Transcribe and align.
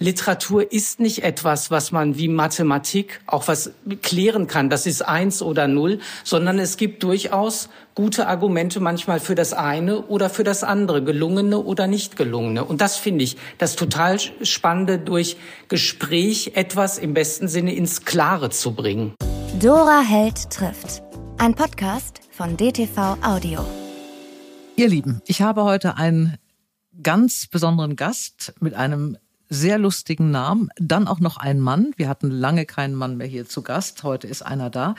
Literatur 0.00 0.72
ist 0.72 0.98
nicht 0.98 1.22
etwas, 1.22 1.70
was 1.70 1.92
man 1.92 2.18
wie 2.18 2.26
Mathematik 2.26 3.20
auch 3.28 3.46
was 3.46 3.70
klären 4.02 4.48
kann. 4.48 4.68
Das 4.68 4.86
ist 4.86 5.02
eins 5.02 5.40
oder 5.40 5.68
null, 5.68 6.00
sondern 6.24 6.58
es 6.58 6.76
gibt 6.76 7.04
durchaus 7.04 7.68
gute 7.94 8.26
Argumente 8.26 8.80
manchmal 8.80 9.20
für 9.20 9.36
das 9.36 9.52
eine 9.52 10.02
oder 10.02 10.30
für 10.30 10.42
das 10.42 10.64
andere, 10.64 11.04
gelungene 11.04 11.60
oder 11.60 11.86
nicht 11.86 12.16
gelungene. 12.16 12.64
Und 12.64 12.80
das 12.80 12.96
finde 12.96 13.22
ich 13.22 13.36
das 13.58 13.76
total 13.76 14.18
Spannende, 14.42 14.98
durch 14.98 15.36
Gespräch 15.68 16.52
etwas 16.56 16.98
im 16.98 17.14
besten 17.14 17.46
Sinne 17.46 17.72
ins 17.72 18.04
Klare 18.04 18.50
zu 18.50 18.74
bringen. 18.74 19.14
Dora 19.60 20.00
Held 20.00 20.50
trifft. 20.50 21.04
Ein 21.38 21.54
Podcast 21.54 22.20
von 22.32 22.56
DTV 22.56 23.16
Audio. 23.22 23.64
Ihr 24.74 24.88
Lieben, 24.88 25.22
ich 25.26 25.40
habe 25.40 25.62
heute 25.62 25.96
einen 25.96 26.36
ganz 27.00 27.46
besonderen 27.46 27.94
Gast 27.94 28.54
mit 28.58 28.74
einem 28.74 29.16
sehr 29.48 29.78
lustigen 29.78 30.30
Namen. 30.30 30.68
Dann 30.76 31.06
auch 31.06 31.20
noch 31.20 31.36
ein 31.36 31.60
Mann. 31.60 31.92
Wir 31.96 32.08
hatten 32.08 32.30
lange 32.30 32.66
keinen 32.66 32.94
Mann 32.94 33.16
mehr 33.16 33.26
hier 33.26 33.46
zu 33.46 33.62
Gast. 33.62 34.02
Heute 34.02 34.26
ist 34.26 34.42
einer 34.42 34.70
da. 34.70 34.94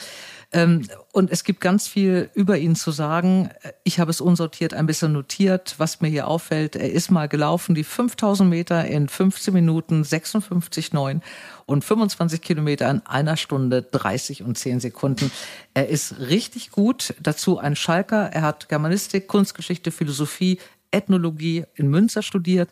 Ähm, 0.51 0.87
und 1.11 1.31
es 1.31 1.43
gibt 1.43 1.61
ganz 1.61 1.87
viel 1.87 2.29
über 2.33 2.57
ihn 2.57 2.75
zu 2.75 2.91
sagen. 2.91 3.49
Ich 3.83 3.99
habe 3.99 4.11
es 4.11 4.21
unsortiert 4.21 4.73
ein 4.73 4.85
bisschen 4.85 5.11
notiert, 5.11 5.75
was 5.77 6.01
mir 6.01 6.09
hier 6.09 6.27
auffällt. 6.27 6.75
Er 6.75 6.91
ist 6.91 7.11
mal 7.11 7.27
gelaufen, 7.27 7.75
die 7.75 7.83
5000 7.83 8.49
Meter 8.49 8.85
in 8.85 9.07
15 9.07 9.53
Minuten 9.53 10.03
56,9 10.03 11.21
und 11.65 11.83
25 11.83 12.41
Kilometer 12.41 12.89
in 12.89 13.01
einer 13.05 13.37
Stunde 13.37 13.81
30 13.81 14.43
und 14.43 14.57
10 14.57 14.79
Sekunden. 14.79 15.31
Er 15.73 15.89
ist 15.89 16.19
richtig 16.19 16.71
gut. 16.71 17.15
Dazu 17.21 17.57
ein 17.57 17.75
Schalker. 17.75 18.29
Er 18.31 18.43
hat 18.43 18.69
Germanistik, 18.69 19.27
Kunstgeschichte, 19.27 19.91
Philosophie, 19.91 20.59
Ethnologie 20.91 21.65
in 21.75 21.89
Münster 21.89 22.21
studiert 22.21 22.69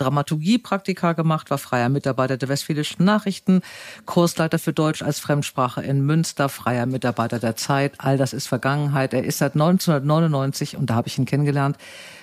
Dramaturgie-Praktika 0.00 1.12
gemacht, 1.12 1.50
war 1.50 1.58
freier 1.58 1.88
Mitarbeiter 1.88 2.36
der 2.36 2.48
Westfälischen 2.48 3.04
Nachrichten, 3.04 3.60
Kursleiter 4.06 4.58
für 4.58 4.72
Deutsch 4.72 5.02
als 5.02 5.20
Fremdsprache 5.20 5.82
in 5.82 6.04
Münster, 6.04 6.48
freier 6.48 6.86
Mitarbeiter 6.86 7.38
der 7.38 7.56
Zeit. 7.56 7.94
All 7.98 8.16
das 8.16 8.32
ist 8.32 8.46
Vergangenheit. 8.46 9.12
Er 9.12 9.24
ist 9.24 9.38
seit 9.38 9.54
1999, 9.54 10.76
und 10.76 10.90
da 10.90 10.94
habe 10.94 11.08
ich 11.08 11.18
ihn 11.18 11.26
kennengelernt, 11.26 11.76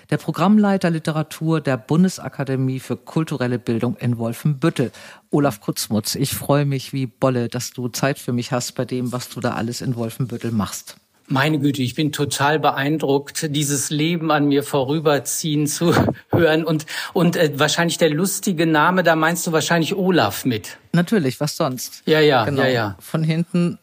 der 0.10 0.18
Programmleiter 0.18 0.90
Literatur 0.90 1.62
der 1.62 1.78
Bundesakademie 1.78 2.80
für 2.80 2.98
kulturelle 2.98 3.60
Bildung 3.60 3.96
in 3.98 4.18
Wolfenbüttel. 4.18 4.92
Olaf 5.30 5.62
Kutzmutz, 5.62 6.16
ich 6.16 6.34
freue 6.34 6.66
mich 6.66 6.94
wie 6.94 7.06
Bolle, 7.06 7.50
dass 7.50 7.72
du 7.72 7.90
Zeit 7.90 8.18
für 8.18 8.34
mich 8.34 8.52
hast 8.52 8.74
bei 8.76 8.86
dem, 8.86 9.12
was 9.12 9.30
du 9.30 9.40
da 9.40 9.52
alles 9.52 9.82
in 9.82 9.96
Wolfenbüttel 9.96 10.52
machst. 10.52 10.98
Meine 11.30 11.60
Güte, 11.60 11.82
ich 11.82 11.94
bin 11.94 12.14
total 12.14 12.58
beeindruckt, 12.58 13.54
dieses 13.54 13.90
Leben 13.90 14.32
an 14.32 14.48
mir 14.48 14.64
vorüberziehen 14.64 15.68
zu 15.68 15.94
hören 16.32 16.64
und 16.64 16.86
und 17.12 17.36
äh, 17.36 17.52
wahrscheinlich 17.60 17.98
der 17.98 18.10
lustige 18.10 18.66
Name, 18.66 19.04
da 19.04 19.18
meinst 19.18 19.46
du 19.46 19.52
wahrscheinlich 19.52 19.96
Olaf 19.96 20.46
mit. 20.46 20.78
Natürlich, 20.94 21.40
was 21.42 21.58
sonst? 21.58 22.02
Ja, 22.06 22.22
ja, 22.22 22.46
genau. 22.46 22.62
ja, 22.62 22.68
ja. 22.70 22.96
Von 23.00 23.24
hinten 23.26 23.78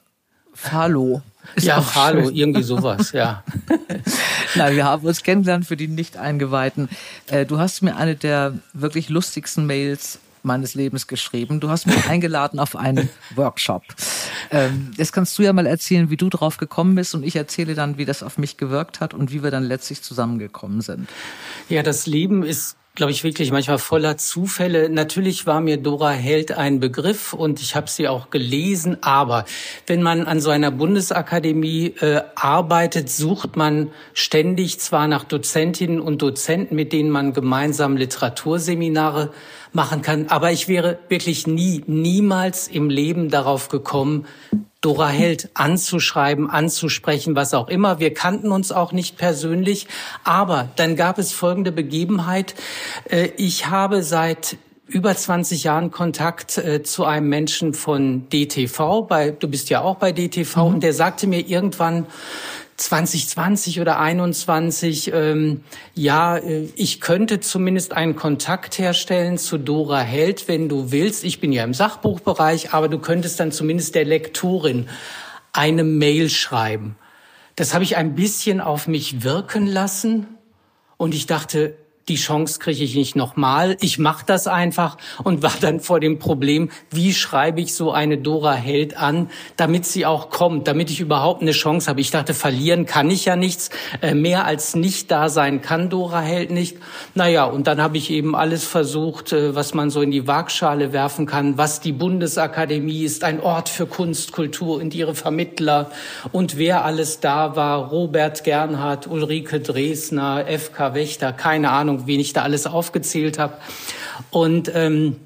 Falo. 0.55 1.21
Ist 1.55 1.67
ja, 1.67 1.83
Falo, 1.83 2.31
irgendwie 2.31 2.63
sowas, 2.63 3.13
ja. 3.13 3.45
Na, 4.55 4.73
wir 4.73 4.85
haben 4.85 5.07
uns 5.07 5.23
kennengelernt 5.23 5.67
für 5.67 5.77
die 5.77 5.89
Nicht-Eingeweihten. 5.89 6.89
Äh, 7.27 7.45
du 7.45 7.59
hast 7.59 7.83
mir 7.83 7.97
eine 7.97 8.17
der 8.17 8.59
wirklich 8.73 9.11
lustigsten 9.11 9.67
Mails 9.67 10.19
meines 10.45 10.75
Lebens 10.75 11.07
geschrieben. 11.07 11.61
Du 11.61 11.71
hast 11.71 11.87
mich 11.87 12.07
eingeladen 12.09 12.59
auf 12.59 12.77
einen 12.77 13.09
Workshop. 13.35 13.83
Ähm, 14.51 14.93
jetzt 14.97 15.13
kannst 15.13 15.39
du 15.39 15.43
ja 15.43 15.53
mal 15.53 15.67
erzählen, 15.67 16.11
wie 16.11 16.17
du 16.17 16.29
drauf 16.29 16.57
gekommen 16.57 16.95
bist 16.95 17.15
und 17.15 17.23
ich 17.23 17.37
erzähle 17.37 17.75
dann, 17.75 17.99
wie 17.99 18.05
das 18.05 18.23
auf 18.23 18.39
mich 18.39 18.57
gewirkt 18.57 19.01
hat 19.01 19.15
und 19.15 19.33
wie 19.33 19.43
wir 19.43 19.51
dann 19.51 19.65
letztlich 19.65 20.03
zusammengekommen 20.03 20.81
sind. 20.81 21.09
Ja, 21.69 21.83
das 21.83 22.07
Leben 22.07 22.43
ist 22.43 22.77
glaube 22.97 23.11
ich, 23.11 23.25
wirklich 23.25 23.51
manchmal 23.51 23.79
voller 23.79 24.19
Zufälle. 24.19 24.89
Natürlich 24.89 25.47
war 25.47 25.61
mir 25.61 25.79
Dora 25.79 26.11
Held 26.11 26.53
ein 26.53 26.79
Begriff 26.79 27.33
und 27.33 27.61
ich 27.61 27.75
habe 27.75 27.91
sie 27.91 28.07
auch 28.07 28.31
gelesen, 28.31 28.99
aber 29.01 29.47
wenn 29.89 30.01
man 30.01 30.27
an 30.27 30.41
so 30.41 30.51
einer 30.51 30.71
Bundesakademie 30.71 31.95
äh, 32.01 32.23
arbeitet, 32.37 33.11
sucht 33.11 33.57
man 33.57 33.91
ständig 34.13 34.79
zwar 34.79 35.09
nach 35.09 35.25
Dozentinnen 35.25 35.99
und 35.99 36.23
Dozenten, 36.23 36.77
mit 36.77 36.93
denen 36.93 37.11
man 37.11 37.33
gemeinsam 37.33 37.97
Literaturseminare 37.97 39.33
machen 39.73 40.01
kann. 40.01 40.29
Aber 40.29 40.53
ich 40.53 40.69
wäre 40.69 41.01
wirklich 41.09 41.49
nie, 41.49 41.83
niemals 41.89 42.69
im 42.69 42.91
Leben 42.91 43.29
darauf 43.29 43.71
gekommen, 43.71 44.25
Dora 44.85 45.09
Held 45.09 45.49
anzuschreiben, 45.55 46.51
anzusprechen, 46.51 47.35
was 47.35 47.55
auch 47.55 47.69
immer. 47.69 48.01
Wir 48.01 48.13
kannten 48.13 48.53
uns 48.53 48.71
auch 48.71 48.93
nicht 48.93 49.17
persönlich. 49.17 49.87
Aber 50.25 50.69
dann 50.77 50.95
gab 50.95 51.19
es 51.19 51.33
folgende 51.33 51.73
Begebenheit. 51.73 52.55
Äh, 53.09 53.31
ich 53.39 53.69
habe 53.69 54.03
seit 54.03 54.59
über 54.87 55.17
20 55.17 55.65
Jahren 55.65 55.91
Kontakt 55.91 56.59
äh, 56.59 56.83
zu 56.83 57.05
einem 57.05 57.31
Menschen 57.31 57.73
von 57.73 58.29
DTV. 58.29 59.07
Bei, 59.09 59.31
du 59.31 59.49
bist 59.49 59.71
ja 59.71 59.81
auch 59.81 59.97
bei 59.97 60.13
DTV. 60.13 60.57
Mhm. 60.57 60.75
Und 60.75 60.83
der 60.83 60.93
sagte 60.93 61.27
mir 61.27 61.41
irgendwann, 61.41 62.07
2020 62.77 63.81
oder 63.81 64.01
21, 64.01 65.13
ähm, 65.13 65.63
ja, 65.95 66.37
äh, 66.37 66.69
ich 66.75 67.01
könnte 67.01 67.41
zumindest 67.41 67.93
einen 67.93 68.17
Kontakt 68.17 68.79
herstellen 68.79 69.39
zu 69.39 69.59
Dora 69.59 70.01
Held, 70.01 70.49
wenn 70.49 70.69
du 70.69 70.91
willst. 70.91 71.25
Ich 71.25 71.41
bin 71.41 71.53
ja 71.53 71.63
im 71.65 71.75
Sachbuchbereich, 71.75 72.73
aber 72.73 72.89
du 72.89 72.99
könntest 72.99 73.39
dann 73.39 73.53
zumindest 73.53 73.95
der 73.95 74.05
Lektorin 74.05 74.89
eine 75.53 75.85
Mail 75.85 76.31
schreiben. 76.31 76.97
Das 77.57 77.75
habe 77.75 77.85
ich 77.85 77.97
ein 77.97 78.17
bisschen 78.17 78.61
auf 78.61 78.89
mich 78.89 79.23
wirken 79.23 79.67
lassen 79.67 80.27
und 80.97 81.15
ich 81.15 81.27
dachte, 81.27 81.77
die 82.09 82.17
Chance 82.17 82.59
kriege 82.59 82.85
ich 82.85 82.95
nicht 82.95 83.17
nochmal. 83.17 83.77
Ich 83.81 83.99
mache 83.99 84.25
das 84.27 84.47
einfach 84.47 84.99
und 85.23 85.43
war 85.43 85.55
dann 85.61 85.81
vor 85.81 86.01
dem 86.01 86.19
Problem, 86.19 86.71
wie 86.91 87.15
schreibe 87.15 87.61
ich 87.63 87.75
so 87.75 87.93
eine 87.93 88.19
Dora 88.19 88.53
Held 88.53 88.97
an, 88.97 89.31
damit 89.57 89.87
sie 89.87 90.05
auch 90.05 90.29
kommt, 90.29 90.69
damit 90.69 90.91
ich 90.91 91.01
überhaupt 91.01 91.41
eine 91.41 91.53
Chance 91.53 91.89
habe. 91.89 92.01
Ich 92.01 92.11
dachte, 92.11 92.35
verlieren 92.35 92.85
kann 92.85 93.11
ich 93.11 93.25
ja 93.25 93.37
nichts. 93.37 93.71
Äh, 94.03 94.15
mehr 94.15 94.45
als 94.45 94.75
nicht 94.75 95.11
da 95.11 95.29
sein 95.31 95.63
kann 95.63 95.89
Dora 95.89 96.21
Held 96.21 96.51
nicht. 96.51 96.77
Naja, 97.15 97.45
und 97.45 97.67
dann 97.67 97.81
habe 97.81 97.97
ich 97.97 98.11
eben 98.11 98.37
alles 98.37 98.65
versucht, 98.65 99.33
äh, 99.33 99.55
was 99.55 99.73
man 99.73 99.89
so 99.89 100.03
in 100.03 100.11
die 100.11 100.27
Waagschale 100.27 100.93
werfen 100.93 101.25
kann. 101.25 101.57
Was 101.57 101.81
die 101.81 101.93
Bundesakademie 101.93 103.03
ist, 103.05 103.25
ein 103.25 103.41
Ort 103.41 103.71
für 103.71 103.87
Kunst, 103.87 104.33
Kultur 104.33 104.77
und 104.77 104.95
ihre 104.95 105.15
Vermittler. 105.15 105.91
Und 106.33 106.59
wer 106.59 106.85
alles 106.85 107.21
da 107.21 107.57
war, 107.57 107.89
Robert 107.89 108.45
Gernhardt, 108.45 109.07
Ulrike 109.07 109.61
Dresner, 109.61 110.45
FK 110.47 110.95
Wächter, 110.95 111.33
keine 111.33 111.71
Ahnung 111.71 111.94
Ahnung, 111.95 112.07
wen 112.07 112.21
ich 112.21 112.33
da 112.33 112.43
alles 112.43 112.67
aufgezählt 112.67 113.39
habe. 113.39 113.57
Und 114.31 114.71
ähm, 114.75 115.17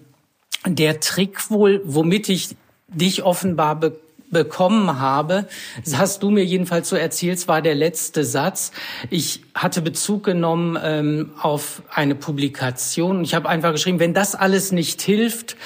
der 0.67 1.01
Trick 1.01 1.51
wohl, 1.51 1.81
womit 1.84 2.29
ich 2.29 2.56
dich 2.89 3.23
offenbar 3.23 3.77
be 3.77 3.97
bekommen 4.31 5.00
habe, 5.00 5.47
hast 5.93 6.22
du 6.22 6.31
mir 6.31 6.44
jedenfalls 6.44 6.89
so 6.89 6.97
erzählt, 6.97 7.47
war 7.49 7.62
der 7.62 7.75
letzte 7.75 8.25
Satz. 8.25 8.72
Ich 9.11 9.43
hatte 9.55 9.83
Bezug 9.83 10.25
genommen 10.25 10.78
ähm, 10.83 11.31
auf 11.41 11.83
eine 11.91 12.15
Publikation. 12.15 13.25
Ich 13.25 13.34
habe 13.34 13.49
einfach 13.49 13.72
geschrieben, 13.72 14.00
wenn 14.00 14.15
das 14.15 14.34
alles 14.34 14.72
nicht 14.72 15.00
hilft, 15.03 15.56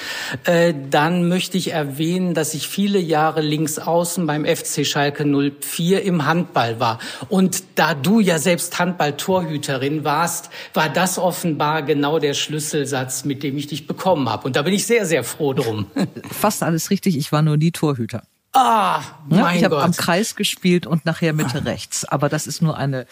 äh, 0.45 0.73
dann 0.89 1.27
möchte 1.27 1.57
ich 1.57 1.71
erwähnen, 1.71 2.33
dass 2.33 2.53
ich 2.53 2.67
viele 2.67 2.99
Jahre 2.99 3.41
links 3.41 3.79
außen 3.79 4.25
beim 4.25 4.45
FC 4.45 4.85
Schalke 4.85 5.25
04 5.25 6.03
im 6.03 6.25
Handball 6.25 6.79
war. 6.79 6.99
Und 7.29 7.63
da 7.75 7.93
du 7.93 8.19
ja 8.19 8.39
selbst 8.39 8.79
Handball-Torhüterin 8.79 10.03
warst, 10.03 10.49
war 10.73 10.89
das 10.89 11.17
offenbar 11.17 11.83
genau 11.83 12.19
der 12.19 12.33
Schlüsselsatz, 12.33 13.25
mit 13.25 13.43
dem 13.43 13.57
ich 13.57 13.67
dich 13.67 13.87
bekommen 13.87 14.29
habe. 14.29 14.47
Und 14.47 14.55
da 14.55 14.61
bin 14.61 14.73
ich 14.73 14.85
sehr, 14.85 15.05
sehr 15.05 15.23
froh 15.23 15.53
drum. 15.53 15.87
Fast 16.31 16.63
alles 16.63 16.89
richtig. 16.89 17.17
Ich 17.17 17.31
war 17.31 17.41
nur 17.41 17.57
nie 17.57 17.71
Torhüter. 17.71 18.23
Ah, 18.53 19.01
mein 19.27 19.39
ja, 19.39 19.53
ich 19.53 19.63
habe 19.63 19.81
am 19.81 19.93
Kreis 19.93 20.35
gespielt 20.35 20.85
und 20.85 21.05
nachher 21.05 21.33
Mitte 21.33 21.65
rechts. 21.65 22.05
Aber 22.05 22.29
das 22.29 22.47
ist 22.47 22.61
nur 22.61 22.77
eine 22.77 23.07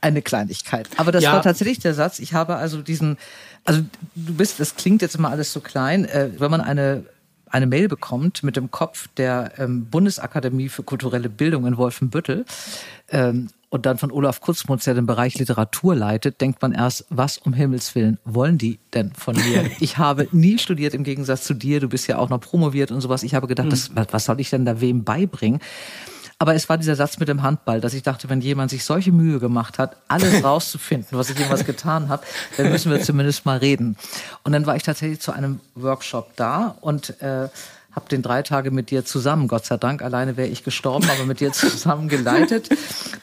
eine 0.00 0.22
Kleinigkeit. 0.22 0.88
Aber 0.96 1.12
das 1.12 1.24
ja. 1.24 1.34
war 1.34 1.42
tatsächlich 1.42 1.78
der 1.78 1.92
Satz. 1.92 2.20
Ich 2.20 2.32
habe 2.32 2.56
also 2.56 2.80
diesen, 2.80 3.18
also 3.64 3.82
du 4.14 4.34
bist, 4.34 4.58
das 4.58 4.76
klingt 4.76 5.02
jetzt 5.02 5.14
immer 5.14 5.30
alles 5.30 5.52
so 5.52 5.60
klein, 5.60 6.06
äh, 6.06 6.30
wenn 6.38 6.50
man 6.50 6.60
eine 6.60 7.04
eine 7.50 7.66
Mail 7.66 7.88
bekommt 7.88 8.44
mit 8.44 8.56
dem 8.56 8.70
Kopf 8.70 9.08
der 9.16 9.52
ähm, 9.58 9.86
Bundesakademie 9.86 10.68
für 10.68 10.84
kulturelle 10.84 11.28
Bildung 11.28 11.66
in 11.66 11.76
Wolfenbüttel 11.76 12.44
ähm, 13.10 13.48
und 13.70 13.86
dann 13.86 13.98
von 13.98 14.10
Olaf 14.10 14.40
Kutzmutz, 14.40 14.84
der 14.84 14.94
den 14.94 15.06
Bereich 15.06 15.38
Literatur 15.38 15.94
leitet, 15.94 16.40
denkt 16.40 16.60
man 16.60 16.72
erst, 16.72 17.06
was 17.08 17.38
um 17.38 17.52
Himmels 17.52 17.94
Willen 17.94 18.18
wollen 18.24 18.58
die 18.58 18.80
denn 18.92 19.12
von 19.14 19.36
mir? 19.36 19.70
ich 19.80 19.96
habe 19.96 20.28
nie 20.32 20.58
studiert 20.58 20.92
im 20.92 21.04
Gegensatz 21.04 21.44
zu 21.44 21.54
dir, 21.54 21.80
du 21.80 21.88
bist 21.88 22.08
ja 22.08 22.18
auch 22.18 22.28
noch 22.28 22.40
promoviert 22.40 22.90
und 22.90 23.00
sowas. 23.00 23.22
Ich 23.22 23.34
habe 23.34 23.46
gedacht, 23.46 23.72
das, 23.72 23.88
hm. 23.88 24.06
was 24.10 24.24
soll 24.24 24.40
ich 24.40 24.50
denn 24.50 24.64
da 24.64 24.80
wem 24.80 25.04
beibringen? 25.04 25.60
Aber 26.42 26.54
es 26.54 26.70
war 26.70 26.78
dieser 26.78 26.96
Satz 26.96 27.18
mit 27.18 27.28
dem 27.28 27.42
Handball, 27.42 27.82
dass 27.82 27.92
ich 27.92 28.02
dachte, 28.02 28.30
wenn 28.30 28.40
jemand 28.40 28.70
sich 28.70 28.82
solche 28.82 29.12
Mühe 29.12 29.38
gemacht 29.38 29.78
hat, 29.78 29.96
alles 30.08 30.42
rauszufinden, 30.44 31.18
was 31.18 31.28
ich 31.28 31.38
jemals 31.38 31.66
getan 31.66 32.08
habe, 32.08 32.24
dann 32.56 32.70
müssen 32.70 32.90
wir 32.90 33.00
zumindest 33.02 33.44
mal 33.44 33.58
reden. 33.58 33.96
Und 34.42 34.52
dann 34.52 34.64
war 34.64 34.74
ich 34.74 34.82
tatsächlich 34.82 35.20
zu 35.20 35.32
einem 35.32 35.60
Workshop 35.74 36.34
da 36.36 36.76
und 36.80 37.20
äh, 37.20 37.48
habe 37.92 38.08
den 38.08 38.22
drei 38.22 38.42
Tage 38.42 38.70
mit 38.70 38.90
dir 38.90 39.04
zusammen, 39.04 39.48
Gott 39.48 39.64
sei 39.64 39.76
Dank, 39.76 40.02
alleine 40.02 40.36
wäre 40.36 40.48
ich 40.48 40.64
gestorben, 40.64 41.08
aber 41.10 41.26
mit 41.26 41.40
dir 41.40 41.52
zusammen 41.52 42.08
geleitet. 42.08 42.68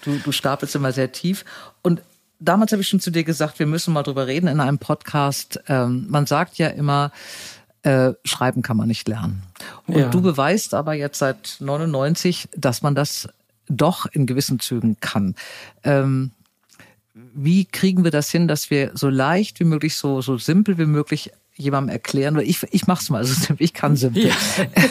Du, 0.04 0.18
du 0.18 0.32
stapelst 0.32 0.76
immer 0.76 0.92
sehr 0.92 1.12
tief. 1.12 1.46
Und 1.82 2.02
damals 2.40 2.72
habe 2.72 2.82
ich 2.82 2.88
schon 2.88 3.00
zu 3.00 3.12
dir 3.12 3.24
gesagt, 3.24 3.60
wir 3.60 3.66
müssen 3.66 3.94
mal 3.94 4.04
drüber 4.04 4.28
reden 4.28 4.48
in 4.48 4.60
einem 4.60 4.78
Podcast. 4.78 5.60
Ähm, 5.68 6.08
man 6.10 6.26
sagt 6.26 6.58
ja 6.58 6.68
immer, 6.68 7.12
äh, 7.84 8.14
schreiben 8.26 8.62
kann 8.62 8.78
man 8.78 8.88
nicht 8.88 9.08
lernen. 9.08 9.44
Und 9.86 9.98
ja. 9.98 10.10
du 10.10 10.22
beweist 10.22 10.74
aber 10.74 10.94
jetzt 10.94 11.20
seit 11.20 11.58
99, 11.60 12.50
dass 12.56 12.82
man 12.82 12.96
das 12.96 13.30
doch 13.70 14.06
in 14.06 14.26
gewissen 14.26 14.60
Zügen 14.60 14.98
kann. 15.00 15.36
Ähm, 15.84 16.32
wie 17.14 17.66
kriegen 17.66 18.04
wir 18.04 18.12
das 18.12 18.30
hin, 18.30 18.48
dass 18.48 18.70
wir 18.70 18.92
so 18.94 19.10
leicht 19.10 19.60
wie 19.60 19.64
möglich, 19.66 19.96
so, 19.96 20.22
so 20.22 20.38
simpel 20.38 20.78
wie 20.78 20.86
möglich 20.86 21.32
jemandem 21.58 21.94
erklären, 21.94 22.40
ich, 22.40 22.62
ich 22.72 22.88
mach's 22.88 23.10
mal 23.10 23.24
so 23.24 23.34
simpel, 23.34 23.64
ich 23.64 23.74
kann 23.74 23.96
simpel. 23.96 24.28
Ja. 24.28 24.36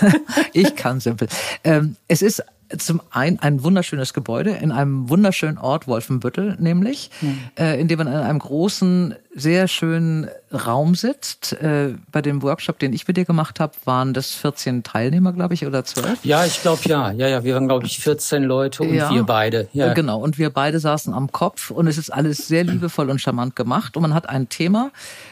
ich 0.52 0.76
kann 0.76 1.00
simpel. 1.00 1.28
Ähm, 1.64 1.96
es 2.08 2.22
ist 2.22 2.44
zum 2.78 3.00
einen 3.10 3.38
ein 3.38 3.62
wunderschönes 3.62 4.12
Gebäude 4.12 4.50
in 4.50 4.72
einem 4.72 5.08
wunderschönen 5.08 5.58
Ort, 5.58 5.86
Wolfenbüttel 5.86 6.56
nämlich, 6.58 7.10
mhm. 7.20 7.38
äh, 7.58 7.80
in 7.80 7.88
dem 7.88 7.98
man 7.98 8.08
in 8.08 8.14
einem 8.14 8.38
großen, 8.38 9.14
sehr 9.36 9.68
schönen 9.68 10.28
Raum 10.50 10.94
sitzt. 10.94 11.52
Äh, 11.52 11.94
bei 12.10 12.22
dem 12.22 12.42
Workshop, 12.42 12.78
den 12.78 12.94
ich 12.94 13.06
mit 13.06 13.18
dir 13.18 13.26
gemacht 13.26 13.60
habe, 13.60 13.74
waren 13.84 14.14
das 14.14 14.30
14 14.34 14.82
Teilnehmer, 14.82 15.32
glaube 15.34 15.52
ich, 15.52 15.66
oder 15.66 15.84
12? 15.84 16.24
Ja, 16.24 16.44
ich 16.44 16.62
glaube 16.62 16.80
ja. 16.86 17.12
Ja, 17.12 17.28
ja, 17.28 17.44
wir 17.44 17.54
waren, 17.54 17.68
glaube 17.68 17.86
ich, 17.86 17.98
14 17.98 18.42
Leute 18.42 18.82
und 18.82 18.94
ja. 18.94 19.10
wir 19.10 19.24
beide. 19.24 19.68
Ja. 19.74 19.92
Genau, 19.92 20.20
und 20.20 20.38
wir 20.38 20.50
beide 20.50 20.80
saßen 20.80 21.12
am 21.12 21.30
Kopf 21.30 21.70
und 21.70 21.86
es 21.86 21.98
ist 21.98 22.10
alles 22.10 22.48
sehr 22.48 22.64
liebevoll 22.64 23.10
und 23.10 23.20
charmant 23.20 23.54
gemacht 23.54 23.96
und 23.96 24.02
man 24.02 24.14
hat 24.14 24.28
ein 24.28 24.48
Thema. 24.48 24.90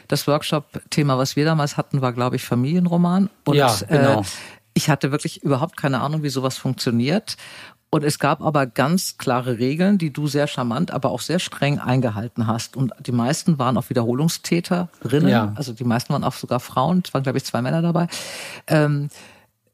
Das 0.08 0.28
Workshop-Thema, 0.28 1.16
was 1.16 1.34
wir 1.34 1.46
damals 1.46 1.78
hatten, 1.78 2.02
war, 2.02 2.12
glaube 2.12 2.36
ich, 2.36 2.44
Familienroman. 2.44 3.30
Und, 3.44 3.56
ja, 3.56 3.74
genau. 3.88 4.20
Äh, 4.20 4.24
ich 4.74 4.90
hatte 4.90 5.12
wirklich 5.12 5.42
überhaupt 5.42 5.76
keine 5.76 6.00
Ahnung, 6.00 6.22
wie 6.22 6.28
sowas 6.28 6.58
funktioniert. 6.58 7.36
Und 7.90 8.02
es 8.02 8.18
gab 8.18 8.42
aber 8.42 8.66
ganz 8.66 9.18
klare 9.18 9.58
Regeln, 9.58 9.98
die 9.98 10.12
du 10.12 10.26
sehr 10.26 10.48
charmant, 10.48 10.90
aber 10.90 11.10
auch 11.10 11.20
sehr 11.20 11.38
streng 11.38 11.78
eingehalten 11.78 12.48
hast. 12.48 12.76
Und 12.76 12.92
die 12.98 13.12
meisten 13.12 13.60
waren 13.60 13.76
auch 13.76 13.88
Wiederholungstäterinnen. 13.88 15.28
Ja. 15.28 15.52
Also 15.54 15.72
die 15.72 15.84
meisten 15.84 16.12
waren 16.12 16.24
auch 16.24 16.32
sogar 16.32 16.58
Frauen. 16.58 17.02
Es 17.06 17.14
waren, 17.14 17.22
glaube 17.22 17.38
ich, 17.38 17.44
zwei 17.44 17.62
Männer 17.62 17.82
dabei. 17.82 18.08
Ähm, 18.66 19.10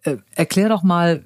äh, 0.03 0.19
erklär 0.35 0.69
doch 0.69 0.83
mal 0.83 1.23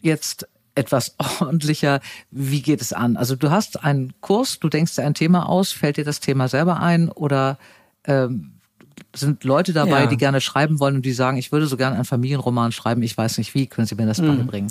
jetzt 0.00 0.46
etwas 0.76 1.16
ordentlicher, 1.40 2.00
wie 2.30 2.62
geht 2.62 2.80
es 2.80 2.92
an? 2.92 3.16
Also 3.16 3.34
du 3.34 3.50
hast 3.50 3.82
einen 3.82 4.14
Kurs, 4.20 4.60
du 4.60 4.68
denkst 4.68 4.94
dir 4.94 5.02
ein 5.02 5.14
Thema 5.14 5.48
aus, 5.48 5.72
fällt 5.72 5.96
dir 5.96 6.04
das 6.04 6.20
Thema 6.20 6.46
selber 6.46 6.78
ein 6.78 7.08
oder 7.08 7.58
ähm, 8.04 8.57
sind 9.14 9.42
Leute 9.44 9.72
dabei, 9.72 10.00
ja. 10.00 10.06
die 10.06 10.16
gerne 10.16 10.40
schreiben 10.40 10.80
wollen 10.80 10.96
und 10.96 11.06
die 11.06 11.12
sagen, 11.12 11.38
ich 11.38 11.50
würde 11.50 11.66
so 11.66 11.76
gerne 11.76 11.96
einen 11.96 12.04
Familienroman 12.04 12.72
schreiben, 12.72 13.02
ich 13.02 13.16
weiß 13.16 13.38
nicht 13.38 13.54
wie, 13.54 13.66
können 13.66 13.86
Sie 13.86 13.94
mir 13.94 14.06
das 14.06 14.20
mhm. 14.20 14.38
beibringen? 14.38 14.70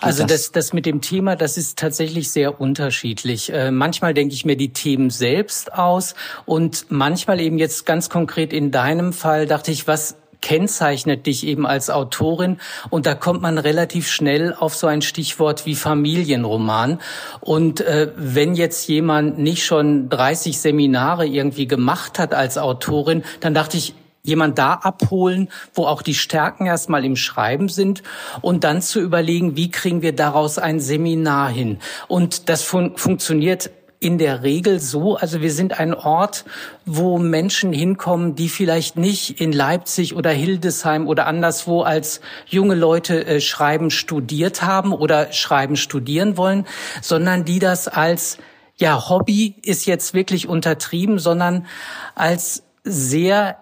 Also 0.00 0.22
das? 0.22 0.42
das? 0.42 0.52
Das, 0.52 0.72
mit 0.72 0.86
dem 0.86 1.00
Thema, 1.00 1.36
das 1.36 1.56
ist 1.56 1.78
tatsächlich 1.78 2.30
sehr 2.30 2.60
unterschiedlich. 2.60 3.52
Äh, 3.52 3.70
manchmal 3.70 4.14
denke 4.14 4.34
ich 4.34 4.44
mir 4.44 4.56
die 4.56 4.72
Themen 4.72 5.10
selbst 5.10 5.72
aus 5.72 6.14
und 6.44 6.86
manchmal 6.90 7.40
eben 7.40 7.58
jetzt 7.58 7.86
ganz 7.86 8.08
konkret 8.10 8.52
in 8.52 8.70
deinem 8.70 9.12
Fall 9.12 9.46
dachte 9.46 9.72
ich, 9.72 9.86
was 9.86 10.16
kennzeichnet 10.42 11.26
dich 11.26 11.46
eben 11.46 11.66
als 11.66 11.88
Autorin. 11.88 12.58
Und 12.90 13.06
da 13.06 13.14
kommt 13.14 13.40
man 13.40 13.56
relativ 13.56 14.08
schnell 14.08 14.52
auf 14.52 14.74
so 14.74 14.86
ein 14.86 15.00
Stichwort 15.00 15.64
wie 15.64 15.74
Familienroman. 15.74 17.00
Und 17.40 17.80
äh, 17.80 18.12
wenn 18.16 18.54
jetzt 18.54 18.86
jemand 18.88 19.38
nicht 19.38 19.64
schon 19.64 20.10
30 20.10 20.60
Seminare 20.60 21.26
irgendwie 21.26 21.66
gemacht 21.66 22.18
hat 22.18 22.34
als 22.34 22.58
Autorin, 22.58 23.22
dann 23.40 23.54
dachte 23.54 23.78
ich, 23.78 23.94
jemand 24.24 24.58
da 24.58 24.74
abholen, 24.74 25.48
wo 25.74 25.86
auch 25.86 26.02
die 26.02 26.14
Stärken 26.14 26.66
erstmal 26.66 27.04
im 27.04 27.16
Schreiben 27.16 27.68
sind 27.68 28.02
und 28.40 28.64
dann 28.64 28.80
zu 28.80 29.00
überlegen, 29.00 29.56
wie 29.56 29.70
kriegen 29.70 30.02
wir 30.02 30.14
daraus 30.14 30.58
ein 30.58 30.80
Seminar 30.80 31.50
hin. 31.50 31.78
Und 32.08 32.48
das 32.48 32.62
fun 32.62 32.96
funktioniert 32.96 33.70
in 34.02 34.18
der 34.18 34.42
Regel 34.42 34.80
so. 34.80 35.16
Also 35.16 35.40
wir 35.40 35.52
sind 35.52 35.78
ein 35.78 35.94
Ort, 35.94 36.44
wo 36.84 37.18
Menschen 37.18 37.72
hinkommen, 37.72 38.34
die 38.34 38.48
vielleicht 38.48 38.96
nicht 38.96 39.40
in 39.40 39.52
Leipzig 39.52 40.16
oder 40.16 40.30
Hildesheim 40.30 41.06
oder 41.06 41.26
anderswo 41.26 41.82
als 41.82 42.20
junge 42.46 42.74
Leute 42.74 43.24
äh, 43.26 43.40
Schreiben 43.40 43.90
studiert 43.90 44.62
haben 44.62 44.92
oder 44.92 45.32
Schreiben 45.32 45.76
studieren 45.76 46.36
wollen, 46.36 46.66
sondern 47.00 47.44
die 47.44 47.58
das 47.58 47.88
als 47.88 48.38
ja, 48.76 49.08
Hobby 49.08 49.54
ist 49.62 49.86
jetzt 49.86 50.14
wirklich 50.14 50.48
untertrieben, 50.48 51.18
sondern 51.18 51.66
als 52.14 52.64
sehr 52.84 53.61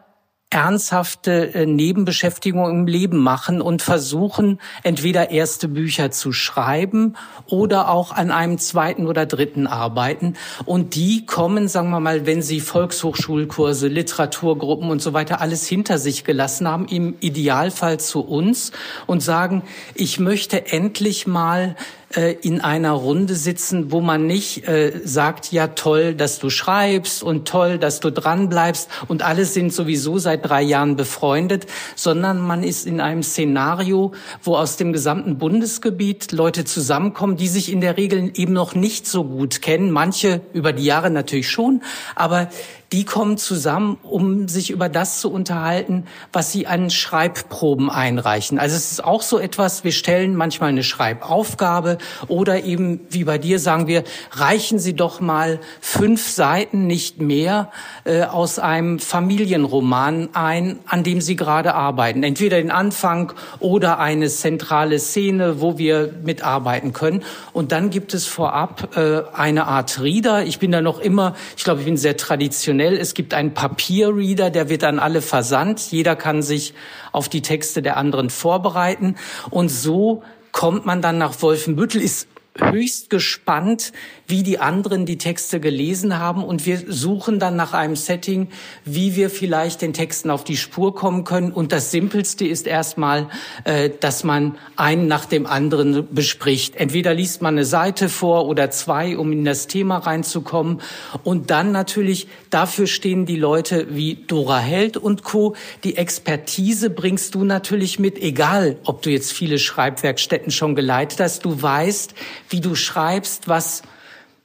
ernsthafte 0.51 1.55
äh, 1.55 1.65
Nebenbeschäftigung 1.65 2.69
im 2.69 2.87
Leben 2.89 3.19
machen 3.19 3.63
und 3.63 3.83
versuchen, 3.83 4.61
entweder 4.83 5.31
erste 5.31 5.69
Bücher 5.69 6.11
zu 6.11 6.33
schreiben 6.33 7.15
oder 7.47 7.89
auch 7.89 8.11
an 8.11 8.33
einem 8.33 8.59
zweiten 8.59 9.07
oder 9.07 9.27
dritten 9.27 9.69
arbeiten. 9.69 10.35
Und 10.65 10.97
die 10.97 11.25
kommen, 11.25 11.69
sagen 11.69 11.91
wir 11.91 12.01
mal, 12.01 12.27
wenn 12.27 12.43
sie 12.43 12.61
Volkshochschulkurse, 12.61 13.87
Literaturgruppen 13.87 14.91
und 14.91 15.01
so 15.01 15.13
weiter 15.13 15.41
alles 15.41 15.69
hinter 15.69 15.99
sich 15.99 16.25
gelassen 16.25 16.67
haben, 16.67 16.87
im 16.87 17.15
Idealfall 17.21 18.01
zu 18.01 18.21
uns 18.21 18.73
und 19.07 19.23
sagen, 19.23 19.63
ich 19.95 20.19
möchte 20.19 20.67
endlich 20.73 21.29
mal 21.29 21.77
äh, 22.15 22.33
in 22.43 22.61
einer 22.61 22.93
Runde 22.93 23.35
sitzen, 23.35 23.93
wo 23.93 24.01
man 24.01 24.27
nicht 24.27 24.67
äh, 24.67 25.01
sagt, 25.05 25.53
ja 25.53 25.69
toll, 25.69 26.15
dass 26.15 26.39
du 26.39 26.51
schreibst 26.51 27.23
und 27.23 27.47
toll, 27.47 27.79
dass 27.79 28.01
du 28.01 28.11
dran 28.11 28.49
bleibst 28.49 28.89
und 29.09 29.23
alle 29.23 29.45
sind 29.45 29.73
sowieso 29.73 30.19
seit 30.19 30.49
drei 30.49 30.63
Jahren 30.63 30.97
befreundet, 30.97 31.67
sondern 31.95 32.41
man 32.41 32.63
ist 32.63 32.87
in 32.87 33.01
einem 33.01 33.23
Szenario, 33.23 34.13
wo 34.43 34.57
aus 34.57 34.77
dem 34.77 34.93
gesamten 34.93 35.39
Bundesgebiet 35.39 36.33
Leute 36.33 36.65
zusammenkommen, 36.65 37.37
die 37.37 37.49
sich 37.49 37.71
in 37.71 37.81
der 37.81 37.97
Regel 37.97 38.33
eben 38.35 38.53
noch 38.53 38.75
nicht 38.75 39.07
so 39.07 39.25
gut 39.25 39.63
kennen, 39.63 39.91
manche 39.91 40.41
über 40.53 40.73
die 40.73 40.85
Jahre 40.85 41.11
natürlich 41.11 41.49
schon, 41.49 41.83
aber 42.17 42.49
die 42.93 43.05
kommen 43.05 43.37
zusammen, 43.39 43.99
um 44.03 44.49
sich 44.49 44.71
über 44.71 44.89
das 44.89 45.21
zu 45.21 45.31
unterhalten, 45.31 46.07
was 46.33 46.51
sie 46.51 46.67
an 46.67 46.91
Schreibproben 46.91 47.89
einreichen. 47.89 48.59
Also 48.59 48.75
es 48.75 48.91
ist 48.91 49.05
auch 49.05 49.23
so 49.23 49.39
etwas, 49.39 49.85
wir 49.85 49.93
stellen 49.93 50.35
manchmal 50.35 50.71
eine 50.71 50.83
Schreibaufgabe 50.83 51.99
oder 52.27 52.65
eben, 52.65 53.01
wie 53.09 53.23
bei 53.23 53.39
dir, 53.39 53.61
sagen 53.61 53.87
wir, 53.87 54.03
reichen 54.33 54.81
Sie 54.81 54.95
doch 54.95 55.21
mal 55.21 55.61
fünf 55.81 56.29
Seiten, 56.29 56.89
nicht 56.89 57.21
mehr, 57.21 57.71
äh, 58.05 58.23
aus 58.23 58.59
einem 58.59 58.99
Familienroman 58.99 60.31
ein, 60.33 60.81
an 60.87 61.05
dem 61.05 61.21
Sie 61.21 61.37
gerade 61.37 61.75
arbeiten. 61.75 62.25
Entweder 62.25 62.57
den 62.57 62.73
Anfang 62.73 63.33
oder 63.61 64.01
eine 64.01 64.29
zentrale 64.29 64.99
Szene, 64.99 65.61
wo 65.61 65.79
wir 65.79 66.13
mitarbeiten 66.25 66.93
können. 66.93 67.23
Und 67.53 67.71
dann 67.71 67.91
gibt 67.91 68.15
es 68.15 68.27
vorab 68.27 68.97
äh, 68.97 69.23
eine 69.33 69.69
Art 69.69 70.01
Reader. 70.03 70.45
Ich 70.45 70.59
bin 70.59 70.73
da 70.73 70.81
noch 70.81 70.99
immer, 70.99 71.37
ich 71.57 71.63
glaube, 71.63 71.81
ich 71.81 71.87
bin 71.87 71.97
sehr 71.97 72.17
traditionell 72.17 72.80
traditionell. 72.81 72.97
Es 72.97 73.15
gibt 73.15 73.35
einen 73.35 73.55
Papierreader, 73.55 74.51
der 74.51 74.69
wird 74.69 74.85
an 74.85 74.99
alle 74.99 75.23
versandt. 75.23 75.93
Jeder 75.93 76.17
kann 76.17 76.43
sich 76.43 76.75
auf 77.13 77.29
die 77.29 77.43
Texte 77.43 77.83
der 77.83 77.97
anderen 77.97 78.31
vorbereiten. 78.31 79.17
Und 79.51 79.69
so 79.69 80.23
kommt 80.53 80.87
man 80.87 81.03
dann 81.03 81.19
nach 81.19 81.41
Wolfenbüttel, 81.43 82.01
ist 82.01 82.29
höchst 82.59 83.11
gespannt, 83.11 83.93
wie 84.27 84.43
die 84.43 84.59
anderen 84.59 85.07
die 85.07 85.19
Texte 85.19 85.61
gelesen 85.61 86.19
haben 86.19 86.45
und 86.45 86.67
wir 86.67 86.81
suchen 86.87 87.39
dann 87.39 87.57
nach 87.57 87.73
einem 87.73 87.97
Setting, 87.97 88.49
wie 88.85 89.17
wir 89.17 89.31
vielleicht 89.31 89.83
den 89.83 89.93
Texten 89.93 90.31
auf 90.31 90.45
die 90.45 90.57
Spur 90.57 90.95
kommen 90.95 91.25
können. 91.25 91.53
Und 91.53 91.73
das 91.73 91.91
Simpelste 91.91 92.47
ist 92.47 92.67
erstmal, 92.67 93.29
äh, 93.65 93.91
dass 94.01 94.25
man 94.25 94.57
einen 94.77 95.09
nach 95.09 95.27
dem 95.27 95.47
anderen 95.47 96.13
bespricht. 96.13 96.77
Entweder 96.77 97.15
liest 97.15 97.43
man 97.43 97.55
eine 97.55 97.65
Seite 97.65 98.09
vor 98.09 98.47
oder 98.47 98.71
zwei, 98.71 99.17
um 99.17 99.33
in 99.33 99.45
das 99.45 99.67
Thema 99.67 99.99
reinzukommen. 99.99 100.81
Und 101.25 101.51
dann 101.51 101.73
natürlich, 101.73 102.29
dafür 102.51 102.87
stehen 102.87 103.27
die 103.27 103.37
Leute 103.37 103.89
wie 103.91 104.15
Dora 104.15 104.59
Held 104.59 104.97
und 104.97 105.23
Co. 105.25 105.55
Die 105.85 105.97
Expertise 105.97 106.91
bringst 106.91 107.35
du 107.35 107.45
natürlich 107.45 107.99
mit, 107.99 108.19
egal 108.21 108.77
ob 108.85 109.03
du 109.03 109.11
jetzt 109.11 109.33
viele 109.33 109.59
Schreibwerkstätten 109.59 110.53
schon 110.53 110.75
geleitet 110.75 111.21
hast. 111.21 111.45
Du 111.45 111.61
weißt, 111.61 112.15
wie 112.51 112.61
du 112.61 112.75
schreibst, 112.75 113.49
was 113.49 113.83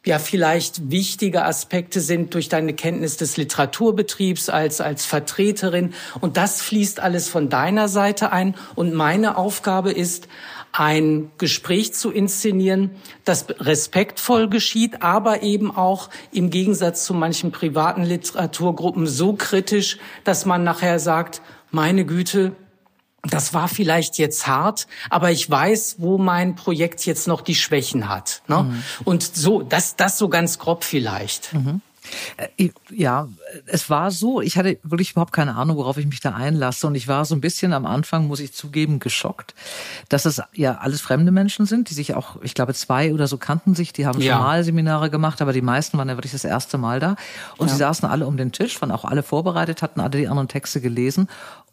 ja 0.06 0.20
vielleicht 0.20 0.92
wichtige 0.92 1.46
Aspekte 1.46 2.00
sind 2.00 2.36
durch 2.36 2.48
deine 2.48 2.74
Kenntnis 2.74 3.18
des 3.18 3.38
Literaturbetriebs 3.38 4.50
als, 4.50 4.80
als 4.80 5.06
Vertreterin. 5.06 5.94
Und 6.22 6.38
das 6.38 6.62
fließt 6.62 7.00
alles 7.00 7.28
von 7.28 7.50
deiner 7.50 7.88
Seite 7.88 8.32
ein. 8.32 8.56
Und 8.76 8.94
meine 8.94 9.38
Aufgabe 9.38 9.92
ist, 9.92 10.28
ein 10.72 11.32
Gespräch 11.38 11.94
zu 11.94 12.12
inszenieren, 12.12 12.92
das 13.24 13.46
respektvoll 13.60 14.50
geschieht, 14.50 15.02
aber 15.02 15.42
eben 15.42 15.72
auch 15.76 16.10
im 16.34 16.50
Gegensatz 16.50 17.06
zu 17.06 17.14
manchen 17.14 17.52
privaten 17.52 18.04
Literaturgruppen 18.04 19.08
so 19.08 19.34
kritisch, 19.34 19.98
dass 20.26 20.46
man 20.46 20.66
nachher 20.66 21.00
sagt, 21.00 21.42
meine 21.72 22.06
Güte, 22.06 22.52
das 23.29 23.53
war 23.53 23.67
vielleicht 23.67 24.17
jetzt 24.17 24.48
hart, 24.48 24.88
aber 25.10 25.32
ich 25.32 25.50
weiß, 25.50 25.96
wo 26.00 26.17
mein 26.17 26.55
Projekt 26.55 27.05
jetzt 27.05 27.27
noch 27.27 27.41
die 27.41 27.55
Schwächen 27.55 28.10
hat. 28.10 28.41
Ne? 28.48 28.63
Mhm. 28.63 28.84
Und 29.03 29.24
so, 29.36 29.62
das, 29.62 29.96
das 29.96 30.17
so 30.17 30.29
ganz 30.29 30.60
grob 30.60 30.84
vielleicht. 30.84 31.53
Mhm. 31.53 31.82
Äh, 32.38 32.70
ja, 32.91 33.27
es 33.65 33.89
war 33.89 34.12
so, 34.12 34.41
ich 34.41 34.58
hatte 34.58 34.77
wirklich 34.84 35.12
überhaupt 35.12 35.32
keine 35.32 35.55
Ahnung, 35.55 35.77
worauf 35.77 35.98
ich 35.98 36.05
mich 36.05 36.20
da 36.20 36.32
einlasse. 36.32 36.88
Und 36.88 36.96
ich 36.96 37.08
war 37.08 37.25
so 37.25 37.36
ein 37.36 37.41
bisschen 37.41 37.74
am 37.74 37.86
Anfang, 37.86 38.27
muss 38.27 38.39
ich 38.39 38.53
zugeben, 38.53 39.00
geschockt, 39.00 39.55
dass 40.10 40.25
es 40.25 40.41
ja 40.53 40.75
alles 40.75 41.01
fremde 41.01 41.32
Menschen 41.32 41.65
sind, 41.65 41.89
die 41.89 41.94
sich 41.94 42.13
auch, 42.13 42.41
ich 42.41 42.53
glaube, 42.53 42.74
zwei 42.74 43.13
oder 43.13 43.27
so 43.27 43.38
kannten 43.38 43.75
sich, 43.75 43.94
die 43.94 44.05
haben 44.05 44.22
ja. 44.22 44.34
schon 44.34 44.44
mal 44.44 44.63
Seminare 44.63 45.10
gemacht, 45.10 45.41
aber 45.41 45.53
die 45.53 45.62
meisten 45.62 45.98
waren 45.98 46.10
ja 46.10 46.17
wirklich 46.17 46.34
das 46.34 46.46
erste 46.46 46.77
Mal 46.77 47.00
da. 47.00 47.15
Und 47.58 47.67
ja. 47.67 47.74
sie 47.74 47.79
saßen 47.79 48.08
alle 48.08 48.27
um 48.27 48.38
den 48.38 48.51
Tisch, 48.51 48.82
waren 48.82 48.91
auch 48.91 49.05
alle 49.05 49.24
vorbereitet, 49.24 49.82
hatten 49.82 50.00
alle 50.00 50.17
die 50.17 50.27
anderen 50.27 50.48
Texte 50.48 50.82
gelesen. 50.82 51.27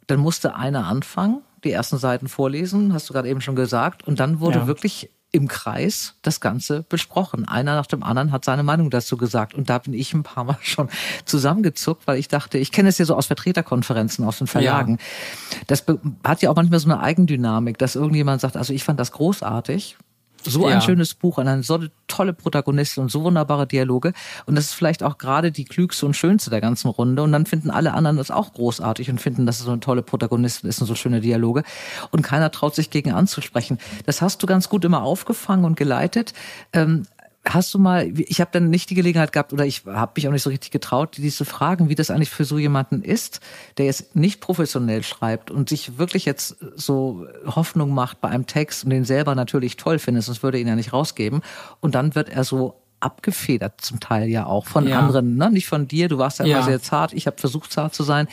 Dann 0.06 0.20
musste 0.20 0.54
einer 0.54 0.86
anfangen, 0.86 1.42
die 1.64 1.70
ersten 1.70 1.98
Seiten 1.98 2.28
vorlesen, 2.28 2.92
hast 2.92 3.08
du 3.08 3.12
gerade 3.12 3.28
eben 3.28 3.40
schon 3.40 3.56
gesagt. 3.56 4.06
Und 4.06 4.20
dann 4.20 4.40
wurde 4.40 4.60
ja. 4.60 4.66
wirklich 4.66 5.10
im 5.34 5.48
Kreis 5.48 6.14
das 6.20 6.40
Ganze 6.40 6.84
besprochen. 6.88 7.48
Einer 7.48 7.74
nach 7.74 7.86
dem 7.86 8.02
anderen 8.02 8.32
hat 8.32 8.44
seine 8.44 8.62
Meinung 8.62 8.90
dazu 8.90 9.16
gesagt. 9.16 9.54
Und 9.54 9.70
da 9.70 9.78
bin 9.78 9.94
ich 9.94 10.12
ein 10.12 10.22
paar 10.22 10.44
Mal 10.44 10.58
schon 10.62 10.88
zusammengezuckt, 11.24 12.06
weil 12.06 12.18
ich 12.18 12.28
dachte, 12.28 12.58
ich 12.58 12.70
kenne 12.70 12.90
es 12.90 12.98
ja 12.98 13.06
so 13.06 13.16
aus 13.16 13.26
Vertreterkonferenzen, 13.26 14.24
aus 14.26 14.38
den 14.38 14.46
Verlagen. 14.46 14.98
Ja. 14.98 15.58
Das 15.68 15.84
hat 16.22 16.42
ja 16.42 16.50
auch 16.50 16.56
manchmal 16.56 16.80
so 16.80 16.90
eine 16.90 17.00
Eigendynamik, 17.00 17.78
dass 17.78 17.96
irgendjemand 17.96 18.42
sagt, 18.42 18.56
also 18.56 18.72
ich 18.74 18.84
fand 18.84 19.00
das 19.00 19.12
großartig 19.12 19.96
so 20.44 20.66
ein 20.66 20.74
ja. 20.74 20.80
schönes 20.80 21.14
Buch 21.14 21.38
und 21.38 21.48
eine 21.48 21.62
so 21.62 21.78
tolle 22.08 22.32
Protagonistin 22.32 23.04
und 23.04 23.10
so 23.10 23.22
wunderbare 23.22 23.66
Dialoge. 23.66 24.12
Und 24.46 24.54
das 24.54 24.66
ist 24.66 24.74
vielleicht 24.74 25.02
auch 25.02 25.18
gerade 25.18 25.52
die 25.52 25.64
klügste 25.64 26.06
und 26.06 26.14
schönste 26.14 26.50
der 26.50 26.60
ganzen 26.60 26.88
Runde. 26.88 27.22
Und 27.22 27.32
dann 27.32 27.46
finden 27.46 27.70
alle 27.70 27.94
anderen 27.94 28.16
das 28.16 28.30
auch 28.30 28.52
großartig 28.52 29.10
und 29.10 29.20
finden, 29.20 29.46
dass 29.46 29.58
es 29.58 29.64
so 29.64 29.70
eine 29.70 29.80
tolle 29.80 30.02
Protagonistin 30.02 30.68
ist 30.68 30.80
und 30.80 30.86
so 30.86 30.94
schöne 30.94 31.20
Dialoge. 31.20 31.62
Und 32.10 32.22
keiner 32.22 32.50
traut 32.50 32.74
sich 32.74 32.90
gegen 32.90 33.12
anzusprechen. 33.12 33.78
Das 34.06 34.22
hast 34.22 34.42
du 34.42 34.46
ganz 34.46 34.68
gut 34.68 34.84
immer 34.84 35.02
aufgefangen 35.02 35.64
und 35.64 35.76
geleitet. 35.76 36.34
Ähm, 36.72 37.06
Hast 37.44 37.74
du 37.74 37.80
mal, 37.80 38.12
ich 38.16 38.40
habe 38.40 38.52
dann 38.52 38.70
nicht 38.70 38.88
die 38.90 38.94
Gelegenheit 38.94 39.32
gehabt 39.32 39.52
oder 39.52 39.66
ich 39.66 39.84
habe 39.84 40.12
mich 40.14 40.28
auch 40.28 40.32
nicht 40.32 40.44
so 40.44 40.50
richtig 40.50 40.70
getraut, 40.70 41.16
die 41.16 41.30
zu 41.30 41.44
fragen, 41.44 41.88
wie 41.88 41.96
das 41.96 42.10
eigentlich 42.10 42.30
für 42.30 42.44
so 42.44 42.56
jemanden 42.56 43.02
ist, 43.02 43.40
der 43.78 43.86
jetzt 43.86 44.14
nicht 44.14 44.40
professionell 44.40 45.02
schreibt 45.02 45.50
und 45.50 45.68
sich 45.68 45.98
wirklich 45.98 46.24
jetzt 46.24 46.56
so 46.76 47.26
Hoffnung 47.44 47.94
macht 47.94 48.20
bei 48.20 48.28
einem 48.28 48.46
Text 48.46 48.84
und 48.84 48.90
den 48.90 49.04
selber 49.04 49.34
natürlich 49.34 49.76
toll 49.76 49.98
findet, 49.98 50.22
sonst 50.22 50.44
würde 50.44 50.58
er 50.58 50.60
ihn 50.60 50.68
ja 50.68 50.76
nicht 50.76 50.92
rausgeben. 50.92 51.42
Und 51.80 51.96
dann 51.96 52.14
wird 52.14 52.28
er 52.28 52.44
so 52.44 52.81
abgefedert 53.02 53.80
zum 53.80 54.00
Teil 54.00 54.28
ja 54.28 54.46
auch 54.46 54.66
von 54.66 54.86
ja. 54.86 54.98
anderen, 54.98 55.36
ne? 55.36 55.50
nicht 55.50 55.66
von 55.66 55.88
dir, 55.88 56.08
du 56.08 56.18
warst 56.18 56.38
ja, 56.38 56.44
ja. 56.44 56.56
immer 56.56 56.66
sehr 56.66 56.80
zart, 56.80 57.12
ich 57.12 57.26
habe 57.26 57.38
versucht 57.38 57.72
zart 57.72 57.94
zu 57.94 58.02
sein, 58.02 58.28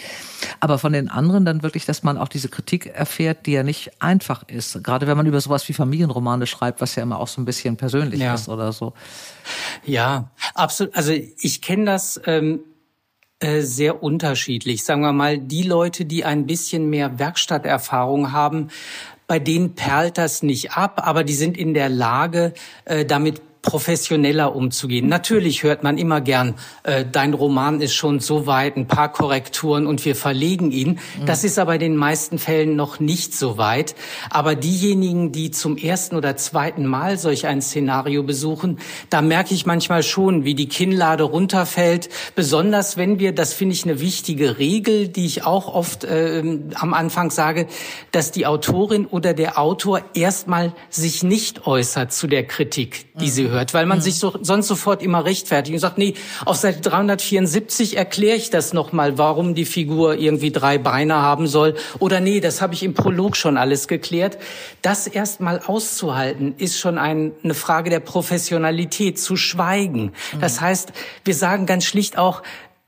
aber 0.59 0.77
von 0.77 0.93
den 0.93 1.09
anderen 1.09 1.45
dann 1.45 1.63
wirklich, 1.63 1.85
dass 1.85 2.03
man 2.03 2.17
auch 2.17 2.27
diese 2.27 2.49
Kritik 2.49 2.87
erfährt, 2.87 3.45
die 3.45 3.53
ja 3.53 3.63
nicht 3.63 4.01
einfach 4.01 4.43
ist, 4.47 4.83
gerade 4.83 5.07
wenn 5.07 5.17
man 5.17 5.25
über 5.25 5.41
sowas 5.41 5.67
wie 5.69 5.73
Familienromane 5.73 6.47
schreibt, 6.47 6.81
was 6.81 6.95
ja 6.95 7.03
immer 7.03 7.19
auch 7.19 7.27
so 7.27 7.41
ein 7.41 7.45
bisschen 7.45 7.77
persönlich 7.77 8.19
ja. 8.19 8.35
ist 8.35 8.49
oder 8.49 8.71
so. 8.71 8.93
Ja, 9.85 10.31
absolut, 10.53 10.95
also 10.95 11.11
ich 11.11 11.61
kenne 11.61 11.85
das 11.85 12.21
ähm, 12.25 12.59
äh, 13.39 13.61
sehr 13.61 14.03
unterschiedlich. 14.03 14.83
Sagen 14.83 15.01
wir 15.01 15.13
mal, 15.13 15.37
die 15.37 15.63
Leute, 15.63 16.05
die 16.05 16.25
ein 16.25 16.45
bisschen 16.45 16.89
mehr 16.89 17.19
Werkstatterfahrung 17.19 18.33
haben, 18.33 18.67
bei 19.27 19.39
denen 19.39 19.75
perlt 19.75 20.17
das 20.17 20.43
nicht 20.43 20.73
ab, 20.73 21.01
aber 21.05 21.23
die 21.23 21.33
sind 21.35 21.55
in 21.55 21.73
der 21.73 21.87
Lage, 21.87 22.53
äh, 22.85 23.05
damit 23.05 23.41
professioneller 23.61 24.55
umzugehen. 24.55 25.07
Natürlich 25.07 25.63
hört 25.63 25.83
man 25.83 25.97
immer 25.97 26.21
gern, 26.21 26.55
äh, 26.83 27.03
dein 27.09 27.33
Roman 27.33 27.81
ist 27.81 27.93
schon 27.93 28.19
so 28.19 28.47
weit, 28.47 28.77
ein 28.77 28.87
paar 28.87 29.11
Korrekturen 29.11 29.85
und 29.85 30.05
wir 30.05 30.15
verlegen 30.15 30.71
ihn. 30.71 30.99
Mhm. 31.19 31.25
Das 31.25 31.43
ist 31.43 31.59
aber 31.59 31.73
in 31.73 31.79
den 31.81 31.95
meisten 31.97 32.39
Fällen 32.39 32.77
noch 32.77 32.99
nicht 33.01 33.35
so 33.35 33.57
weit. 33.57 33.95
Aber 34.29 34.55
diejenigen, 34.55 35.33
die 35.33 35.51
zum 35.51 35.75
ersten 35.75 36.15
oder 36.15 36.37
zweiten 36.37 36.85
Mal 36.85 37.17
solch 37.17 37.47
ein 37.47 37.61
Szenario 37.61 38.23
besuchen, 38.23 38.79
da 39.09 39.21
merke 39.21 39.53
ich 39.53 39.65
manchmal 39.65 40.03
schon, 40.03 40.45
wie 40.45 40.55
die 40.55 40.69
Kinnlade 40.69 41.23
runterfällt. 41.23 42.09
Besonders 42.35 42.95
wenn 42.95 43.19
wir, 43.19 43.33
das 43.33 43.53
finde 43.53 43.75
ich 43.75 43.83
eine 43.83 43.99
wichtige 43.99 44.57
Regel, 44.57 45.09
die 45.09 45.25
ich 45.25 45.45
auch 45.45 45.73
oft 45.73 46.05
äh, 46.05 46.41
am 46.75 46.93
Anfang 46.93 47.29
sage, 47.29 47.67
dass 48.11 48.31
die 48.31 48.45
Autorin 48.45 49.05
oder 49.05 49.33
der 49.33 49.59
Autor 49.59 50.01
erstmal 50.13 50.73
sich 50.89 51.23
nicht 51.23 51.67
äußert 51.67 52.13
zu 52.13 52.27
der 52.27 52.47
Kritik, 52.47 53.07
die 53.15 53.25
mhm. 53.25 53.29
sie 53.29 53.49
hört, 53.49 53.58
weil 53.73 53.85
man 53.85 53.99
mhm. 53.99 54.03
sich 54.03 54.19
so, 54.19 54.33
sonst 54.41 54.67
sofort 54.67 55.01
immer 55.01 55.25
rechtfertigt 55.25 55.73
und 55.73 55.79
sagt, 55.79 55.97
nee, 55.97 56.13
auf 56.45 56.55
Seite 56.57 56.81
374 56.81 57.97
erkläre 57.97 58.37
ich 58.37 58.49
das 58.49 58.73
nochmal, 58.73 59.17
warum 59.17 59.55
die 59.55 59.65
Figur 59.65 60.15
irgendwie 60.15 60.51
drei 60.51 60.77
Beine 60.77 61.15
haben 61.15 61.47
soll. 61.47 61.75
Oder 61.99 62.19
nee, 62.19 62.39
das 62.39 62.61
habe 62.61 62.73
ich 62.73 62.83
im 62.83 62.93
Prolog 62.93 63.35
schon 63.35 63.57
alles 63.57 63.87
geklärt. 63.87 64.37
Das 64.81 65.07
erstmal 65.07 65.59
auszuhalten, 65.65 66.55
ist 66.57 66.79
schon 66.79 66.97
ein, 66.97 67.33
eine 67.43 67.53
Frage 67.53 67.89
der 67.89 67.99
Professionalität, 67.99 69.19
zu 69.19 69.35
schweigen. 69.35 70.13
Mhm. 70.33 70.39
Das 70.41 70.61
heißt, 70.61 70.93
wir 71.25 71.35
sagen 71.35 71.65
ganz 71.65 71.85
schlicht 71.85 72.17
auch, 72.17 72.43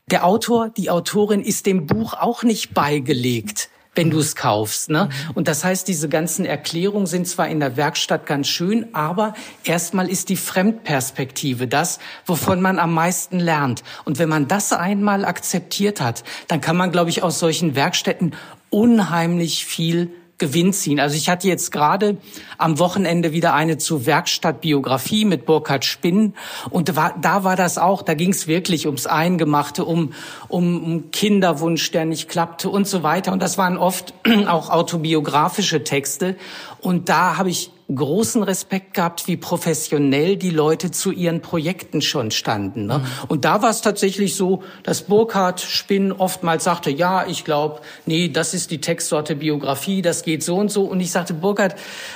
der 0.09 0.25
Autor, 0.25 0.69
die 0.69 0.89
Autorin 0.89 1.41
ist 1.41 1.65
dem 1.65 1.87
Buch 1.87 2.13
auch 2.13 2.43
nicht 2.43 2.73
beigelegt 2.73 3.70
wenn 3.95 4.09
du 4.09 4.19
es 4.19 4.35
kaufst. 4.35 4.89
Ne? 4.89 5.05
Mhm. 5.05 5.31
Und 5.33 5.47
das 5.47 5.63
heißt, 5.63 5.87
diese 5.87 6.07
ganzen 6.07 6.45
Erklärungen 6.45 7.07
sind 7.07 7.27
zwar 7.27 7.47
in 7.49 7.59
der 7.59 7.75
Werkstatt 7.75 8.25
ganz 8.25 8.47
schön, 8.47 8.93
aber 8.93 9.33
erstmal 9.63 10.09
ist 10.09 10.29
die 10.29 10.37
Fremdperspektive 10.37 11.67
das, 11.67 11.99
wovon 12.25 12.61
man 12.61 12.79
am 12.79 12.93
meisten 12.93 13.39
lernt. 13.39 13.83
Und 14.05 14.17
wenn 14.19 14.29
man 14.29 14.47
das 14.47 14.71
einmal 14.71 15.25
akzeptiert 15.25 15.99
hat, 15.99 16.23
dann 16.47 16.61
kann 16.61 16.77
man, 16.77 16.91
glaube 16.91 17.09
ich, 17.09 17.21
aus 17.21 17.39
solchen 17.39 17.75
Werkstätten 17.75 18.33
unheimlich 18.69 19.65
viel 19.65 20.11
Gewinn 20.41 20.73
ziehen. 20.73 20.99
Also 20.99 21.15
ich 21.15 21.29
hatte 21.29 21.47
jetzt 21.47 21.71
gerade 21.71 22.17
am 22.57 22.79
Wochenende 22.79 23.31
wieder 23.31 23.53
eine 23.53 23.77
zu 23.77 24.07
Werkstattbiografie 24.07 25.23
mit 25.23 25.45
Burkhard 25.45 25.85
Spinn 25.85 26.33
und 26.71 26.89
da 26.89 26.95
war, 26.95 27.15
da 27.21 27.43
war 27.43 27.55
das 27.55 27.77
auch, 27.77 28.01
da 28.01 28.15
ging 28.15 28.31
es 28.31 28.47
wirklich 28.47 28.87
ums 28.87 29.05
Eingemachte, 29.05 29.85
um, 29.85 30.13
um, 30.47 30.83
um 30.83 31.11
Kinderwunsch, 31.11 31.91
der 31.91 32.05
nicht 32.05 32.27
klappte 32.27 32.69
und 32.69 32.87
so 32.87 33.03
weiter. 33.03 33.31
Und 33.31 33.39
das 33.39 33.59
waren 33.59 33.77
oft 33.77 34.15
auch 34.47 34.71
autobiografische 34.71 35.83
Texte 35.83 36.35
und 36.81 37.07
da 37.07 37.37
habe 37.37 37.51
ich 37.51 37.69
großen 37.95 38.43
Respekt 38.43 38.93
gehabt, 38.93 39.27
wie 39.27 39.37
professionell 39.37 40.37
die 40.37 40.49
Leute 40.49 40.91
zu 40.91 41.11
ihren 41.11 41.41
Projekten 41.41 42.01
schon 42.01 42.31
standen. 42.31 42.85
Ne? 42.85 42.99
Mhm. 42.99 43.05
Und 43.27 43.45
da 43.45 43.61
war 43.61 43.69
es 43.69 43.81
tatsächlich 43.81 44.35
so, 44.35 44.63
dass 44.83 45.03
Burkhard 45.03 45.59
Spinn 45.59 46.11
oftmals 46.11 46.63
sagte, 46.63 46.89
ja, 46.89 47.25
ich 47.27 47.43
glaube, 47.43 47.81
nee, 48.05 48.29
das 48.29 48.53
ist 48.53 48.71
die 48.71 48.81
Textsorte 48.81 49.35
Biografie, 49.35 50.01
das 50.01 50.23
geht 50.23 50.43
so 50.43 50.57
und 50.57 50.71
so. 50.71 50.83
Und 50.83 50.99
ich 50.99 51.11
sagte, 51.11 51.33
Burkhard, 51.33 51.75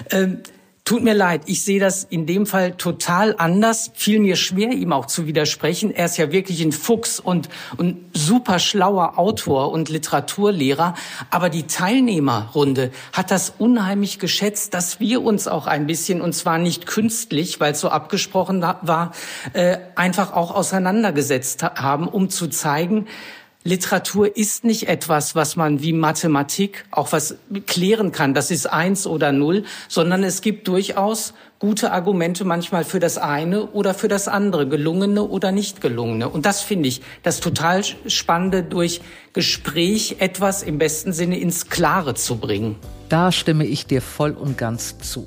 äh, 0.09 0.27
Tut 0.85 1.01
mir 1.03 1.15
leid, 1.15 1.41
ich 1.47 1.63
sehe 1.63 1.79
das 1.79 2.03
in 2.03 2.27
dem 2.27 2.45
Fall 2.45 2.73
total 2.73 3.33
anders. 3.39 3.89
Fiel 3.95 4.19
mir 4.19 4.35
schwer, 4.35 4.69
ihm 4.69 4.93
auch 4.93 5.07
zu 5.07 5.25
widersprechen. 5.25 5.89
Er 5.89 6.05
ist 6.05 6.17
ja 6.17 6.31
wirklich 6.31 6.61
ein 6.61 6.71
Fuchs 6.71 7.19
und, 7.19 7.49
und 7.77 7.97
super 8.13 8.59
schlauer 8.59 9.17
Autor 9.17 9.71
und 9.71 9.89
Literaturlehrer. 9.89 10.93
Aber 11.31 11.49
die 11.49 11.65
Teilnehmerrunde 11.65 12.91
hat 13.13 13.31
das 13.31 13.51
unheimlich 13.57 14.19
geschätzt, 14.19 14.75
dass 14.75 14.99
wir 14.99 15.23
uns 15.23 15.47
auch 15.47 15.65
ein 15.65 15.87
bisschen, 15.87 16.21
und 16.21 16.33
zwar 16.33 16.59
nicht 16.59 16.85
künstlich, 16.85 17.59
weil 17.59 17.71
es 17.71 17.79
so 17.79 17.89
abgesprochen 17.89 18.61
war, 18.61 19.11
äh, 19.53 19.79
einfach 19.95 20.33
auch 20.33 20.53
auseinandergesetzt 20.53 21.63
haben, 21.63 22.07
um 22.07 22.29
zu 22.29 22.47
zeigen, 22.47 23.07
Literatur 23.67 24.37
ist 24.37 24.63
nicht 24.63 24.87
etwas, 24.87 25.33
was 25.33 25.55
man 25.55 25.81
wie 25.81 25.91
Mathematik 25.91 26.85
auch 26.91 27.11
was 27.11 27.37
klären 27.65 28.11
kann. 28.11 28.35
Das 28.35 28.51
ist 28.51 28.67
eins 28.67 29.07
oder 29.07 29.31
null, 29.31 29.63
sondern 29.87 30.23
es 30.23 30.41
gibt 30.41 30.67
durchaus 30.67 31.33
gute 31.57 31.91
Argumente 31.91 32.45
manchmal 32.45 32.83
für 32.83 32.99
das 32.99 33.17
eine 33.17 33.65
oder 33.65 33.95
für 33.95 34.07
das 34.07 34.27
andere, 34.27 34.67
gelungene 34.67 35.23
oder 35.23 35.51
nicht 35.51 35.81
gelungene. 35.81 36.29
Und 36.29 36.45
das 36.45 36.61
finde 36.61 36.89
ich 36.89 37.01
das 37.23 37.39
total 37.39 37.83
Spannende, 38.05 38.61
durch 38.61 39.01
Gespräch 39.33 40.17
etwas 40.19 40.61
im 40.61 40.77
besten 40.77 41.11
Sinne 41.11 41.39
ins 41.39 41.67
Klare 41.67 42.13
zu 42.13 42.37
bringen. 42.37 42.75
Da 43.09 43.31
stimme 43.31 43.65
ich 43.65 43.87
dir 43.87 44.03
voll 44.03 44.33
und 44.33 44.59
ganz 44.59 44.99
zu. 44.99 45.25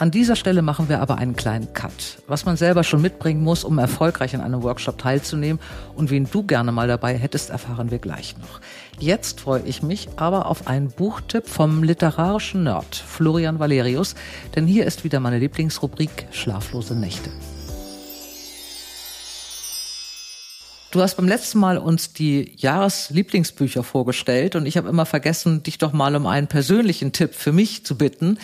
An 0.00 0.10
dieser 0.10 0.34
Stelle 0.34 0.62
machen 0.62 0.88
wir 0.88 1.02
aber 1.02 1.18
einen 1.18 1.36
kleinen 1.36 1.74
Cut. 1.74 2.22
Was 2.26 2.46
man 2.46 2.56
selber 2.56 2.84
schon 2.84 3.02
mitbringen 3.02 3.42
muss, 3.42 3.64
um 3.64 3.76
erfolgreich 3.76 4.34
an 4.34 4.40
einem 4.40 4.62
Workshop 4.62 4.96
teilzunehmen 4.96 5.60
und 5.94 6.08
wen 6.08 6.26
du 6.30 6.42
gerne 6.42 6.72
mal 6.72 6.88
dabei 6.88 7.18
hättest, 7.18 7.50
erfahren 7.50 7.90
wir 7.90 7.98
gleich 7.98 8.34
noch. 8.38 8.62
Jetzt 8.98 9.40
freue 9.40 9.60
ich 9.66 9.82
mich 9.82 10.08
aber 10.16 10.46
auf 10.46 10.68
einen 10.68 10.90
Buchtipp 10.90 11.46
vom 11.46 11.82
literarischen 11.82 12.62
Nerd 12.62 12.96
Florian 12.96 13.58
Valerius, 13.58 14.14
denn 14.56 14.66
hier 14.66 14.86
ist 14.86 15.04
wieder 15.04 15.20
meine 15.20 15.38
Lieblingsrubrik 15.38 16.28
Schlaflose 16.30 16.94
Nächte. 16.94 17.28
Du 20.92 21.00
hast 21.02 21.16
beim 21.18 21.28
letzten 21.28 21.60
Mal 21.60 21.78
uns 21.78 22.14
die 22.14 22.52
Jahreslieblingsbücher 22.56 23.84
vorgestellt 23.84 24.56
und 24.56 24.66
ich 24.66 24.76
habe 24.76 24.88
immer 24.88 25.06
vergessen, 25.06 25.62
dich 25.62 25.78
doch 25.78 25.92
mal 25.92 26.16
um 26.16 26.26
einen 26.26 26.48
persönlichen 26.48 27.12
Tipp 27.12 27.34
für 27.34 27.52
mich 27.52 27.84
zu 27.84 27.96
bitten 27.96 28.38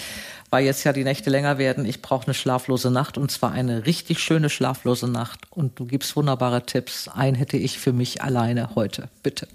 weil 0.50 0.64
jetzt 0.64 0.84
ja 0.84 0.92
die 0.92 1.04
Nächte 1.04 1.30
länger 1.30 1.58
werden. 1.58 1.84
Ich 1.84 2.02
brauche 2.02 2.26
eine 2.26 2.34
schlaflose 2.34 2.90
Nacht 2.90 3.18
und 3.18 3.30
zwar 3.30 3.52
eine 3.52 3.86
richtig 3.86 4.18
schöne 4.20 4.50
schlaflose 4.50 5.10
Nacht. 5.10 5.40
Und 5.50 5.78
du 5.78 5.86
gibst 5.86 6.16
wunderbare 6.16 6.64
Tipps. 6.64 7.08
Ein 7.08 7.34
hätte 7.34 7.56
ich 7.56 7.78
für 7.78 7.92
mich 7.92 8.22
alleine 8.22 8.74
heute. 8.74 9.08
Bitte. 9.22 9.48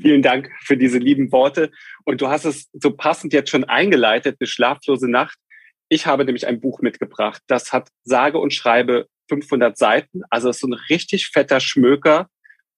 Vielen 0.00 0.22
Dank 0.22 0.50
für 0.62 0.76
diese 0.76 0.98
lieben 0.98 1.30
Worte. 1.32 1.70
Und 2.04 2.20
du 2.20 2.28
hast 2.28 2.44
es 2.44 2.68
so 2.72 2.90
passend 2.92 3.32
jetzt 3.32 3.50
schon 3.50 3.64
eingeleitet, 3.64 4.36
eine 4.40 4.46
schlaflose 4.46 5.10
Nacht. 5.10 5.38
Ich 5.88 6.06
habe 6.06 6.24
nämlich 6.24 6.46
ein 6.46 6.60
Buch 6.60 6.80
mitgebracht. 6.80 7.42
Das 7.46 7.72
hat 7.72 7.88
sage 8.04 8.38
und 8.38 8.52
schreibe 8.52 9.06
500 9.28 9.78
Seiten, 9.78 10.22
also 10.30 10.50
ist 10.50 10.60
so 10.60 10.66
ein 10.66 10.72
richtig 10.72 11.28
fetter 11.28 11.60
Schmöker. 11.60 12.28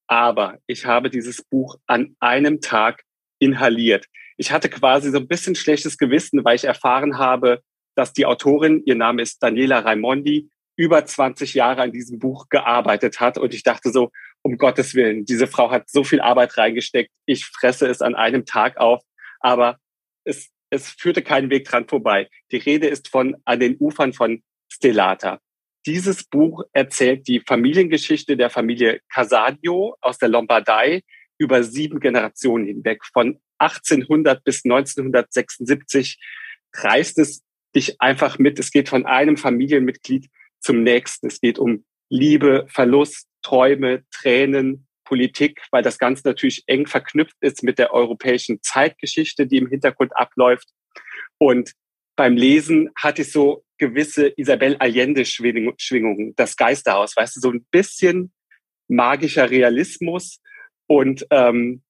Aber 0.06 0.58
ich 0.66 0.84
habe 0.84 1.10
dieses 1.10 1.42
Buch 1.42 1.76
an 1.86 2.16
einem 2.20 2.60
Tag 2.60 3.02
inhaliert. 3.38 4.06
Ich 4.36 4.52
hatte 4.52 4.68
quasi 4.68 5.10
so 5.10 5.18
ein 5.18 5.28
bisschen 5.28 5.54
schlechtes 5.54 5.98
Gewissen, 5.98 6.44
weil 6.44 6.56
ich 6.56 6.64
erfahren 6.64 7.18
habe, 7.18 7.60
dass 7.94 8.12
die 8.12 8.26
Autorin, 8.26 8.82
ihr 8.84 8.96
Name 8.96 9.22
ist 9.22 9.42
Daniela 9.42 9.80
Raimondi, 9.80 10.50
über 10.76 11.04
20 11.04 11.54
Jahre 11.54 11.82
an 11.82 11.92
diesem 11.92 12.18
Buch 12.18 12.48
gearbeitet 12.48 13.20
hat. 13.20 13.38
Und 13.38 13.54
ich 13.54 13.62
dachte 13.62 13.90
so, 13.90 14.10
um 14.42 14.58
Gottes 14.58 14.94
Willen, 14.94 15.24
diese 15.24 15.46
Frau 15.46 15.70
hat 15.70 15.88
so 15.88 16.04
viel 16.04 16.20
Arbeit 16.20 16.56
reingesteckt. 16.58 17.10
Ich 17.26 17.46
fresse 17.46 17.86
es 17.86 18.02
an 18.02 18.14
einem 18.14 18.44
Tag 18.44 18.76
auf. 18.76 19.02
Aber 19.40 19.78
es, 20.24 20.50
es 20.70 20.90
führte 20.90 21.22
keinen 21.22 21.50
Weg 21.50 21.66
dran 21.66 21.86
vorbei. 21.86 22.28
Die 22.50 22.56
Rede 22.56 22.88
ist 22.88 23.08
von 23.08 23.36
an 23.44 23.60
den 23.60 23.76
Ufern 23.78 24.12
von 24.12 24.42
Stellata. 24.68 25.40
Dieses 25.86 26.24
Buch 26.24 26.64
erzählt 26.72 27.28
die 27.28 27.40
Familiengeschichte 27.40 28.36
der 28.36 28.50
Familie 28.50 29.00
Casadio 29.12 29.96
aus 30.00 30.18
der 30.18 30.30
Lombardei 30.30 31.02
über 31.38 31.62
sieben 31.62 32.00
Generationen 32.00 32.66
hinweg. 32.66 33.02
Von 33.12 33.38
1800 33.64 34.44
bis 34.44 34.64
1976 34.64 36.18
reist 36.74 37.18
es 37.18 37.42
dich 37.74 38.00
einfach 38.00 38.38
mit. 38.38 38.58
Es 38.58 38.70
geht 38.70 38.88
von 38.88 39.06
einem 39.06 39.36
Familienmitglied 39.36 40.28
zum 40.60 40.82
nächsten. 40.82 41.28
Es 41.28 41.40
geht 41.40 41.58
um 41.58 41.84
Liebe, 42.08 42.66
Verlust, 42.68 43.26
Träume, 43.42 44.04
Tränen, 44.10 44.86
Politik, 45.04 45.60
weil 45.70 45.82
das 45.82 45.98
Ganze 45.98 46.26
natürlich 46.26 46.64
eng 46.66 46.86
verknüpft 46.86 47.36
ist 47.40 47.62
mit 47.62 47.78
der 47.78 47.92
europäischen 47.92 48.62
Zeitgeschichte, 48.62 49.46
die 49.46 49.58
im 49.58 49.68
Hintergrund 49.68 50.16
abläuft. 50.16 50.68
Und 51.38 51.72
beim 52.16 52.36
Lesen 52.36 52.90
hatte 52.96 53.22
ich 53.22 53.32
so 53.32 53.64
gewisse 53.78 54.32
Isabel 54.36 54.76
Allende-Schwingungen, 54.78 56.34
das 56.36 56.56
Geisterhaus, 56.56 57.16
weißt 57.16 57.36
du, 57.36 57.40
so 57.40 57.50
ein 57.50 57.66
bisschen 57.70 58.32
magischer 58.88 59.50
Realismus 59.50 60.40
und 60.86 61.26
ähm, 61.30 61.82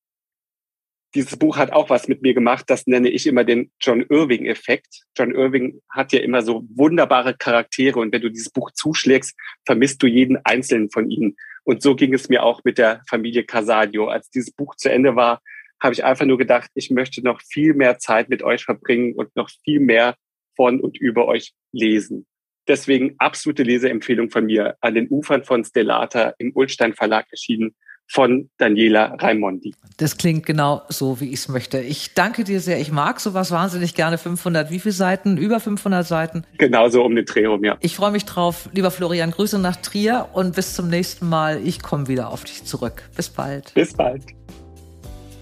dieses 1.15 1.37
Buch 1.37 1.57
hat 1.57 1.71
auch 1.71 1.89
was 1.89 2.07
mit 2.07 2.21
mir 2.21 2.33
gemacht, 2.33 2.65
das 2.67 2.85
nenne 2.87 3.09
ich 3.09 3.25
immer 3.25 3.45
den 3.45 3.71
John 3.79 4.01
Irving-Effekt. 4.01 5.03
John 5.17 5.31
Irving 5.31 5.81
hat 5.89 6.11
ja 6.11 6.19
immer 6.19 6.41
so 6.41 6.67
wunderbare 6.75 7.35
Charaktere 7.35 7.99
und 7.99 8.11
wenn 8.11 8.21
du 8.21 8.29
dieses 8.29 8.49
Buch 8.49 8.71
zuschlägst, 8.71 9.35
vermisst 9.65 10.03
du 10.03 10.07
jeden 10.07 10.37
einzelnen 10.43 10.91
von 10.91 11.09
ihnen. 11.09 11.37
Und 11.63 11.81
so 11.81 11.95
ging 11.95 12.13
es 12.13 12.27
mir 12.27 12.43
auch 12.43 12.61
mit 12.65 12.77
der 12.77 13.01
Familie 13.07 13.45
Casadio. 13.45 14.09
Als 14.09 14.29
dieses 14.29 14.51
Buch 14.51 14.75
zu 14.75 14.91
Ende 14.91 15.15
war, 15.15 15.41
habe 15.81 15.93
ich 15.93 16.03
einfach 16.03 16.25
nur 16.25 16.37
gedacht, 16.37 16.69
ich 16.75 16.91
möchte 16.91 17.23
noch 17.23 17.41
viel 17.41 17.73
mehr 17.73 17.97
Zeit 17.97 18.29
mit 18.29 18.43
euch 18.43 18.65
verbringen 18.65 19.15
und 19.15 19.35
noch 19.35 19.49
viel 19.63 19.79
mehr 19.79 20.15
von 20.55 20.79
und 20.81 20.97
über 20.97 21.27
euch 21.27 21.53
lesen. 21.71 22.25
Deswegen 22.67 23.15
absolute 23.19 23.63
Leseempfehlung 23.63 24.29
von 24.29 24.45
mir 24.45 24.75
an 24.81 24.95
den 24.95 25.07
Ufern 25.09 25.43
von 25.43 25.63
Stellata 25.63 26.33
im 26.39 26.51
Ulstein 26.55 26.93
Verlag 26.93 27.27
erschienen 27.31 27.75
von 28.07 28.49
Daniela 28.57 29.15
Raimondi. 29.19 29.73
Das 29.97 30.17
klingt 30.17 30.45
genau 30.45 30.83
so, 30.89 31.19
wie 31.19 31.29
ich 31.29 31.39
es 31.39 31.47
möchte. 31.47 31.79
Ich 31.79 32.13
danke 32.13 32.43
dir 32.43 32.59
sehr. 32.59 32.79
Ich 32.79 32.91
mag 32.91 33.19
sowas 33.19 33.51
wahnsinnig 33.51 33.95
gerne. 33.95 34.17
500, 34.17 34.71
wie 34.71 34.79
viele 34.79 34.93
Seiten? 34.93 35.37
Über 35.37 35.59
500 35.59 36.05
Seiten? 36.05 36.43
Genauso 36.57 37.03
um 37.03 37.15
den 37.15 37.25
Dreh 37.25 37.45
rum, 37.45 37.63
ja. 37.63 37.77
Ich 37.81 37.95
freue 37.95 38.11
mich 38.11 38.25
drauf. 38.25 38.69
Lieber 38.73 38.91
Florian, 38.91 39.31
Grüße 39.31 39.59
nach 39.59 39.77
Trier 39.77 40.29
und 40.33 40.55
bis 40.55 40.75
zum 40.75 40.89
nächsten 40.89 41.27
Mal. 41.27 41.65
Ich 41.65 41.81
komme 41.81 42.07
wieder 42.07 42.29
auf 42.29 42.43
dich 42.43 42.65
zurück. 42.65 43.09
Bis 43.15 43.29
bald. 43.29 43.73
Bis 43.73 43.93
bald. 43.93 44.23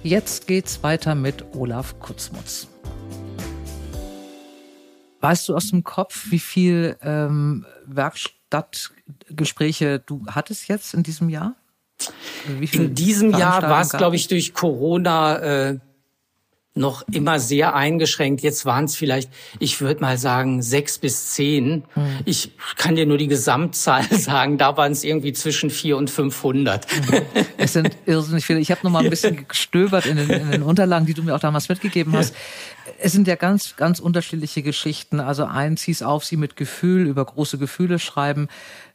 Jetzt 0.03 0.47
geht's 0.47 0.83
weiter 0.83 1.15
mit 1.15 1.43
Olaf 1.55 1.99
Kutzmutz. 1.99 2.67
Weißt 5.21 5.47
du 5.47 5.55
aus 5.55 5.69
dem 5.69 5.85
Kopf, 5.85 6.31
wie 6.31 6.39
viel 6.39 6.97
ähm, 7.01 7.65
Werkstattgespräche 7.85 10.03
du 10.05 10.25
hattest 10.27 10.67
jetzt 10.67 10.93
in 10.93 11.03
diesem 11.03 11.29
Jahr? 11.29 11.55
In 12.71 12.95
diesem 12.95 13.31
Jahr 13.31 13.61
war 13.63 13.81
es, 13.81 13.89
glaube 13.89 14.15
ich, 14.15 14.27
durch 14.27 14.53
Corona 14.53 15.69
äh, 15.69 15.79
noch 16.75 17.03
immer 17.11 17.39
sehr 17.39 17.75
eingeschränkt. 17.75 18.41
Jetzt 18.41 18.65
waren 18.65 18.85
es 18.85 18.95
vielleicht, 18.95 19.29
ich 19.59 19.79
würde 19.79 20.01
mal 20.01 20.17
sagen, 20.17 20.63
sechs 20.63 20.97
bis 20.97 21.31
zehn. 21.31 21.83
Hm. 21.93 22.03
Ich 22.25 22.51
kann 22.77 22.95
dir 22.95 23.05
nur 23.05 23.17
die 23.17 23.27
Gesamtzahl 23.27 24.03
sagen. 24.11 24.57
Da 24.57 24.75
waren 24.75 24.91
es 24.91 25.03
irgendwie 25.03 25.33
zwischen 25.33 25.69
vier 25.69 25.97
und 25.97 26.09
500. 26.09 26.91
Hm. 26.91 27.21
Es 27.57 27.73
sind 27.73 27.91
irrsinnig 28.05 28.45
viele. 28.45 28.59
Ich 28.59 28.71
habe 28.71 28.81
noch 28.83 28.91
mal 28.91 29.03
ein 29.03 29.09
bisschen 29.09 29.47
gestöbert 29.47 30.07
in 30.07 30.17
den, 30.17 30.29
in 30.29 30.51
den 30.51 30.63
Unterlagen, 30.63 31.05
die 31.05 31.13
du 31.13 31.21
mir 31.21 31.35
auch 31.35 31.39
damals 31.39 31.69
mitgegeben 31.69 32.13
hast. 32.13 32.33
Es 32.99 33.11
sind 33.11 33.27
ja 33.27 33.35
ganz, 33.35 33.75
ganz 33.75 33.99
unterschiedliche 33.99 34.61
Geschichten. 34.61 35.19
Also 35.19 35.45
eins 35.45 35.83
hieß 35.83 36.03
auf, 36.03 36.25
sie 36.25 36.37
mit 36.37 36.55
Gefühl 36.55 37.07
über 37.07 37.23
große 37.25 37.57
Gefühle 37.57 37.99
schreiben. 37.99 38.47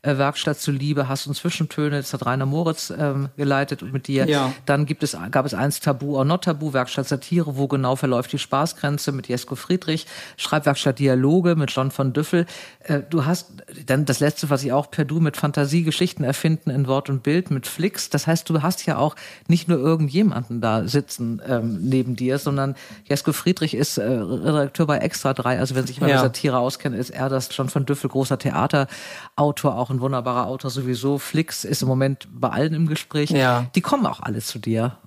Äh, 0.03 0.17
Werkstatt 0.17 0.61
zu 0.61 0.71
Liebe, 0.71 1.09
Hass 1.09 1.27
und 1.27 1.35
Zwischentöne, 1.35 1.97
das 1.97 2.13
hat 2.13 2.25
Rainer 2.25 2.47
Moritz 2.47 2.93
ähm, 2.97 3.31
geleitet 3.37 3.83
mit 3.93 4.07
dir. 4.07 4.29
Ja. 4.29 4.53
Dann 4.65 4.87
gibt 4.87 5.03
es, 5.03 5.17
gab 5.33 5.45
es 5.45 5.55
eins 5.55 5.81
Tabu 5.81 6.17
or 6.17 6.25
Not 6.25 6.45
Tabu, 6.45 6.73
Werkstatt 6.73 7.09
Satire, 7.09 7.57
wo 7.57 7.67
genau 7.67 7.97
verläuft 7.97 8.33
die 8.33 8.39
Spaßgrenze 8.39 9.11
mit 9.11 9.27
Jesko 9.27 9.57
Friedrich, 9.57 10.07
Schreibwerkstatt 10.37 11.01
Dialoge 11.01 11.57
mit 11.57 11.73
John 11.73 11.91
von 11.91 12.13
Düffel. 12.13 12.47
Äh, 12.85 13.01
du 13.11 13.25
hast 13.25 13.51
dann 13.87 14.05
das 14.05 14.21
letzte, 14.21 14.51
was 14.51 14.63
ich 14.63 14.73
auch 14.73 14.89
per 14.89 15.05
Du 15.05 15.19
mit 15.19 15.37
Fantasie 15.37 15.83
Geschichten 15.83 16.23
erfinden 16.23 16.71
in 16.71 16.87
Wort 16.87 17.11
und 17.11 17.25
Bild 17.25 17.51
mit 17.51 17.67
Flix. 17.67 18.09
Das 18.09 18.29
heißt, 18.29 18.49
du 18.49 18.63
hast 18.63 18.87
ja 18.87 18.99
auch 18.99 19.17
nicht 19.49 19.67
nur 19.67 19.79
irgendjemanden 19.79 20.61
da 20.61 20.87
sitzen 20.87 21.43
ähm, 21.45 21.81
neben 21.83 22.15
dir, 22.15 22.39
sondern 22.39 22.77
Jesko 23.09 23.33
Friedrich 23.33 23.75
ist 23.79 23.99
äh, 23.99 24.03
Redakteur 24.03 24.87
bei 24.87 24.99
Extra 24.99 25.33
3. 25.33 25.59
Also 25.59 25.75
wenn 25.75 25.87
sich 25.87 26.01
mal 26.01 26.11
ja. 26.11 26.17
mit 26.17 26.25
Satire 26.35 26.59
auskennt, 26.59 26.97
ist 26.97 27.11
er 27.11 27.29
das 27.29 27.49
John 27.51 27.69
von 27.69 27.87
Düffel, 27.87 28.11
großer 28.11 28.39
Theaterautor, 28.39 29.75
auch 29.75 29.89
auch 29.89 29.91
ein 29.91 30.01
wunderbarer 30.01 30.47
Autor 30.47 30.71
sowieso. 30.71 31.19
Flix 31.19 31.65
ist 31.65 31.83
im 31.83 31.89
Moment 31.89 32.29
bei 32.31 32.51
allen 32.51 32.75
im 32.75 32.87
Gespräch. 32.87 33.31
Ja. 33.31 33.67
Die 33.75 33.81
kommen 33.81 34.07
auch 34.07 34.21
alle 34.21 34.41
zu 34.41 34.59
dir. 34.59 34.99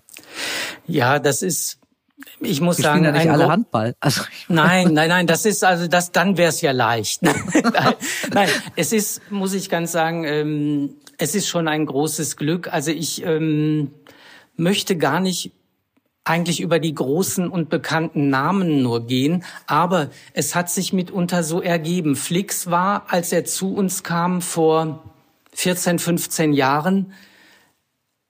Ja, 0.88 1.20
das 1.20 1.42
ist 1.42 1.78
ich 2.40 2.62
muss 2.62 2.78
Wir 2.78 2.84
sagen, 2.84 3.04
ja 3.04 3.12
nicht 3.12 3.30
alle 3.30 3.48
Handball. 3.48 3.96
Also 4.00 4.24
nein, 4.48 4.94
nein, 4.94 5.10
nein, 5.10 5.28
das 5.28 5.46
ist 5.46 5.64
also 5.64 5.88
das. 5.88 6.12
Dann 6.12 6.38
wäre 6.38 6.50
es 6.50 6.62
ja 6.62 6.72
leicht. 6.72 7.22
nein, 7.24 7.34
nein, 8.32 8.50
es 8.76 8.94
ist, 8.94 9.32
muss 9.32 9.54
ich 9.54 9.70
ganz 9.70 9.92
sagen, 9.92 10.24
ähm, 10.24 10.96
es 11.18 11.36
ist 11.36 11.48
schon 11.48 11.68
ein 11.68 11.86
großes 11.86 12.38
Glück. 12.38 12.72
Also 12.72 12.92
ich 12.92 13.24
ähm, 13.26 13.92
möchte 14.56 14.98
gar 14.98 15.20
nicht 15.20 15.52
eigentlich 16.24 16.62
über 16.62 16.80
die 16.80 16.94
großen 16.94 17.50
und 17.50 17.70
bekannten 17.70 18.30
Namen 18.30 18.84
nur 18.84 19.08
gehen, 19.08 19.44
aber 19.66 20.10
es 20.34 20.54
hat 20.54 20.70
sich 20.70 20.94
mitunter 20.94 21.44
so 21.44 21.62
ergeben. 21.62 22.16
Flix 22.16 22.70
war, 22.70 23.06
als 23.08 23.32
er 23.32 23.46
zu 23.46 23.74
uns 23.74 24.04
kam 24.04 24.42
vor 24.42 25.04
14, 25.54 26.00
15 26.00 26.54
Jahren, 26.54 27.14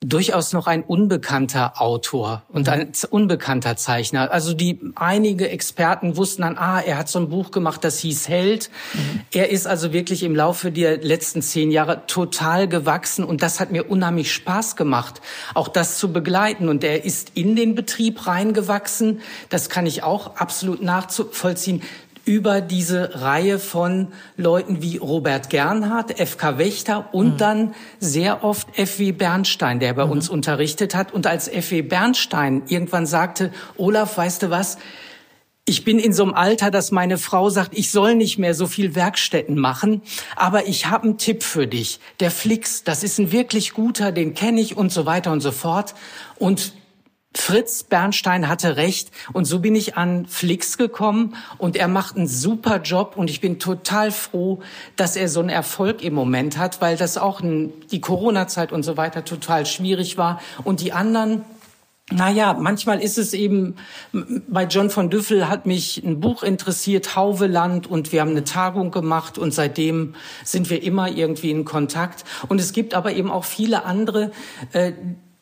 durchaus 0.04 0.52
noch 0.52 0.66
ein 0.66 0.82
unbekannter 0.82 1.80
Autor 1.80 2.42
und 2.50 2.68
ein 2.70 2.92
unbekannter 3.12 3.76
Zeichner. 3.76 4.32
Also 4.32 4.56
die 4.56 4.80
einige 4.96 5.48
Experten 5.50 6.18
wussten 6.18 6.42
dann, 6.42 6.58
ah, 6.58 6.82
er 6.82 6.98
hat 6.98 7.08
so 7.08 7.20
ein 7.20 7.30
Buch 7.30 7.52
gemacht, 7.52 7.84
das 7.84 8.00
hieß 8.00 8.28
Held. 8.28 8.72
Mhm. 8.94 9.22
Er 9.32 9.50
ist 9.52 9.68
also 9.68 9.94
wirklich 9.94 10.24
im 10.24 10.36
Laufe 10.36 10.72
der 10.72 10.98
letzten 10.98 11.44
zehn 11.44 11.70
Jahre 11.70 12.08
total 12.08 12.68
gewachsen 12.68 13.24
und 13.24 13.44
das 13.44 13.60
hat 13.60 13.72
mir 13.72 13.92
unheimlich 13.92 14.34
Spaß 14.34 14.76
gemacht, 14.76 15.22
auch 15.54 15.68
das 15.68 16.00
zu 16.00 16.12
begleiten. 16.12 16.68
Und 16.68 16.84
er 16.84 17.06
ist 17.06 17.34
in 17.36 17.56
den 17.56 17.76
Betrieb 17.76 18.26
reingewachsen. 18.26 19.22
Das 19.50 19.70
kann 19.70 19.86
ich 19.86 20.02
auch 20.02 20.36
absolut 20.38 20.82
nachvollziehen 20.82 21.84
über 22.32 22.62
diese 22.62 23.22
Reihe 23.24 23.60
von 23.60 24.08
Leuten 24.38 24.82
wie 24.82 24.96
Robert 24.96 25.50
Gernhardt, 25.50 26.18
FK 26.18 26.58
Wächter 26.58 27.10
und 27.12 27.34
mhm. 27.34 27.38
dann 27.38 27.76
sehr 28.00 28.46
oft 28.46 28.70
FW 28.74 29.12
Bernstein, 29.12 29.82
der 29.82 29.94
bei 29.94 30.06
mhm. 30.06 30.12
uns 30.12 30.30
unterrichtet 30.30 30.96
hat. 30.96 31.14
Und 31.14 31.28
als 31.28 31.50
FW 31.50 31.82
Bernstein 31.82 32.64
irgendwann 32.68 33.06
sagte, 33.06 33.52
Olaf, 33.76 34.16
weißt 34.16 34.44
du 34.44 34.50
was? 34.50 34.78
Ich 35.66 35.84
bin 35.84 36.00
in 36.00 36.14
so 36.14 36.24
einem 36.24 36.34
Alter, 36.34 36.72
dass 36.72 36.92
meine 36.92 37.18
Frau 37.18 37.50
sagt, 37.50 37.78
ich 37.78 37.92
soll 37.92 38.16
nicht 38.16 38.38
mehr 38.38 38.54
so 38.54 38.66
viel 38.66 38.96
Werkstätten 38.96 39.60
machen, 39.60 40.02
aber 40.38 40.68
ich 40.68 40.86
habe 40.86 41.04
einen 41.04 41.18
Tipp 41.18 41.44
für 41.44 41.68
dich. 41.68 42.00
Der 42.22 42.32
Flix, 42.32 42.86
das 42.86 43.04
ist 43.04 43.20
ein 43.20 43.34
wirklich 43.34 43.74
guter, 43.74 44.14
den 44.14 44.36
kenne 44.36 44.62
ich 44.62 44.78
und 44.78 44.94
so 44.94 45.06
weiter 45.06 45.34
und 45.34 45.42
so 45.42 45.52
fort. 45.52 45.96
Und 46.40 46.72
Fritz 47.34 47.84
Bernstein 47.84 48.50
hatte 48.50 48.76
recht 48.76 49.12
und 49.32 49.46
so 49.46 49.60
bin 49.60 49.74
ich 49.74 49.96
an 49.96 50.26
Flix 50.26 50.78
gekommen 50.78 51.36
und 51.58 51.78
er 51.78 51.88
macht 51.88 52.18
einen 52.18 52.28
super 52.28 52.82
Job 52.82 53.14
und 53.16 53.30
ich 53.30 53.40
bin 53.40 53.58
total 53.58 54.12
froh, 54.12 54.60
dass 54.98 55.16
er 55.16 55.30
so 55.30 55.40
einen 55.40 55.50
Erfolg 55.50 56.04
im 56.04 56.14
Moment 56.14 56.58
hat, 56.58 56.82
weil 56.82 56.98
das 56.98 57.18
auch 57.18 57.42
die 57.42 58.02
Corona-Zeit 58.02 58.72
und 58.74 58.84
so 58.84 58.98
weiter 58.98 59.24
total 59.24 59.66
schwierig 59.66 60.18
war 60.18 60.42
und 60.64 60.82
die 60.82 60.92
anderen 60.92 61.44
naja, 62.14 62.54
manchmal 62.54 63.02
ist 63.02 63.18
es 63.18 63.34
eben, 63.34 63.76
bei 64.12 64.66
John 64.66 64.90
von 64.90 65.10
Düffel 65.10 65.48
hat 65.48 65.66
mich 65.66 66.04
ein 66.04 66.20
Buch 66.20 66.44
interessiert, 66.44 67.16
Hauveland, 67.16 67.88
und 67.88 68.12
wir 68.12 68.20
haben 68.22 68.32
eine 68.32 68.44
Tagung 68.44 68.92
gemacht 68.92 69.38
und 69.38 69.54
seitdem 69.54 70.16
sind 70.44 70.70
wir 70.70 70.84
immer 70.84 71.10
irgendwie 71.10 71.52
in 71.52 71.64
Kontakt. 71.64 72.26
Und 72.50 72.60
es 72.60 72.74
gibt 72.74 72.94
aber 72.94 73.14
eben 73.14 73.32
auch 73.32 73.46
viele 73.46 73.86
andere, 73.86 74.32
äh, 74.74 74.92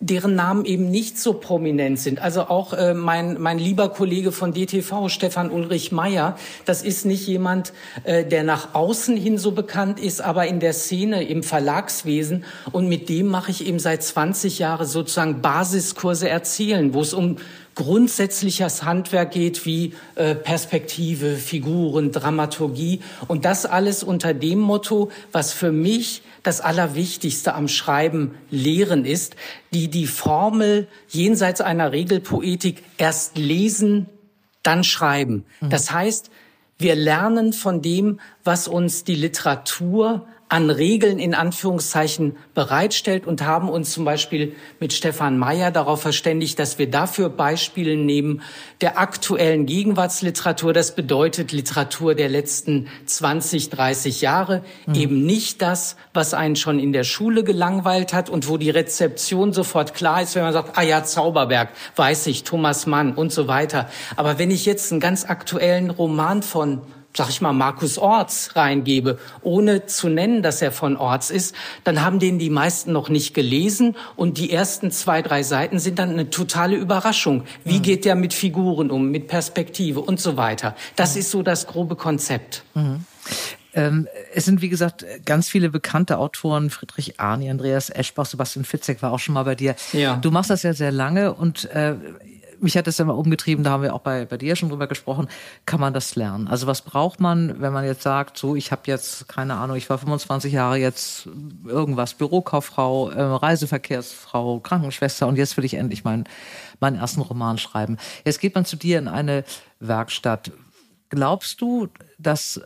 deren 0.02 0.34
Namen 0.34 0.64
eben 0.64 0.90
nicht 0.90 1.20
so 1.20 1.34
prominent 1.34 2.00
sind. 2.00 2.22
Also 2.22 2.44
auch 2.44 2.72
äh, 2.72 2.94
mein, 2.94 3.40
mein 3.40 3.60
lieber 3.60 3.90
Kollege 3.90 4.32
von 4.32 4.54
DTV, 4.54 5.10
Stefan 5.10 5.52
Ulrich 5.52 5.92
Meyer, 5.92 6.38
das 6.64 6.84
ist 6.84 7.06
nicht 7.06 7.28
jemand, 7.28 7.74
äh, 8.06 8.24
der 8.24 8.44
nach 8.44 8.74
außen 8.76 9.18
hin 9.18 9.38
so 9.38 9.52
bekannt 9.52 10.00
ist, 10.00 10.22
aber 10.22 10.48
in 10.48 10.62
der 10.62 10.72
Szene, 10.72 11.24
im 11.26 11.44
Verlagswesen. 11.44 12.46
Und 12.72 12.88
mit 12.88 13.10
dem 13.10 13.28
mache 13.28 13.52
ich 13.52 13.68
eben 13.68 13.80
seit 13.80 14.02
20 14.02 14.60
Jahren 14.60 14.88
sozusagen 14.88 15.42
Basiskurse 15.42 16.30
erzählen, 16.30 16.94
wo 16.94 17.02
es 17.02 17.14
um 17.14 17.36
grundsätzliches 17.76 18.84
Handwerk 18.84 19.32
geht 19.32 19.66
wie 19.66 19.94
äh, 20.16 20.34
Perspektive, 20.34 21.36
Figuren, 21.36 22.14
Dramaturgie 22.14 23.02
und 23.28 23.44
das 23.44 23.66
alles 23.66 24.04
unter 24.04 24.34
dem 24.34 24.60
Motto, 24.60 25.12
was 25.34 25.52
für 25.52 25.74
mich 25.74 26.22
das 26.44 26.62
Allerwichtigste 26.62 27.54
am 27.54 27.68
Schreiben 27.68 28.36
lehren 28.50 29.06
ist, 29.06 29.36
die 29.74 29.90
die 29.90 30.08
Formel 30.08 30.88
jenseits 31.08 31.62
einer 31.62 31.92
Regelpoetik 31.92 32.84
erst 32.98 33.38
lesen, 33.38 34.08
dann 34.64 34.84
schreiben. 34.84 35.46
Mhm. 35.62 35.70
Das 35.70 35.92
heißt, 35.92 36.32
wir 36.78 36.96
lernen 36.96 37.52
von 37.54 37.82
dem, 37.82 38.20
was 38.44 38.68
uns 38.68 39.04
die 39.04 39.16
Literatur 39.16 40.28
an 40.50 40.72
Regeln 40.72 41.20
in 41.20 41.36
Anführungszeichen 41.36 42.36
bereitstellt 42.56 43.28
und 43.28 43.46
haben 43.46 43.70
uns 43.70 43.92
zum 43.92 44.04
Beispiel 44.04 44.56
mit 44.80 44.94
Stefan 44.94 45.38
Mayer 45.38 45.70
darauf 45.70 46.02
verständigt, 46.02 46.58
dass 46.58 46.80
wir 46.80 46.90
dafür 46.90 47.30
Beispiele 47.30 47.96
nehmen 47.96 48.42
der 48.82 48.98
aktuellen 48.98 49.68
Gegenwartsliteratur. 49.68 50.74
Das 50.74 50.96
bedeutet 50.96 51.52
Literatur 51.52 52.16
der 52.16 52.30
letzten 52.30 52.88
20, 53.06 53.70
30 53.70 54.22
Jahre. 54.22 54.64
Mhm. 54.88 54.96
Eben 54.96 55.26
nicht 55.26 55.62
das, 55.62 55.96
was 56.16 56.34
einen 56.34 56.56
schon 56.56 56.80
in 56.80 56.94
der 56.94 57.04
Schule 57.04 57.44
gelangweilt 57.44 58.12
hat 58.12 58.28
und 58.28 58.50
wo 58.50 58.58
die 58.58 58.72
Rezeption 58.72 59.54
sofort 59.54 59.94
klar 59.94 60.24
ist, 60.24 60.34
wenn 60.34 60.44
man 60.44 60.54
sagt, 60.54 60.80
ah 60.80 60.82
ja, 60.82 61.04
Zauberberg, 61.04 61.70
weiß 61.96 62.26
ich, 62.26 62.44
Thomas 62.44 62.88
Mann 62.88 63.14
und 63.14 63.32
so 63.32 63.48
weiter. 63.48 63.88
Aber 64.16 64.40
wenn 64.40 64.50
ich 64.50 64.66
jetzt 64.66 64.92
einen 64.92 65.00
ganz 65.00 65.26
aktuellen 65.26 65.92
Roman 65.92 66.42
von 66.42 66.82
sag 67.16 67.30
ich 67.30 67.42
mal, 67.42 67.54
Markus 67.54 67.98
Orts 67.98 68.56
reingebe, 68.56 69.18
ohne 69.42 69.86
zu 69.86 70.10
nennen, 70.10 70.42
dass 70.42 70.62
er 70.62 70.72
von 70.72 70.96
Orts 70.96 71.32
ist, 71.32 71.56
dann 71.84 72.02
haben 72.02 72.20
den 72.20 72.40
die 72.40 72.50
meisten 72.50 72.92
noch 72.92 73.10
nicht 73.10 73.34
gelesen 73.34 73.96
und 74.16 74.38
die 74.38 74.52
ersten 74.52 74.92
zwei, 74.92 75.22
drei 75.22 75.44
Seiten 75.44 75.80
sind 75.80 76.00
dann 76.00 76.12
eine 76.12 76.30
totale 76.30 76.76
Überraschung. 76.76 77.44
Wie 77.64 77.80
mhm. 77.80 77.84
geht 77.84 78.06
der 78.06 78.16
mit 78.16 78.34
Figuren 78.34 78.92
um, 78.92 79.10
mit 79.12 79.28
Perspektive 79.28 80.00
und 80.02 80.20
so 80.20 80.38
weiter. 80.38 80.76
Das 80.96 81.16
mhm. 81.16 81.20
ist 81.20 81.32
so 81.32 81.42
das 81.42 81.68
grobe 81.68 81.96
Konzept. 81.96 82.64
Mhm. 82.74 83.06
Ähm, 83.74 84.08
es 84.34 84.46
sind, 84.46 84.62
wie 84.62 84.70
gesagt, 84.70 85.06
ganz 85.26 85.48
viele 85.48 85.70
bekannte 85.70 86.18
Autoren, 86.18 86.70
Friedrich 86.70 87.20
Arni, 87.20 87.50
Andreas 87.50 87.90
Eschbach, 87.90 88.26
Sebastian 88.26 88.66
Fitzek 88.66 89.02
war 89.02 89.12
auch 89.12 89.20
schon 89.20 89.34
mal 89.34 89.44
bei 89.44 89.56
dir. 89.56 89.76
Ja. 89.94 90.16
Du 90.16 90.32
machst 90.32 90.50
das 90.50 90.64
ja 90.64 90.74
sehr 90.74 90.92
lange 90.92 91.34
und 91.34 91.66
äh, 91.66 91.96
mich 92.62 92.78
hat 92.78 92.88
das 92.88 92.98
ja 92.98 93.06
mal 93.06 93.14
umgetrieben, 93.14 93.64
da 93.64 93.72
haben 93.72 93.84
wir 93.84 93.94
auch 93.94 94.02
bei, 94.02 94.26
bei 94.26 94.38
dir 94.38 94.56
schon 94.56 94.70
drüber 94.70 94.88
gesprochen, 94.88 95.28
kann 95.66 95.80
man 95.80 95.94
das 95.94 96.16
lernen? 96.16 96.48
Also 96.48 96.68
was 96.68 96.82
braucht 96.82 97.20
man, 97.20 97.62
wenn 97.62 97.74
man 97.74 97.86
jetzt 97.86 98.04
sagt, 98.04 98.38
so 98.38 98.56
ich 98.56 98.72
habe 98.72 98.82
jetzt, 98.86 99.28
keine 99.28 99.56
Ahnung, 99.56 99.78
ich 99.78 99.90
war 99.90 99.98
25 99.98 100.54
Jahre 100.54 100.78
jetzt 100.78 101.28
irgendwas, 101.66 102.14
Bürokauffrau, 102.14 103.10
äh, 103.10 103.22
Reiseverkehrsfrau, 103.22 104.60
Krankenschwester 104.60 105.28
und 105.28 105.38
jetzt 105.38 105.58
will 105.58 105.66
ich 105.66 105.76
endlich 105.76 106.04
meinen, 106.04 106.26
meinen 106.80 106.98
ersten 106.98 107.22
Roman 107.22 107.58
schreiben. 107.58 107.98
Jetzt 108.26 108.40
geht 108.40 108.56
man 108.56 108.66
zu 108.66 108.76
dir 108.76 109.00
in 109.00 109.08
eine 109.08 109.44
Werkstatt. 109.80 110.52
Glaubst 111.10 111.62
du, 111.62 111.88
dass 112.18 112.62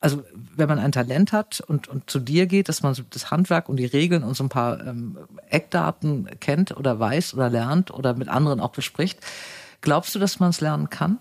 also 0.00 0.24
wenn 0.56 0.68
man 0.68 0.78
ein 0.78 0.92
Talent 0.92 1.32
hat 1.32 1.60
und, 1.60 1.88
und 1.88 2.08
zu 2.08 2.18
dir 2.18 2.46
geht, 2.46 2.68
dass 2.68 2.82
man 2.82 2.94
so 2.94 3.02
das 3.08 3.30
Handwerk 3.30 3.68
und 3.68 3.76
die 3.76 3.86
Regeln 3.86 4.24
und 4.24 4.34
so 4.34 4.44
ein 4.44 4.48
paar 4.48 4.84
ähm, 4.86 5.18
Eckdaten 5.48 6.28
kennt 6.40 6.76
oder 6.76 6.98
weiß 6.98 7.34
oder 7.34 7.50
lernt 7.50 7.90
oder 7.90 8.14
mit 8.14 8.28
anderen 8.28 8.60
auch 8.60 8.70
bespricht, 8.70 9.20
glaubst 9.82 10.14
du, 10.14 10.18
dass 10.18 10.40
man 10.40 10.50
es 10.50 10.60
lernen 10.60 10.88
kann? 10.88 11.18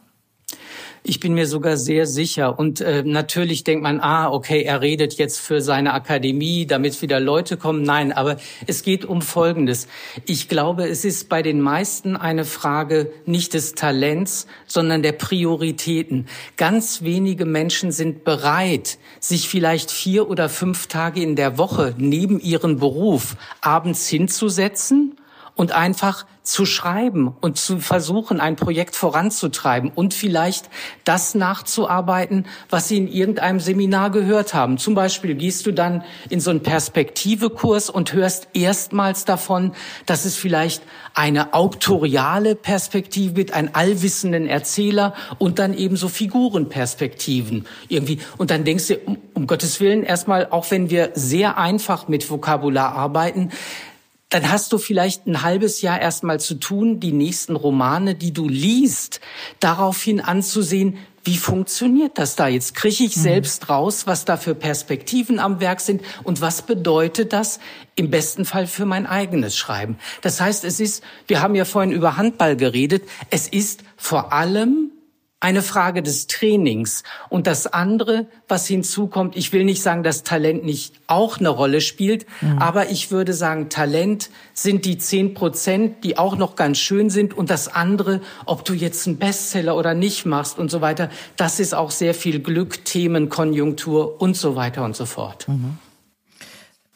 Ich 1.03 1.19
bin 1.19 1.33
mir 1.33 1.47
sogar 1.47 1.77
sehr 1.77 2.05
sicher. 2.05 2.59
Und 2.59 2.81
äh, 2.81 3.03
natürlich 3.05 3.63
denkt 3.63 3.83
man, 3.83 3.99
ah, 4.01 4.29
okay, 4.29 4.63
er 4.63 4.81
redet 4.81 5.13
jetzt 5.15 5.39
für 5.39 5.61
seine 5.61 5.93
Akademie, 5.93 6.65
damit 6.65 7.01
wieder 7.01 7.19
Leute 7.19 7.57
kommen. 7.57 7.83
Nein, 7.83 8.11
aber 8.11 8.37
es 8.67 8.83
geht 8.83 9.05
um 9.05 9.21
Folgendes. 9.21 9.87
Ich 10.25 10.49
glaube, 10.49 10.87
es 10.87 11.05
ist 11.05 11.29
bei 11.29 11.41
den 11.41 11.61
meisten 11.61 12.15
eine 12.15 12.45
Frage 12.45 13.11
nicht 13.25 13.53
des 13.53 13.75
Talents, 13.75 14.47
sondern 14.65 15.01
der 15.01 15.13
Prioritäten. 15.13 16.27
Ganz 16.57 17.01
wenige 17.01 17.45
Menschen 17.45 17.91
sind 17.91 18.23
bereit, 18.23 18.97
sich 19.19 19.47
vielleicht 19.47 19.91
vier 19.91 20.29
oder 20.29 20.49
fünf 20.49 20.87
Tage 20.87 21.21
in 21.21 21.35
der 21.35 21.57
Woche 21.57 21.95
neben 21.97 22.39
ihren 22.39 22.79
Beruf 22.79 23.35
abends 23.61 24.07
hinzusetzen 24.07 25.18
und 25.59 25.73
einfach 25.73 26.25
zu 26.43 26.65
schreiben 26.65 27.35
und 27.41 27.57
zu 27.57 27.79
versuchen, 27.79 28.39
ein 28.39 28.55
Projekt 28.55 28.95
voranzutreiben 28.95 29.91
und 29.93 30.13
vielleicht 30.13 30.69
das 31.03 31.35
nachzuarbeiten, 31.35 32.45
was 32.69 32.87
Sie 32.87 32.95
in 32.95 33.09
irgendeinem 33.09 33.59
Seminar 33.59 34.09
gehört 34.09 34.53
haben. 34.53 34.77
Zum 34.77 34.95
Beispiel 34.95 35.35
gehst 35.35 35.65
du 35.65 35.73
dann 35.73 36.05
in 36.29 36.39
so 36.39 36.49
einen 36.49 36.63
Perspektivekurs 36.63 37.89
und 37.89 38.13
hörst 38.13 38.47
erstmals 38.53 39.25
davon, 39.25 39.73
dass 40.05 40.23
es 40.23 40.37
vielleicht 40.37 40.81
eine 41.13 41.53
auktoriale 41.53 42.55
Perspektive 42.55 43.33
gibt, 43.33 43.53
einen 43.53 43.75
allwissenden 43.75 44.47
Erzähler 44.47 45.13
und 45.39 45.59
dann 45.59 45.73
eben 45.73 45.97
so 45.97 46.07
Figurenperspektiven 46.07 47.67
irgendwie. 47.89 48.19
Und 48.37 48.49
dann 48.49 48.63
denkst 48.63 48.87
du, 48.87 48.97
um, 48.99 49.17
um 49.33 49.45
Gottes 49.45 49.81
Willen, 49.81 50.03
erstmal, 50.03 50.47
auch 50.51 50.71
wenn 50.71 50.89
wir 50.89 51.11
sehr 51.15 51.57
einfach 51.57 52.07
mit 52.07 52.29
Vokabular 52.29 52.93
arbeiten, 52.93 53.51
dann 54.29 54.51
hast 54.51 54.71
du 54.71 54.77
vielleicht 54.77 55.25
ein 55.25 55.41
halbes 55.41 55.81
Jahr 55.81 55.99
erstmal 55.99 56.39
zu 56.39 56.55
tun, 56.55 56.99
die 56.99 57.11
nächsten 57.11 57.55
Romane, 57.55 58.13
die 58.15 58.31
du 58.31 58.47
liest, 58.47 59.21
daraufhin 59.59 60.21
anzusehen, 60.21 60.97
wie 61.23 61.37
funktioniert 61.37 62.17
das 62.17 62.35
da 62.35 62.47
jetzt? 62.47 62.75
Kriege 62.75 63.03
ich 63.03 63.17
mhm. 63.17 63.21
selbst 63.21 63.69
raus, 63.69 64.07
was 64.07 64.25
da 64.25 64.37
für 64.37 64.55
Perspektiven 64.55 65.39
am 65.39 65.59
Werk 65.59 65.81
sind 65.81 66.01
und 66.23 66.41
was 66.41 66.61
bedeutet 66.61 67.33
das 67.33 67.59
im 67.95 68.09
besten 68.09 68.45
Fall 68.45 68.67
für 68.67 68.85
mein 68.85 69.05
eigenes 69.05 69.57
Schreiben? 69.57 69.97
Das 70.21 70.39
heißt, 70.39 70.63
es 70.63 70.79
ist, 70.79 71.03
wir 71.27 71.41
haben 71.41 71.55
ja 71.55 71.65
vorhin 71.65 71.91
über 71.91 72.15
Handball 72.15 72.55
geredet, 72.55 73.03
es 73.31 73.47
ist 73.47 73.83
vor 73.97 74.31
allem 74.31 74.91
eine 75.41 75.61
Frage 75.61 76.03
des 76.03 76.27
Trainings. 76.27 77.03
Und 77.29 77.47
das 77.47 77.67
andere, 77.67 78.27
was 78.47 78.67
hinzukommt, 78.67 79.37
ich 79.37 79.53
will 79.53 79.63
nicht 79.63 79.81
sagen, 79.81 80.03
dass 80.03 80.23
Talent 80.23 80.65
nicht 80.65 80.95
auch 81.07 81.39
eine 81.39 81.49
Rolle 81.49 81.79
spielt, 81.79 82.25
mhm. 82.41 82.57
aber 82.57 82.89
ich 82.89 83.09
würde 83.09 83.33
sagen, 83.33 83.69
Talent 83.69 84.29
sind 84.53 84.83
die 84.83 84.97
zehn 84.97 85.33
Prozent, 85.33 86.03
die 86.03 86.17
auch 86.17 86.35
noch 86.35 86.55
ganz 86.55 86.77
schön 86.77 87.09
sind. 87.09 87.33
Und 87.33 87.49
das 87.49 87.69
andere, 87.69 88.21
ob 88.45 88.65
du 88.65 88.73
jetzt 88.73 89.07
einen 89.07 89.17
Bestseller 89.17 89.77
oder 89.77 89.93
nicht 89.93 90.25
machst 90.25 90.59
und 90.59 90.69
so 90.69 90.81
weiter, 90.81 91.09
das 91.37 91.59
ist 91.59 91.73
auch 91.73 91.91
sehr 91.91 92.13
viel 92.13 92.39
Glück, 92.41 92.83
Themen, 92.83 93.29
Konjunktur 93.29 94.21
und 94.21 94.35
so 94.35 94.57
weiter 94.57 94.83
und 94.83 94.95
so 94.95 95.05
fort. 95.05 95.47
Mhm. 95.47 95.77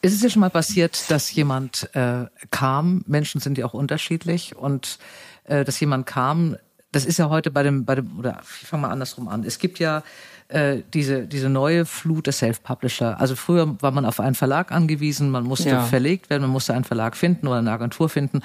Ist 0.02 0.14
es 0.16 0.22
ja 0.22 0.30
schon 0.30 0.42
mal 0.42 0.50
passiert, 0.50 1.10
dass 1.10 1.34
jemand 1.34 1.90
äh, 1.94 2.26
kam, 2.52 3.06
Menschen 3.08 3.40
sind 3.40 3.58
ja 3.58 3.66
auch 3.66 3.74
unterschiedlich, 3.74 4.54
und 4.54 5.00
äh, 5.46 5.64
dass 5.64 5.80
jemand 5.80 6.06
kam, 6.06 6.58
das 6.94 7.06
ist 7.06 7.18
ja 7.18 7.30
heute 7.30 7.52
bei 7.52 7.64
dem, 7.64 7.86
bei 7.86 7.96
dem, 7.96 8.18
oder 8.18 8.42
ich 8.62 8.68
fange 8.68 8.84
mal 8.84 8.90
andersrum 8.90 9.28
an. 9.28 9.44
Es 9.44 9.60
gibt 9.60 9.80
ja 9.80 10.04
äh, 10.48 10.82
diese, 10.94 11.28
diese 11.28 11.50
neue 11.50 11.86
Flut 11.86 12.28
der 12.28 12.34
Self-Publisher. 12.34 13.20
Also 13.20 13.36
früher 13.36 13.82
war 13.82 13.92
man 13.92 14.06
auf 14.06 14.20
einen 14.20 14.36
Verlag 14.36 14.72
angewiesen, 14.72 15.30
man 15.30 15.44
musste 15.44 15.70
ja. 15.70 15.84
verlegt 15.84 16.30
werden, 16.30 16.44
man 16.44 16.52
musste 16.52 16.74
einen 16.74 16.84
Verlag 16.84 17.18
finden 17.18 17.48
oder 17.48 17.58
eine 17.58 17.72
Agentur 17.72 18.10
finden. 18.10 18.42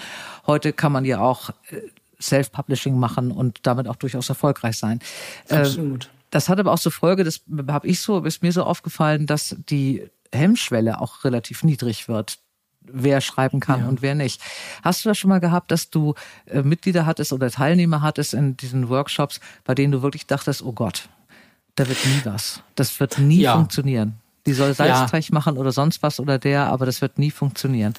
Heute 0.46 0.72
kann 0.72 0.92
man 0.92 1.04
ja 1.04 1.20
auch 1.20 1.50
äh, 1.70 1.80
Self-Publishing 2.20 2.98
machen 2.98 3.30
und 3.30 3.60
damit 3.62 3.86
auch 3.86 3.96
durchaus 3.96 4.28
erfolgreich 4.28 4.78
sein. 4.78 5.00
Äh, 5.48 5.56
Absolut. 5.56 6.06
Äh, 6.06 6.08
das 6.30 6.48
hat 6.48 6.58
aber 6.58 6.72
auch 6.72 6.78
so 6.78 6.90
Folge, 6.90 7.24
das 7.24 7.42
habe 7.68 7.86
ich 7.86 8.00
so, 8.00 8.22
ist 8.24 8.42
mir 8.42 8.52
so 8.52 8.64
aufgefallen, 8.64 9.26
dass 9.26 9.56
die 9.68 10.08
Hemmschwelle 10.32 11.00
auch 11.00 11.24
relativ 11.24 11.64
niedrig 11.64 12.08
wird 12.08 12.38
wer 12.80 13.20
schreiben 13.20 13.60
kann 13.60 13.80
ja. 13.80 13.88
und 13.88 14.02
wer 14.02 14.14
nicht. 14.14 14.40
Hast 14.82 15.04
du 15.04 15.08
das 15.08 15.18
schon 15.18 15.28
mal 15.28 15.40
gehabt, 15.40 15.70
dass 15.70 15.90
du 15.90 16.14
äh, 16.46 16.62
Mitglieder 16.62 17.06
hattest 17.06 17.32
oder 17.32 17.50
Teilnehmer 17.50 18.02
hattest 18.02 18.34
in 18.34 18.56
diesen 18.56 18.88
Workshops, 18.88 19.40
bei 19.64 19.74
denen 19.74 19.92
du 19.92 20.02
wirklich 20.02 20.26
dachtest, 20.26 20.62
oh 20.62 20.72
Gott, 20.72 21.08
da 21.74 21.88
wird 21.88 21.98
nie 22.06 22.20
was. 22.24 22.62
Das 22.74 22.98
wird 23.00 23.18
nie 23.18 23.42
ja. 23.42 23.54
funktionieren. 23.54 24.14
Die 24.46 24.52
soll 24.52 24.72
Salzteig 24.74 25.28
ja. 25.28 25.34
machen 25.34 25.58
oder 25.58 25.72
sonst 25.72 26.02
was 26.02 26.20
oder 26.20 26.38
der, 26.38 26.66
aber 26.66 26.86
das 26.86 27.02
wird 27.02 27.18
nie 27.18 27.30
funktionieren. 27.30 27.94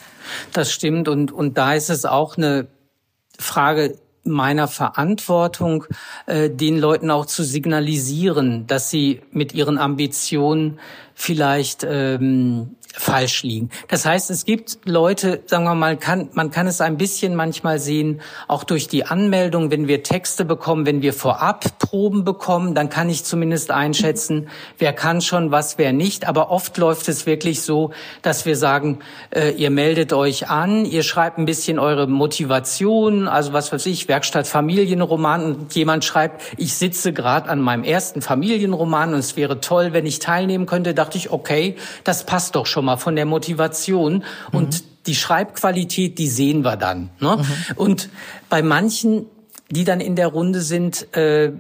Das 0.52 0.72
stimmt 0.72 1.08
und, 1.08 1.32
und 1.32 1.58
da 1.58 1.74
ist 1.74 1.90
es 1.90 2.06
auch 2.06 2.38
eine 2.38 2.68
Frage, 3.38 3.98
meiner 4.24 4.68
Verantwortung, 4.68 5.86
äh, 6.26 6.50
den 6.50 6.78
Leuten 6.78 7.12
auch 7.12 7.26
zu 7.26 7.44
signalisieren, 7.44 8.68
dass 8.68 8.90
sie 8.90 9.22
mit 9.32 9.54
ihren 9.54 9.78
Ambitionen 9.78 10.80
vielleicht 11.20 11.84
ähm, 11.84 12.78
falsch 12.96 13.44
liegen. 13.44 13.70
Das 13.88 14.06
heißt, 14.06 14.32
es 14.32 14.46
gibt 14.46 14.80
Leute, 14.86 15.42
sagen 15.46 15.66
wir 15.66 15.76
mal, 15.76 15.96
kann, 15.98 16.30
man 16.34 16.50
kann 16.50 16.66
es 16.66 16.82
ein 16.82 16.98
bisschen 16.98 17.36
manchmal 17.36 17.78
sehen, 17.78 18.22
auch 18.48 18.64
durch 18.64 18.88
die 18.88 19.06
Anmeldung, 19.06 19.70
wenn 19.70 19.88
wir 19.88 20.02
Texte 20.02 20.44
bekommen, 20.44 20.86
wenn 20.86 21.02
wir 21.02 21.14
vorab 21.14 21.78
Proben 21.78 22.24
bekommen, 22.24 22.76
dann 22.76 22.90
kann 22.90 23.10
ich 23.10 23.26
zumindest 23.26 23.72
einschätzen, 23.72 24.48
wer 24.78 24.94
kann 24.94 25.22
schon 25.22 25.52
was, 25.52 25.78
wer 25.78 25.94
nicht. 25.94 26.28
Aber 26.28 26.52
oft 26.52 26.78
läuft 26.78 27.10
es 27.10 27.26
wirklich 27.26 27.62
so, 27.62 27.92
dass 28.22 28.46
wir 28.46 28.56
sagen, 28.56 29.00
äh, 29.32 29.52
ihr 29.52 29.70
meldet 29.70 30.14
euch 30.14 30.50
an, 30.50 30.86
ihr 30.86 31.04
schreibt 31.04 31.38
ein 31.38 31.46
bisschen 31.46 31.80
eure 31.80 32.08
Motivation, 32.08 33.28
also 33.28 33.54
was 33.54 33.72
weiß 33.72 33.86
ich, 33.86 34.08
Werkstatt 34.08 34.48
Familienroman 34.48 35.44
und 35.44 35.76
jemand 35.76 36.06
schreibt, 36.06 36.42
ich 36.58 36.76
sitze 36.76 37.14
gerade 37.14 37.50
an 37.50 37.60
meinem 37.60 37.84
ersten 37.84 38.22
Familienroman 38.22 39.14
und 39.14 39.20
es 39.20 39.36
wäre 39.38 39.60
toll, 39.60 39.94
wenn 39.94 40.06
ich 40.06 40.20
teilnehmen 40.20 40.66
könnte, 40.66 40.94
dachte 41.10 41.18
ich, 41.18 41.32
okay, 41.32 41.76
das 42.04 42.24
passt 42.24 42.56
doch 42.56 42.68
schon 42.68 42.86
mal 42.86 42.98
von 42.98 43.16
der 43.16 43.26
Motivation 43.26 44.14
mhm. 44.14 44.24
und 44.52 44.84
die 45.08 45.16
Schreibqualität, 45.16 46.20
die 46.20 46.28
sehen 46.28 46.64
wir 46.64 46.78
dann. 46.78 47.10
Ne? 47.20 47.38
Mhm. 47.38 47.78
Und 47.78 48.10
bei 48.48 48.62
manchen, 48.62 49.26
die 49.72 49.86
dann 49.86 50.02
in 50.02 50.16
der 50.16 50.28
Runde 50.28 50.62
sind, 50.62 51.16
äh, 51.16 51.52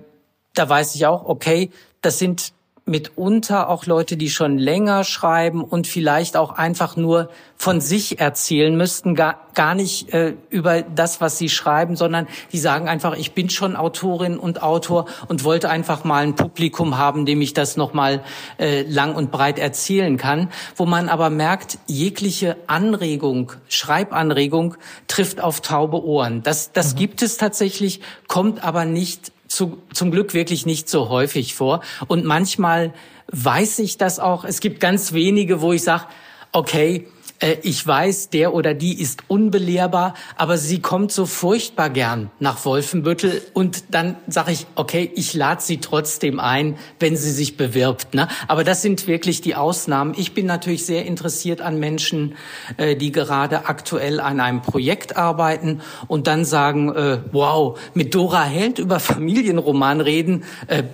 da 0.53 0.69
weiß 0.69 0.93
ich 0.93 1.07
auch, 1.07 1.25
okay, 1.25 1.71
das 2.01 2.19
sind 2.19 2.53
mitunter 2.89 3.69
auch 3.69 3.85
Leute, 3.85 4.17
die 4.17 4.29
schon 4.29 4.57
länger 4.57 5.03
schreiben 5.03 5.63
und 5.63 5.87
vielleicht 5.87 6.35
auch 6.35 6.51
einfach 6.51 6.97
nur 6.97 7.29
von 7.55 7.81
sich 7.81 8.19
erzählen 8.19 8.75
müssten, 8.75 9.15
gar, 9.15 9.47
gar 9.53 9.75
nicht 9.75 10.13
äh, 10.13 10.33
über 10.49 10.81
das, 10.81 11.19
was 11.19 11.37
sie 11.37 11.49
schreiben, 11.49 11.95
sondern 11.97 12.27
die 12.51 12.57
sagen 12.57 12.87
einfach, 12.87 13.17
ich 13.17 13.33
bin 13.33 13.49
schon 13.49 13.75
Autorin 13.75 14.37
und 14.37 14.63
Autor 14.63 15.05
und 15.27 15.43
wollte 15.43 15.69
einfach 15.69 16.05
mal 16.05 16.23
ein 16.23 16.35
Publikum 16.35 16.97
haben, 16.97 17.25
dem 17.25 17.41
ich 17.41 17.53
das 17.53 17.75
nochmal 17.75 18.23
äh, 18.59 18.83
lang 18.83 19.13
und 19.13 19.29
breit 19.29 19.59
erzählen 19.59 20.15
kann, 20.17 20.49
wo 20.77 20.85
man 20.85 21.09
aber 21.09 21.29
merkt, 21.29 21.79
jegliche 21.85 22.55
Anregung, 22.67 23.51
Schreibanregung 23.67 24.75
trifft 25.07 25.41
auf 25.41 25.59
taube 25.59 26.03
Ohren. 26.03 26.43
Das, 26.43 26.71
das 26.71 26.93
mhm. 26.93 26.97
gibt 26.99 27.21
es 27.21 27.37
tatsächlich, 27.37 27.99
kommt 28.27 28.63
aber 28.63 28.85
nicht 28.85 29.33
zu, 29.49 29.81
zum 29.93 30.11
Glück 30.11 30.33
wirklich 30.33 30.65
nicht 30.65 30.87
so 30.87 31.09
häufig 31.09 31.55
vor. 31.55 31.81
Und 32.07 32.23
manchmal 32.23 32.93
weiß 33.27 33.79
ich 33.79 33.97
das 33.97 34.19
auch. 34.19 34.45
Es 34.45 34.61
gibt 34.61 34.79
ganz 34.79 35.11
wenige, 35.11 35.61
wo 35.61 35.73
ich 35.73 35.83
sage, 35.83 36.05
okay, 36.51 37.07
äh, 37.39 37.57
ich 37.63 37.85
weiß, 37.85 38.29
der 38.29 38.53
oder 38.53 38.73
die 38.73 38.99
ist 39.01 39.23
unbelehrbar, 39.27 40.13
aber 40.35 40.57
sie 40.57 40.79
kommt 40.81 41.11
so 41.11 41.25
furchtbar 41.25 41.89
gern 41.89 42.31
nach 42.39 42.63
Wolfenbüttel 42.65 43.41
und 43.53 43.85
dann 43.91 44.17
sage 44.27 44.51
ich, 44.51 44.67
okay, 44.75 45.11
ich 45.15 45.33
lade 45.33 45.61
sie 45.61 45.77
trotzdem 45.77 46.39
ein, 46.39 46.77
wenn 46.99 47.15
sie 47.15 47.31
sich 47.31 47.57
bewirbt. 47.57 48.13
Ne? 48.13 48.27
Aber 48.47 48.63
das 48.63 48.81
sind 48.81 49.07
wirklich 49.07 49.41
die 49.41 49.55
Ausnahmen. 49.55 50.13
Ich 50.17 50.33
bin 50.33 50.45
natürlich 50.45 50.85
sehr 50.85 51.05
interessiert 51.05 51.61
an 51.61 51.79
Menschen, 51.79 52.35
äh, 52.77 52.95
die 52.95 53.11
gerade 53.11 53.67
aktuell 53.67 54.19
an 54.19 54.39
einem 54.39 54.61
Projekt 54.61 55.17
arbeiten 55.17 55.81
und 56.07 56.27
dann 56.27 56.45
sagen, 56.45 56.93
äh, 56.93 57.19
wow, 57.31 57.79
mit 57.93 58.13
Dora 58.13 58.43
Held 58.43 58.79
über 58.79 58.99
Familienroman 58.99 60.01
reden, 60.01 60.43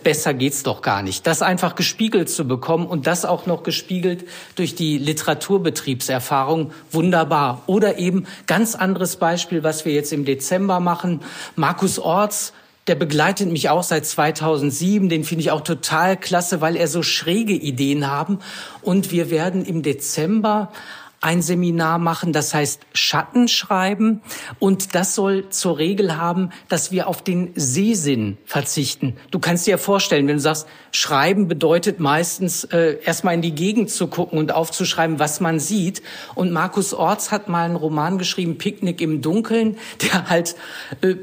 besser 0.04 0.34
geht's 0.34 0.64
doch 0.64 0.82
gar 0.82 1.02
nicht. 1.02 1.28
Das 1.28 1.42
einfach 1.42 1.76
gespiegelt 1.76 2.30
zu 2.30 2.48
bekommen 2.48 2.86
und 2.86 3.08
das 3.08 3.26
auch 3.26 3.46
noch 3.46 3.64
gespiegelt 3.64 4.26
durch 4.56 4.76
die 4.76 4.98
Literaturbetriebserfahrung 4.98 6.35
Erfahrung 6.36 6.72
wunderbar. 6.92 7.62
Oder 7.66 7.98
eben 7.98 8.26
ganz 8.46 8.76
anderes 8.76 9.16
Beispiel, 9.16 9.64
was 9.64 9.86
wir 9.86 9.94
jetzt 9.94 10.12
im 10.12 10.26
Dezember 10.26 10.82
machen. 10.82 11.22
Markus 11.56 11.98
Orts, 11.98 12.52
der 12.88 12.96
begleitet 12.96 13.50
mich 13.50 13.70
auch 13.70 13.84
seit 13.84 14.06
2007. 14.06 15.08
Den 15.08 15.24
finde 15.24 15.44
ich 15.44 15.52
auch 15.52 15.62
total 15.62 16.18
klasse, 16.18 16.60
weil 16.60 16.76
er 16.76 16.90
so 16.90 17.04
schräge 17.04 17.54
Ideen 17.54 18.12
haben. 18.12 18.40
Und 18.82 19.14
wir 19.14 19.30
werden 19.30 19.64
im 19.64 19.82
Dezember 19.82 20.74
ein 21.22 21.42
Seminar 21.42 21.98
machen, 21.98 22.34
das 22.34 22.54
heißt 22.54 22.82
Schattenschreiben. 22.94 24.22
Und 24.60 24.96
das 24.96 25.16
soll 25.16 25.50
zur 25.50 25.78
Regel 25.78 26.18
haben, 26.18 26.52
dass 26.70 26.92
wir 26.92 27.08
auf 27.08 27.22
den 27.24 27.52
Sehsinn 27.56 28.38
verzichten. 28.46 29.16
Du 29.32 29.40
kannst 29.40 29.68
dir 29.68 29.72
ja 29.72 29.78
vorstellen, 29.78 30.28
wenn 30.28 30.36
du 30.36 30.42
sagst, 30.42 30.68
Schreiben 30.92 31.48
bedeutet 31.48 32.00
meistens 32.00 32.64
äh, 32.66 33.00
erstmal 33.04 33.36
in 33.36 33.42
die 33.42 33.56
Gegend 33.56 33.90
zu 33.90 34.08
gucken 34.08 34.38
und 34.40 34.54
aufzuschreiben, 34.54 35.20
was 35.20 35.40
man 35.40 35.60
sieht. 35.60 36.02
Und 36.36 36.52
Markus 36.52 36.94
Orts 36.94 37.32
hat 37.32 37.50
mal 37.50 37.66
einen 37.66 37.76
Roman 37.76 38.18
geschrieben, 38.18 38.58
Picknick 38.58 39.02
im 39.02 39.22
Dunkeln, 39.22 39.78
der 40.02 40.30
halt 40.30 40.56
äh, 41.02 41.16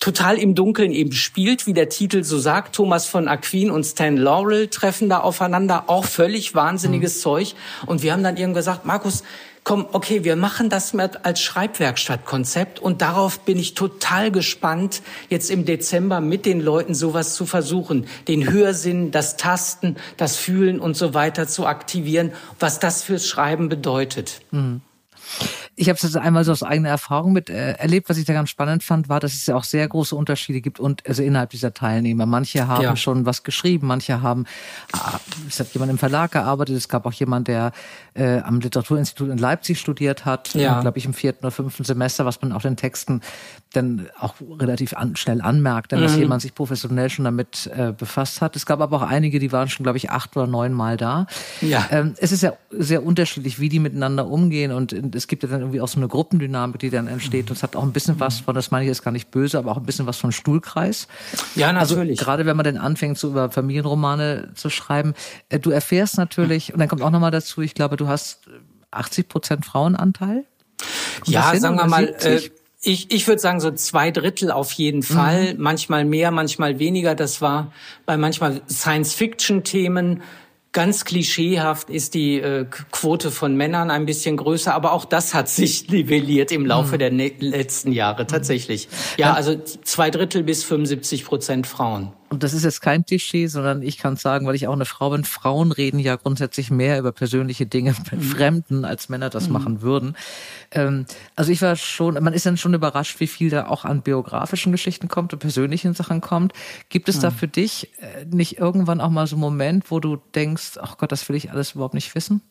total 0.00 0.38
im 0.38 0.54
Dunkeln 0.54 0.92
eben 0.92 1.12
spielt, 1.12 1.66
wie 1.66 1.74
der 1.74 1.90
Titel 1.90 2.24
so 2.24 2.38
sagt. 2.38 2.74
Thomas 2.74 3.06
von 3.06 3.28
Aquin 3.28 3.70
und 3.70 3.84
Stan 3.84 4.16
Laurel 4.16 4.68
treffen 4.68 5.08
da 5.08 5.20
aufeinander, 5.20 5.84
auch 5.88 6.06
völlig 6.06 6.54
wahnsinniges 6.54 7.16
mhm. 7.18 7.20
Zeug. 7.20 7.54
Und 7.86 8.02
wir 8.02 8.12
haben 8.12 8.24
dann 8.24 8.36
irgendwann 8.36 8.60
gesagt, 8.60 8.86
Markus, 8.86 9.22
komm, 9.62 9.86
okay, 9.92 10.24
wir 10.24 10.36
machen 10.36 10.70
das 10.70 10.94
mit 10.94 11.24
als 11.24 11.42
Schreibwerkstattkonzept 11.42 12.78
und 12.80 13.02
darauf 13.02 13.40
bin 13.40 13.58
ich 13.58 13.74
total 13.74 14.30
gespannt, 14.30 15.02
jetzt 15.28 15.50
im 15.50 15.66
Dezember 15.66 16.20
mit 16.20 16.46
den 16.46 16.60
Leuten 16.60 16.94
sowas 16.94 17.34
zu 17.34 17.44
versuchen, 17.44 18.06
den 18.26 18.50
Hörsinn, 18.50 19.10
das 19.10 19.36
Tasten, 19.36 19.96
das 20.16 20.36
Fühlen 20.36 20.80
und 20.80 20.96
so 20.96 21.12
weiter 21.12 21.46
zu 21.46 21.66
aktivieren, 21.66 22.32
was 22.58 22.78
das 22.78 23.02
fürs 23.02 23.28
Schreiben 23.28 23.68
bedeutet. 23.68 24.40
Mhm. 24.50 24.80
Ich 25.76 25.88
habe 25.88 25.98
es 26.02 26.16
einmal 26.16 26.44
so 26.44 26.52
aus 26.52 26.62
eigener 26.62 26.90
Erfahrung 26.90 27.32
mit 27.32 27.48
äh, 27.48 27.72
erlebt. 27.72 28.08
Was 28.08 28.18
ich 28.18 28.24
da 28.24 28.32
ganz 28.32 28.50
spannend 28.50 28.82
fand, 28.82 29.08
war, 29.08 29.20
dass 29.20 29.32
es 29.32 29.46
ja 29.46 29.56
auch 29.56 29.64
sehr 29.64 29.86
große 29.88 30.14
Unterschiede 30.14 30.60
gibt 30.60 30.78
und 30.78 31.06
also 31.06 31.22
innerhalb 31.22 31.50
dieser 31.50 31.72
Teilnehmer. 31.72 32.26
Manche 32.26 32.66
haben 32.66 32.82
ja. 32.82 32.96
schon 32.96 33.24
was 33.24 33.42
geschrieben, 33.42 33.86
manche 33.86 34.20
haben, 34.20 34.44
ah, 34.92 35.18
es 35.48 35.58
hat 35.60 35.72
jemand 35.72 35.90
im 35.90 35.98
Verlag 35.98 36.32
gearbeitet, 36.32 36.76
es 36.76 36.88
gab 36.88 37.06
auch 37.06 37.12
jemand, 37.12 37.48
der 37.48 37.72
äh, 38.14 38.40
am 38.40 38.60
Literaturinstitut 38.60 39.30
in 39.30 39.38
Leipzig 39.38 39.78
studiert 39.80 40.24
hat, 40.24 40.54
ja. 40.54 40.80
glaube 40.80 40.98
ich 40.98 41.06
im 41.06 41.14
vierten 41.14 41.46
oder 41.46 41.50
fünften 41.50 41.84
Semester, 41.84 42.26
was 42.26 42.42
man 42.42 42.52
auch 42.52 42.62
den 42.62 42.76
Texten 42.76 43.22
dann 43.72 44.08
auch 44.18 44.34
relativ 44.58 44.94
an, 44.94 45.14
schnell 45.16 45.40
anmerkt, 45.40 45.92
dass 45.92 46.14
mhm. 46.14 46.20
jemand 46.20 46.42
sich 46.42 46.54
professionell 46.54 47.08
schon 47.08 47.24
damit 47.24 47.70
äh, 47.74 47.92
befasst 47.92 48.40
hat. 48.40 48.56
Es 48.56 48.66
gab 48.66 48.80
aber 48.80 48.96
auch 48.96 49.02
einige, 49.02 49.38
die 49.38 49.52
waren 49.52 49.68
schon, 49.68 49.84
glaube 49.84 49.98
ich, 49.98 50.10
acht 50.10 50.36
oder 50.36 50.46
neun 50.46 50.72
Mal 50.72 50.96
da. 50.96 51.26
Ja. 51.60 51.86
Ähm, 51.90 52.14
es 52.18 52.32
ist 52.32 52.42
ja 52.42 52.54
sehr 52.70 53.04
unterschiedlich, 53.04 53.60
wie 53.60 53.68
die 53.68 53.78
miteinander 53.78 54.26
umgehen 54.26 54.72
und 54.72 54.92
es 55.14 55.28
gibt 55.28 55.42
ja 55.42 55.48
dann 55.48 55.60
irgendwie 55.60 55.80
auch 55.80 55.88
so 55.88 55.98
eine 55.98 56.08
Gruppendynamik, 56.08 56.80
die 56.80 56.90
dann 56.90 57.06
entsteht. 57.06 57.50
Und 57.50 57.56
es 57.56 57.62
hat 57.62 57.76
auch 57.76 57.82
ein 57.82 57.92
bisschen 57.92 58.18
was 58.18 58.40
von, 58.40 58.54
das 58.54 58.70
meine 58.70 58.84
ich 58.84 58.88
jetzt 58.88 59.04
gar 59.04 59.12
nicht 59.12 59.30
böse, 59.30 59.58
aber 59.58 59.70
auch 59.70 59.76
ein 59.76 59.86
bisschen 59.86 60.06
was 60.06 60.16
von 60.16 60.32
Stuhlkreis. 60.32 61.06
Ja, 61.54 61.70
also 61.70 61.94
natürlich. 61.94 62.18
Also, 62.18 62.24
gerade 62.24 62.46
wenn 62.46 62.56
man 62.56 62.64
dann 62.64 62.76
anfängt, 62.76 63.18
so 63.18 63.28
über 63.28 63.50
Familienromane 63.50 64.50
zu 64.54 64.68
schreiben, 64.68 65.14
äh, 65.48 65.60
du 65.60 65.70
erfährst 65.70 66.18
natürlich, 66.18 66.72
und 66.72 66.80
dann 66.80 66.88
kommt 66.88 67.02
auch 67.02 67.10
nochmal 67.10 67.30
dazu, 67.30 67.60
ich 67.60 67.74
glaube, 67.74 67.96
du 67.96 68.08
hast 68.08 68.48
80 68.90 69.28
Prozent 69.28 69.64
Frauenanteil. 69.64 70.44
Kommt 71.20 71.28
ja, 71.28 71.54
sagen 71.56 71.76
wir 71.76 71.86
mal, 71.86 72.08
äh, 72.20 72.50
ich, 72.82 73.12
ich 73.12 73.26
würde 73.26 73.40
sagen, 73.40 73.60
so 73.60 73.70
zwei 73.72 74.10
Drittel 74.10 74.50
auf 74.50 74.72
jeden 74.72 75.02
Fall, 75.02 75.54
mhm. 75.54 75.62
manchmal 75.62 76.04
mehr, 76.04 76.30
manchmal 76.30 76.78
weniger. 76.78 77.14
Das 77.14 77.40
war 77.40 77.72
bei 78.06 78.16
manchmal 78.16 78.62
Science-Fiction-Themen 78.68 80.22
Ganz 80.72 81.04
klischeehaft 81.04 81.90
ist 81.90 82.14
die 82.14 82.36
äh, 82.40 82.64
Quote 82.64 83.32
von 83.32 83.56
Männern 83.56 83.90
ein 83.90 84.06
bisschen 84.06 84.36
größer, 84.36 84.72
aber 84.72 84.92
auch 84.92 85.04
das 85.04 85.34
hat 85.34 85.48
sich 85.48 85.88
nivelliert 85.90 86.52
im 86.52 86.64
Laufe 86.64 86.94
mhm. 86.94 86.98
der 87.00 87.10
ne 87.10 87.32
letzten 87.40 87.90
Jahre 87.90 88.24
tatsächlich. 88.24 88.88
Ja, 89.16 89.32
also 89.32 89.56
zwei 89.58 90.10
Drittel 90.10 90.44
bis 90.44 90.62
75 90.62 91.24
Prozent 91.24 91.66
Frauen 91.66 92.12
und 92.30 92.44
das 92.44 92.52
ist 92.54 92.62
jetzt 92.62 92.80
kein 92.80 93.04
Klischee, 93.04 93.48
sondern 93.48 93.82
ich 93.82 93.98
kann 93.98 94.14
sagen, 94.14 94.46
weil 94.46 94.54
ich 94.54 94.68
auch 94.68 94.72
eine 94.72 94.84
Frau 94.84 95.10
bin, 95.10 95.24
Frauen 95.24 95.72
reden 95.72 95.98
ja 95.98 96.14
grundsätzlich 96.14 96.70
mehr 96.70 96.98
über 97.00 97.10
persönliche 97.10 97.66
Dinge 97.66 97.92
mit 98.10 98.12
mhm. 98.12 98.22
Fremden, 98.22 98.84
als 98.84 99.08
Männer 99.08 99.30
das 99.30 99.48
mhm. 99.48 99.52
machen 99.52 99.82
würden. 99.82 100.16
Ähm, 100.70 101.06
also 101.34 101.50
ich 101.50 101.60
war 101.60 101.74
schon, 101.74 102.14
man 102.14 102.32
ist 102.32 102.46
dann 102.46 102.56
schon 102.56 102.72
überrascht, 102.72 103.18
wie 103.18 103.26
viel 103.26 103.50
da 103.50 103.66
auch 103.66 103.84
an 103.84 104.02
biografischen 104.02 104.70
Geschichten 104.70 105.08
kommt 105.08 105.32
und 105.32 105.40
persönlichen 105.40 105.92
Sachen 105.92 106.20
kommt. 106.20 106.52
Gibt 106.88 107.08
es 107.08 107.16
mhm. 107.16 107.22
da 107.22 107.30
für 107.32 107.48
dich 107.48 107.90
äh, 107.98 108.24
nicht 108.26 108.58
irgendwann 108.58 109.00
auch 109.00 109.10
mal 109.10 109.26
so 109.26 109.34
einen 109.34 109.40
Moment, 109.40 109.90
wo 109.90 109.98
du 109.98 110.16
denkst, 110.34 110.78
ach 110.80 110.98
Gott, 110.98 111.10
das 111.10 111.28
will 111.28 111.36
ich 111.36 111.50
alles 111.50 111.72
überhaupt 111.72 111.94
nicht 111.94 112.14
wissen? 112.14 112.42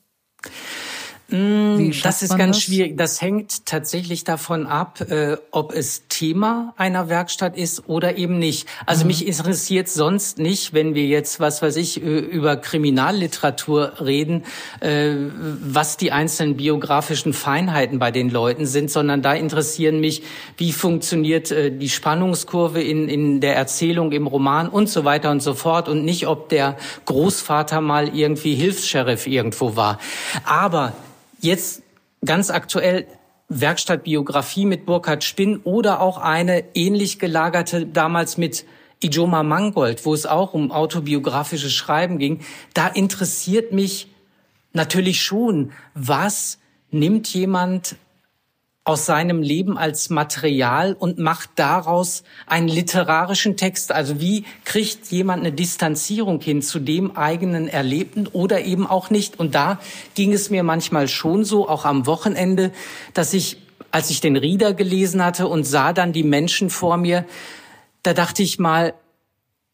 Mm, 1.32 1.92
das 2.04 2.22
ist 2.22 2.38
ganz 2.38 2.58
das? 2.58 2.64
schwierig. 2.64 2.98
Das 2.98 3.22
hängt 3.22 3.66
tatsächlich 3.66 4.24
davon 4.24 4.66
ab, 4.66 5.02
äh, 5.02 5.38
ob 5.52 5.74
es 5.74 6.08
Thema 6.08 6.74
einer 6.78 7.10
Werkstatt 7.10 7.56
ist 7.56 7.88
oder 7.88 8.18
eben 8.18 8.40
nicht. 8.40 8.68
Also 8.86 9.04
mhm. 9.04 9.08
mich 9.08 9.28
interessiert 9.28 9.90
sonst 9.90 10.40
nicht, 10.40 10.74
wenn 10.74 10.96
wir 10.96 11.06
jetzt, 11.06 11.40
was 11.40 11.62
weiß 11.62 11.76
ich, 11.76 12.02
über 12.02 12.58
Kriminalliteratur 12.58 13.94
reden, 14.02 14.44
äh, 14.80 15.14
was 15.64 15.98
die 15.98 16.12
einzelnen 16.12 16.58
biografischen 16.58 17.34
Feinheiten 17.34 18.00
bei 18.00 18.12
den 18.12 18.30
Leuten 18.30 18.66
sind, 18.66 18.90
sondern 18.90 19.22
da 19.22 19.34
interessieren 19.34 20.00
mich, 20.00 20.24
wie 20.58 20.72
funktioniert 20.72 21.52
äh, 21.52 21.72
die 21.72 21.90
Spannungskurve 21.90 22.82
in, 22.82 23.08
in 23.08 23.40
der 23.42 23.56
Erzählung, 23.56 24.12
im 24.12 24.28
Roman 24.28 24.68
und 24.70 24.90
so 24.90 25.06
weiter 25.06 25.32
und 25.32 25.42
so 25.42 25.54
fort 25.54 25.90
und 25.90 26.06
nicht, 26.06 26.28
ob 26.28 26.50
der 26.50 26.78
Großvater 27.06 27.82
mal 27.82 28.16
irgendwie 28.16 28.56
Hilfs-Sheriff 28.56 29.28
irgendwo 29.28 29.76
war. 29.76 30.00
Aber 30.46 30.94
Jetzt 31.42 31.84
ganz 32.26 32.50
aktuell 32.50 33.08
Werkstattbiografie 33.48 34.66
mit 34.66 34.86
Burkhard 34.86 35.24
Spinn 35.24 35.58
oder 35.64 36.02
auch 36.02 36.18
eine 36.18 36.64
ähnlich 36.76 37.18
gelagerte 37.18 37.86
damals 37.86 38.38
mit 38.38 38.66
Ijoma 39.02 39.44
Mangold, 39.44 40.06
wo 40.06 40.14
es 40.14 40.26
auch 40.26 40.54
um 40.54 40.72
autobiografisches 40.72 41.74
Schreiben 41.74 42.20
ging. 42.20 42.42
Da 42.74 42.88
interessiert 42.88 43.72
mich 43.72 44.10
natürlich 44.74 45.22
schon, 45.22 45.72
was 45.94 46.60
nimmt 46.92 47.28
jemand 47.34 47.96
aus 48.90 49.06
seinem 49.06 49.44
Leben 49.44 49.78
als 49.78 50.10
Material 50.10 50.96
und 50.98 51.20
macht 51.20 51.52
daraus 51.58 52.24
einen 52.48 52.68
literarischen 52.68 53.56
Text. 53.56 53.92
Also 53.92 54.20
wie 54.20 54.46
kriegt 54.66 55.12
jemand 55.12 55.42
eine 55.42 55.52
Distanzierung 55.52 56.42
hin 56.42 56.64
zu 56.64 56.80
dem 56.80 57.16
eigenen 57.16 57.68
Erlebten 57.68 58.26
oder 58.26 58.62
eben 58.62 58.88
auch 58.88 59.12
nicht? 59.12 59.40
Und 59.40 59.54
da 59.54 59.80
ging 60.16 60.34
es 60.34 60.50
mir 60.50 60.64
manchmal 60.64 61.08
schon 61.08 61.46
so, 61.46 61.70
auch 61.70 61.86
am 61.86 62.08
Wochenende, 62.08 62.72
dass 63.14 63.36
ich, 63.36 63.58
als 63.92 64.10
ich 64.10 64.22
den 64.22 64.36
Rieder 64.36 64.74
gelesen 64.74 65.24
hatte 65.24 65.48
und 65.48 65.66
sah 65.66 65.94
dann 65.94 66.12
die 66.12 66.24
Menschen 66.24 66.72
vor 66.72 66.98
mir, 66.98 67.26
da 68.02 68.16
dachte 68.16 68.42
ich 68.42 68.58
mal, 68.58 68.96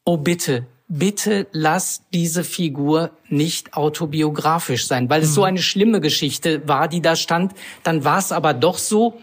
oh 0.03 0.17
bitte, 0.17 0.65
bitte 0.87 1.47
lass 1.51 2.03
diese 2.13 2.43
Figur 2.43 3.11
nicht 3.29 3.73
autobiografisch 3.73 4.87
sein, 4.87 5.09
weil 5.09 5.23
es 5.23 5.33
so 5.33 5.41
mhm. 5.41 5.47
eine 5.47 5.61
schlimme 5.61 6.01
Geschichte 6.01 6.67
war, 6.67 6.87
die 6.87 7.01
da 7.01 7.15
stand. 7.15 7.53
Dann 7.83 8.03
war 8.03 8.19
es 8.19 8.31
aber 8.31 8.53
doch 8.53 8.77
so. 8.77 9.19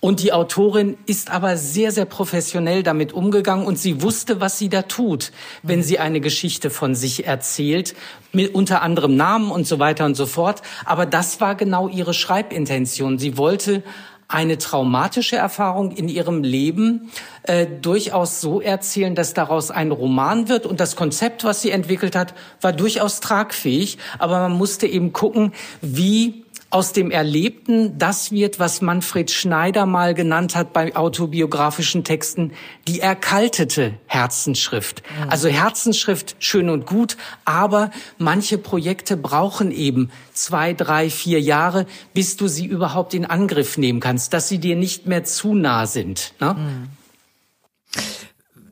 Und 0.00 0.22
die 0.22 0.32
Autorin 0.32 0.96
ist 1.06 1.28
aber 1.28 1.56
sehr, 1.56 1.90
sehr 1.90 2.04
professionell 2.04 2.84
damit 2.84 3.12
umgegangen 3.12 3.66
und 3.66 3.80
sie 3.80 4.00
wusste, 4.00 4.40
was 4.40 4.56
sie 4.56 4.68
da 4.68 4.82
tut, 4.82 5.32
wenn 5.64 5.82
sie 5.82 5.98
eine 5.98 6.20
Geschichte 6.20 6.70
von 6.70 6.94
sich 6.94 7.26
erzählt, 7.26 7.96
mit 8.32 8.54
unter 8.54 8.82
anderem 8.82 9.16
Namen 9.16 9.50
und 9.50 9.66
so 9.66 9.80
weiter 9.80 10.04
und 10.04 10.14
so 10.14 10.26
fort. 10.26 10.62
Aber 10.84 11.04
das 11.04 11.40
war 11.40 11.56
genau 11.56 11.88
ihre 11.88 12.14
Schreibintention. 12.14 13.18
Sie 13.18 13.36
wollte 13.36 13.82
eine 14.28 14.58
traumatische 14.58 15.36
Erfahrung 15.36 15.90
in 15.90 16.08
ihrem 16.08 16.42
Leben 16.42 17.10
äh, 17.44 17.66
durchaus 17.66 18.42
so 18.42 18.60
erzählen, 18.60 19.14
dass 19.14 19.32
daraus 19.32 19.70
ein 19.70 19.90
Roman 19.90 20.50
wird. 20.50 20.66
Und 20.66 20.80
das 20.80 20.96
Konzept, 20.96 21.44
was 21.44 21.62
sie 21.62 21.70
entwickelt 21.70 22.14
hat, 22.14 22.34
war 22.60 22.74
durchaus 22.74 23.20
tragfähig. 23.20 23.96
Aber 24.18 24.40
man 24.40 24.52
musste 24.52 24.86
eben 24.86 25.14
gucken, 25.14 25.54
wie 25.80 26.44
aus 26.70 26.92
dem 26.92 27.10
Erlebten 27.10 27.96
das 27.98 28.30
wird, 28.30 28.58
was 28.58 28.82
Manfred 28.82 29.30
Schneider 29.30 29.86
mal 29.86 30.12
genannt 30.12 30.54
hat 30.54 30.74
bei 30.74 30.94
autobiografischen 30.94 32.04
Texten, 32.04 32.52
die 32.86 33.00
erkaltete 33.00 33.94
Herzensschrift. 34.06 35.02
Mhm. 35.02 35.30
Also 35.30 35.48
Herzensschrift 35.48 36.36
schön 36.40 36.68
und 36.68 36.84
gut, 36.84 37.16
aber 37.46 37.90
manche 38.18 38.58
Projekte 38.58 39.16
brauchen 39.16 39.70
eben 39.70 40.10
zwei, 40.34 40.74
drei, 40.74 41.08
vier 41.08 41.40
Jahre, 41.40 41.86
bis 42.12 42.36
du 42.36 42.48
sie 42.48 42.66
überhaupt 42.66 43.14
in 43.14 43.24
Angriff 43.24 43.78
nehmen 43.78 44.00
kannst, 44.00 44.34
dass 44.34 44.48
sie 44.48 44.58
dir 44.58 44.76
nicht 44.76 45.06
mehr 45.06 45.24
zu 45.24 45.54
nah 45.54 45.86
sind. 45.86 46.34
Ne? 46.38 46.54
Mhm. 46.54 46.88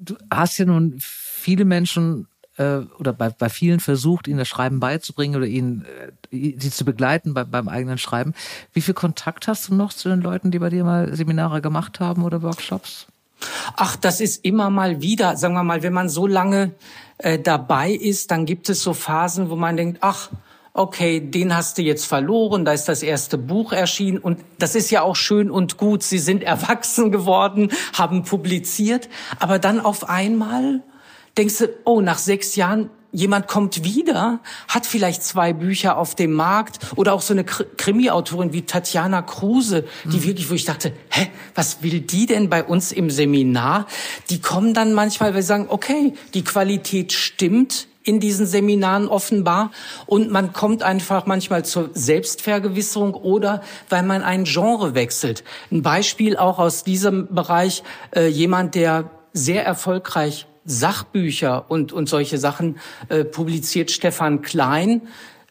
Du 0.01 0.17
hast 0.31 0.59
ja 0.59 0.67
nun 0.67 0.97
viele 0.99 1.65
Menschen 1.65 2.29
äh, 2.57 2.79
oder 2.99 3.13
bei, 3.13 3.31
bei 3.31 3.49
vielen 3.49 3.81
versucht, 3.81 4.29
ihnen 4.29 4.39
das 4.39 4.49
Schreiben 4.49 4.81
beizubringen 4.81 5.37
oder 5.37 5.47
ihnen 5.47 5.85
äh, 6.31 6.55
sie 6.59 6.71
zu 6.71 6.85
begleiten 6.85 7.35
bei, 7.35 7.45
beim 7.45 7.69
eigenen 7.69 7.99
Schreiben. 7.99 8.35
Wie 8.73 8.81
viel 8.81 8.95
Kontakt 8.95 9.49
hast 9.49 9.69
du 9.69 9.75
noch 9.75 9.93
zu 9.93 10.09
den 10.09 10.21
Leuten, 10.21 10.51
die 10.51 10.59
bei 10.59 10.71
dir 10.71 10.85
mal 10.85 11.15
Seminare 11.15 11.61
gemacht 11.61 12.01
haben 12.01 12.23
oder 12.25 12.43
Workshops? 12.43 13.07
Ach, 13.77 13.97
das 13.97 14.21
ist 14.21 14.45
immer 14.45 14.71
mal 14.71 15.03
wieder, 15.03 15.37
sagen 15.37 15.55
wir 15.55 15.63
mal, 15.63 15.83
wenn 15.83 15.93
man 15.93 16.09
so 16.09 16.27
lange 16.27 16.73
äh, 17.19 17.39
dabei 17.39 17.91
ist, 17.91 18.31
dann 18.31 18.47
gibt 18.47 18.69
es 18.71 18.83
so 18.83 18.95
Phasen, 18.95 19.51
wo 19.51 19.57
man 19.57 19.77
denkt, 19.77 19.99
ach, 20.01 20.31
okay, 20.73 21.21
den 21.21 21.57
hast 21.57 21.79
du 21.79 21.83
jetzt 21.83 22.07
verloren, 22.07 22.65
da 22.65 22.73
ist 22.73 22.89
das 22.89 23.03
erste 23.03 23.39
Buch 23.39 23.73
erschienen 23.73 24.19
und 24.19 24.41
das 24.59 24.75
ist 24.75 24.91
ja 24.91 25.03
auch 25.03 25.17
schön 25.17 25.51
und 25.51 25.79
gut. 25.79 26.03
Sie 26.03 26.19
sind 26.19 26.43
erwachsen 26.43 27.11
geworden, 27.11 27.71
haben 27.95 28.25
publiziert, 28.25 29.09
aber 29.39 29.59
dann 29.59 29.81
auf 29.81 30.09
einmal 30.09 30.83
denkst 31.37 31.59
du, 31.59 31.69
oh, 31.85 32.01
nach 32.01 32.19
sechs 32.19 32.57
Jahren, 32.57 32.91
jemand 33.13 33.49
kommt 33.49 33.83
wieder, 33.83 34.41
hat 34.69 34.85
vielleicht 34.85 35.23
zwei 35.23 35.53
Bücher 35.53 35.97
auf 35.97 36.15
dem 36.15 36.33
Markt 36.33 36.79
oder 36.97 37.15
auch 37.15 37.23
so 37.23 37.33
eine 37.33 37.45
Krimi-Autorin 37.45 38.53
wie 38.53 38.63
Tatjana 38.63 39.23
Kruse, 39.23 39.85
die 40.05 40.19
mhm. 40.19 40.25
wirklich, 40.25 40.51
wo 40.51 40.55
ich 40.55 40.67
dachte, 40.67 40.93
hä, 41.11 41.31
was 41.55 41.83
will 41.83 42.01
die 42.01 42.27
denn 42.27 42.51
bei 42.51 42.63
uns 42.63 42.93
im 42.93 43.11
Seminar? 43.11 43.87
Die 44.29 44.41
kommen 44.41 44.75
dann 44.75 44.93
manchmal, 44.93 45.35
weil 45.35 45.43
sie 45.43 45.49
sagen, 45.49 45.67
okay, 45.71 46.13
die 46.35 46.45
Qualität 46.45 47.13
stimmt, 47.13 47.89
in 48.03 48.21
diesen 48.21 48.47
Seminaren 48.47 49.09
offenbar 49.09 49.73
und 50.07 50.31
man 50.31 50.53
kommt 50.53 50.85
einfach 50.85 51.27
manchmal 51.27 51.65
zur 51.65 51.91
Selbstvergewisserung 51.93 53.15
oder 53.15 53.63
weil 53.89 54.05
man 54.05 54.23
ein 54.23 54.45
Genre 54.45 54.95
wechselt. 54.95 55.43
Ein 55.73 55.83
Beispiel 55.83 56.37
auch 56.37 56.61
aus 56.61 56.85
diesem 56.85 57.35
Bereich, 57.35 57.83
äh, 58.15 58.29
jemand, 58.29 58.77
der 58.77 59.11
sehr 59.33 59.67
erfolgreich 59.67 60.47
Sachbücher 60.67 61.71
und, 61.71 61.93
und 61.93 62.09
solche 62.09 62.39
Sachen 62.39 62.79
äh, 63.09 63.25
publiziert 63.25 63.91
Stefan 63.91 64.43
Klein. 64.43 65.03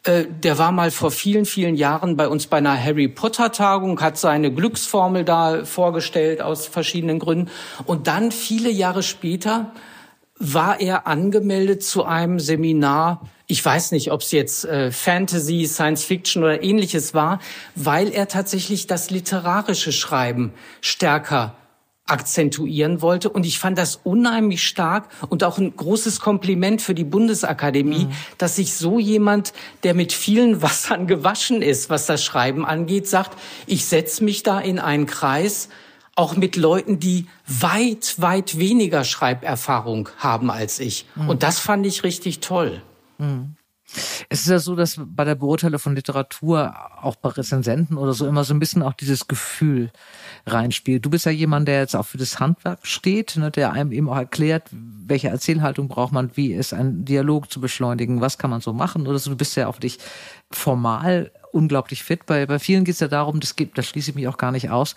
Äh, 0.04 0.26
der 0.42 0.58
war 0.58 0.72
mal 0.72 0.90
vor 0.90 1.10
vielen, 1.10 1.46
vielen 1.46 1.74
Jahren 1.74 2.16
bei 2.16 2.28
uns 2.28 2.46
bei 2.46 2.58
einer 2.58 2.80
Harry 2.80 3.08
Potter 3.08 3.50
Tagung, 3.50 4.00
hat 4.00 4.18
seine 4.18 4.52
Glücksformel 4.52 5.24
da 5.24 5.64
vorgestellt 5.64 6.40
aus 6.40 6.66
verschiedenen 6.66 7.18
Gründen. 7.18 7.50
Und 7.84 8.06
dann 8.06 8.30
viele 8.30 8.70
Jahre 8.70 9.02
später 9.02 9.72
war 10.38 10.80
er 10.80 11.06
angemeldet 11.06 11.82
zu 11.82 12.04
einem 12.04 12.38
Seminar. 12.38 13.22
Ich 13.46 13.64
weiß 13.64 13.92
nicht, 13.92 14.12
ob 14.12 14.20
es 14.20 14.32
jetzt 14.32 14.64
äh, 14.66 14.92
Fantasy, 14.92 15.66
Science 15.66 16.04
Fiction 16.04 16.42
oder 16.42 16.62
ähnliches 16.62 17.14
war, 17.14 17.40
weil 17.74 18.10
er 18.12 18.28
tatsächlich 18.28 18.86
das 18.86 19.10
literarische 19.10 19.92
Schreiben 19.92 20.52
stärker 20.80 21.56
akzentuieren 22.06 23.02
wollte. 23.02 23.28
Und 23.28 23.44
ich 23.44 23.58
fand 23.58 23.78
das 23.78 24.00
unheimlich 24.02 24.66
stark 24.66 25.08
und 25.28 25.44
auch 25.44 25.58
ein 25.58 25.76
großes 25.76 26.20
Kompliment 26.20 26.80
für 26.80 26.94
die 26.94 27.04
Bundesakademie, 27.04 28.06
mhm. 28.06 28.12
dass 28.38 28.56
sich 28.56 28.74
so 28.74 28.98
jemand, 28.98 29.52
der 29.82 29.94
mit 29.94 30.12
vielen 30.12 30.62
Wassern 30.62 31.06
gewaschen 31.06 31.62
ist, 31.62 31.90
was 31.90 32.06
das 32.06 32.24
Schreiben 32.24 32.64
angeht, 32.64 33.08
sagt, 33.08 33.36
ich 33.66 33.84
setze 33.84 34.24
mich 34.24 34.42
da 34.42 34.60
in 34.60 34.78
einen 34.78 35.06
Kreis, 35.06 35.68
auch 36.14 36.34
mit 36.34 36.56
Leuten, 36.56 36.98
die 36.98 37.26
weit, 37.46 38.14
weit 38.18 38.58
weniger 38.58 39.04
Schreiberfahrung 39.04 40.08
haben 40.16 40.50
als 40.50 40.80
ich. 40.80 41.06
Mhm. 41.14 41.28
Und 41.28 41.42
das 41.42 41.58
fand 41.58 41.84
ich 41.86 42.04
richtig 42.04 42.40
toll. 42.40 42.82
Mhm. 43.18 43.56
Es 44.28 44.40
ist 44.40 44.48
ja 44.48 44.58
so, 44.58 44.74
dass 44.74 44.98
bei 44.98 45.24
der 45.24 45.34
Beurteilung 45.34 45.78
von 45.78 45.94
Literatur, 45.94 46.74
auch 47.00 47.16
bei 47.16 47.30
Rezensenten 47.30 47.96
oder 47.96 48.12
so, 48.12 48.26
immer 48.26 48.44
so 48.44 48.54
ein 48.54 48.60
bisschen 48.60 48.82
auch 48.82 48.92
dieses 48.92 49.28
Gefühl 49.28 49.90
reinspielt. 50.46 51.04
Du 51.04 51.10
bist 51.10 51.26
ja 51.26 51.32
jemand, 51.32 51.68
der 51.68 51.80
jetzt 51.80 51.96
auch 51.96 52.06
für 52.06 52.18
das 52.18 52.40
Handwerk 52.40 52.86
steht, 52.86 53.36
ne, 53.36 53.50
der 53.50 53.72
einem 53.72 53.92
eben 53.92 54.08
auch 54.08 54.16
erklärt, 54.16 54.64
welche 54.70 55.28
Erzählhaltung 55.28 55.88
braucht 55.88 56.12
man, 56.12 56.30
wie 56.34 56.52
ist 56.52 56.72
ein 56.72 57.04
Dialog 57.04 57.50
zu 57.50 57.60
beschleunigen, 57.60 58.20
was 58.20 58.38
kann 58.38 58.50
man 58.50 58.60
so 58.60 58.72
machen 58.72 59.06
oder 59.06 59.18
so. 59.18 59.30
Du 59.30 59.36
bist 59.36 59.56
ja 59.56 59.68
auch 59.68 59.78
dich 59.78 59.98
formal 60.50 61.30
unglaublich 61.52 62.04
fit. 62.04 62.26
Bei, 62.26 62.46
bei 62.46 62.58
vielen 62.58 62.84
geht 62.84 62.94
es 62.94 63.00
ja 63.00 63.08
darum, 63.08 63.40
das 63.40 63.56
gibt, 63.56 63.78
das 63.78 63.86
schließe 63.86 64.10
ich 64.10 64.16
mich 64.16 64.28
auch 64.28 64.36
gar 64.36 64.52
nicht 64.52 64.70
aus, 64.70 64.94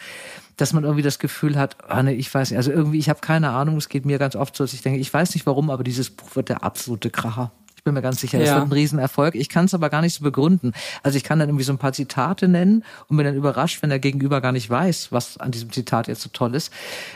dass 0.57 0.73
man 0.73 0.83
irgendwie 0.83 1.03
das 1.03 1.19
Gefühl 1.19 1.57
hat, 1.57 1.77
ah 1.87 2.03
ne, 2.03 2.13
ich 2.13 2.31
weiß 2.33 2.51
nicht, 2.51 2.57
also 2.57 2.71
irgendwie, 2.71 2.99
ich 2.99 3.09
habe 3.09 3.21
keine 3.21 3.51
Ahnung, 3.51 3.77
es 3.77 3.89
geht 3.89 4.05
mir 4.05 4.19
ganz 4.19 4.35
oft 4.35 4.55
so, 4.55 4.63
dass 4.63 4.73
ich 4.73 4.81
denke, 4.81 4.99
ich 4.99 5.11
weiß 5.11 5.33
nicht 5.33 5.45
warum, 5.45 5.69
aber 5.69 5.83
dieses 5.83 6.09
Buch 6.09 6.35
wird 6.35 6.49
der 6.49 6.63
absolute 6.63 7.09
Kracher. 7.09 7.51
Bin 7.89 7.95
mir 7.95 8.03
ganz 8.03 8.21
sicher, 8.21 8.39
es 8.39 8.49
ja. 8.49 8.57
wird 8.57 8.67
ein 8.67 8.71
Riesenerfolg. 8.71 9.33
Ich 9.33 9.49
kann 9.49 9.65
es 9.65 9.73
aber 9.73 9.89
gar 9.89 10.01
nicht 10.01 10.13
so 10.13 10.23
begründen. 10.23 10.73
Also 11.01 11.17
ich 11.17 11.23
kann 11.23 11.39
dann 11.39 11.49
irgendwie 11.49 11.63
so 11.63 11.73
ein 11.73 11.79
paar 11.79 11.91
Zitate 11.91 12.47
nennen 12.47 12.83
und 13.07 13.17
bin 13.17 13.25
dann 13.25 13.33
überrascht, 13.33 13.81
wenn 13.81 13.89
der 13.89 13.97
Gegenüber 13.97 14.41
gar 14.41 14.51
nicht 14.51 14.69
weiß, 14.69 15.11
was 15.11 15.39
an 15.39 15.49
diesem 15.49 15.71
Zitat 15.71 16.07
jetzt 16.07 16.21
so 16.21 16.29
toll 16.31 16.53
ist. 16.53 16.71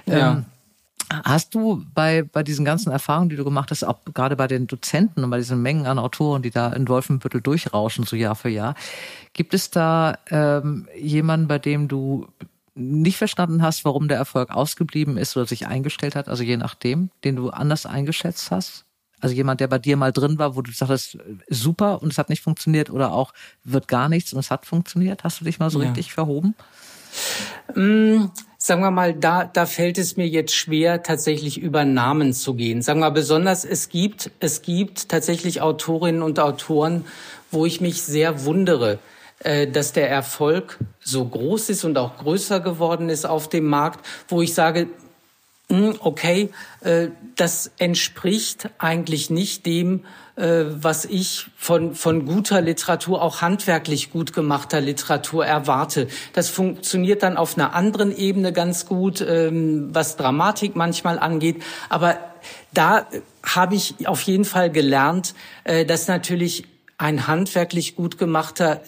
Ja. 0.07 0.31
Ähm, 0.31 0.45
Hast 1.23 1.53
du 1.53 1.85
bei, 1.93 2.23
bei 2.23 2.41
diesen 2.41 2.65
ganzen 2.65 2.91
Erfahrungen, 2.91 3.29
die 3.29 3.35
du 3.35 3.43
gemacht 3.43 3.69
hast, 3.69 3.83
auch 3.83 3.99
gerade 4.15 4.35
bei 4.35 4.47
den 4.47 4.65
Dozenten 4.65 5.23
und 5.23 5.29
bei 5.29 5.37
diesen 5.37 5.61
Mengen 5.61 5.85
an 5.85 5.99
Autoren, 5.99 6.41
die 6.41 6.49
da 6.49 6.73
in 6.73 6.87
Wolfenbüttel 6.87 7.39
durchrauschen, 7.39 8.03
so 8.03 8.15
Jahr 8.15 8.33
für 8.33 8.49
Jahr, 8.49 8.73
gibt 9.33 9.53
es 9.53 9.69
da 9.69 10.17
ähm, 10.31 10.87
jemanden, 10.99 11.47
bei 11.47 11.59
dem 11.59 11.87
du 11.87 12.27
nicht 12.73 13.17
verstanden 13.17 13.61
hast, 13.61 13.85
warum 13.85 14.07
der 14.07 14.17
Erfolg 14.17 14.49
ausgeblieben 14.49 15.17
ist 15.17 15.37
oder 15.37 15.45
sich 15.45 15.67
eingestellt 15.67 16.15
hat, 16.15 16.29
also 16.29 16.41
je 16.41 16.57
nachdem, 16.57 17.11
den 17.23 17.35
du 17.35 17.51
anders 17.51 17.85
eingeschätzt 17.85 18.49
hast? 18.49 18.85
Also 19.23 19.35
jemand, 19.35 19.61
der 19.61 19.69
bei 19.69 19.79
dir 19.79 19.95
mal 19.95 20.11
drin 20.11 20.37
war, 20.37 20.57
wo 20.57 20.61
du 20.61 20.69
sagst, 20.73 21.17
super 21.47 22.01
und 22.01 22.11
es 22.11 22.17
hat 22.17 22.27
nicht 22.27 22.41
funktioniert 22.41 22.89
oder 22.89 23.13
auch 23.13 23.33
wird 23.63 23.87
gar 23.87 24.09
nichts 24.09 24.33
und 24.33 24.39
es 24.39 24.51
hat 24.51 24.65
funktioniert. 24.65 25.23
Hast 25.23 25.39
du 25.39 25.45
dich 25.45 25.59
mal 25.59 25.69
so 25.69 25.79
ja. 25.81 25.87
richtig 25.87 26.11
verhoben? 26.11 26.55
Mm, 27.73 28.25
sagen 28.57 28.81
wir 28.81 28.91
mal, 28.91 29.13
da, 29.13 29.45
da 29.45 29.65
fällt 29.65 29.97
es 29.97 30.17
mir 30.17 30.27
jetzt 30.27 30.53
schwer, 30.53 31.03
tatsächlich 31.03 31.57
über 31.57 31.85
Namen 31.85 32.33
zu 32.33 32.53
gehen. 32.53 32.81
Sagen 32.81 32.99
wir 32.99 33.11
besonders, 33.11 33.63
es 33.63 33.87
gibt, 33.87 34.29
es 34.41 34.61
gibt 34.61 35.07
tatsächlich 35.07 35.61
Autorinnen 35.61 36.21
und 36.21 36.41
Autoren, 36.41 37.05
wo 37.49 37.65
ich 37.65 37.79
mich 37.79 38.01
sehr 38.01 38.43
wundere, 38.43 38.99
äh, 39.39 39.67
dass 39.67 39.93
der 39.93 40.09
Erfolg 40.09 40.79
so 40.99 41.23
groß 41.23 41.69
ist 41.69 41.85
und 41.85 41.97
auch 41.97 42.17
größer 42.17 42.59
geworden 42.59 43.07
ist 43.07 43.25
auf 43.25 43.47
dem 43.47 43.67
Markt, 43.67 44.05
wo 44.27 44.41
ich 44.41 44.53
sage, 44.53 44.89
okay, 45.99 46.49
äh, 46.81 47.07
das 47.35 47.71
entspricht 47.77 48.69
eigentlich 48.77 49.29
nicht 49.29 49.65
dem, 49.65 50.05
äh, 50.35 50.65
was 50.67 51.05
ich 51.05 51.47
von, 51.57 51.95
von 51.95 52.25
guter 52.25 52.61
Literatur, 52.61 53.21
auch 53.21 53.41
handwerklich 53.41 54.11
gut 54.11 54.33
gemachter 54.33 54.81
Literatur 54.81 55.45
erwarte. 55.45 56.07
Das 56.33 56.49
funktioniert 56.49 57.23
dann 57.23 57.37
auf 57.37 57.57
einer 57.57 57.73
anderen 57.73 58.15
Ebene 58.15 58.53
ganz 58.53 58.85
gut, 58.85 59.21
ähm, 59.21 59.89
was 59.93 60.15
Dramatik 60.15 60.75
manchmal 60.75 61.19
angeht. 61.19 61.63
Aber 61.89 62.17
da 62.73 63.07
habe 63.43 63.75
ich 63.75 64.07
auf 64.07 64.21
jeden 64.21 64.45
Fall 64.45 64.71
gelernt, 64.71 65.33
äh, 65.63 65.85
dass 65.85 66.07
natürlich 66.07 66.65
ein 66.97 67.27
handwerklich 67.27 67.95
gut 67.95 68.17
gemachter 68.17 68.81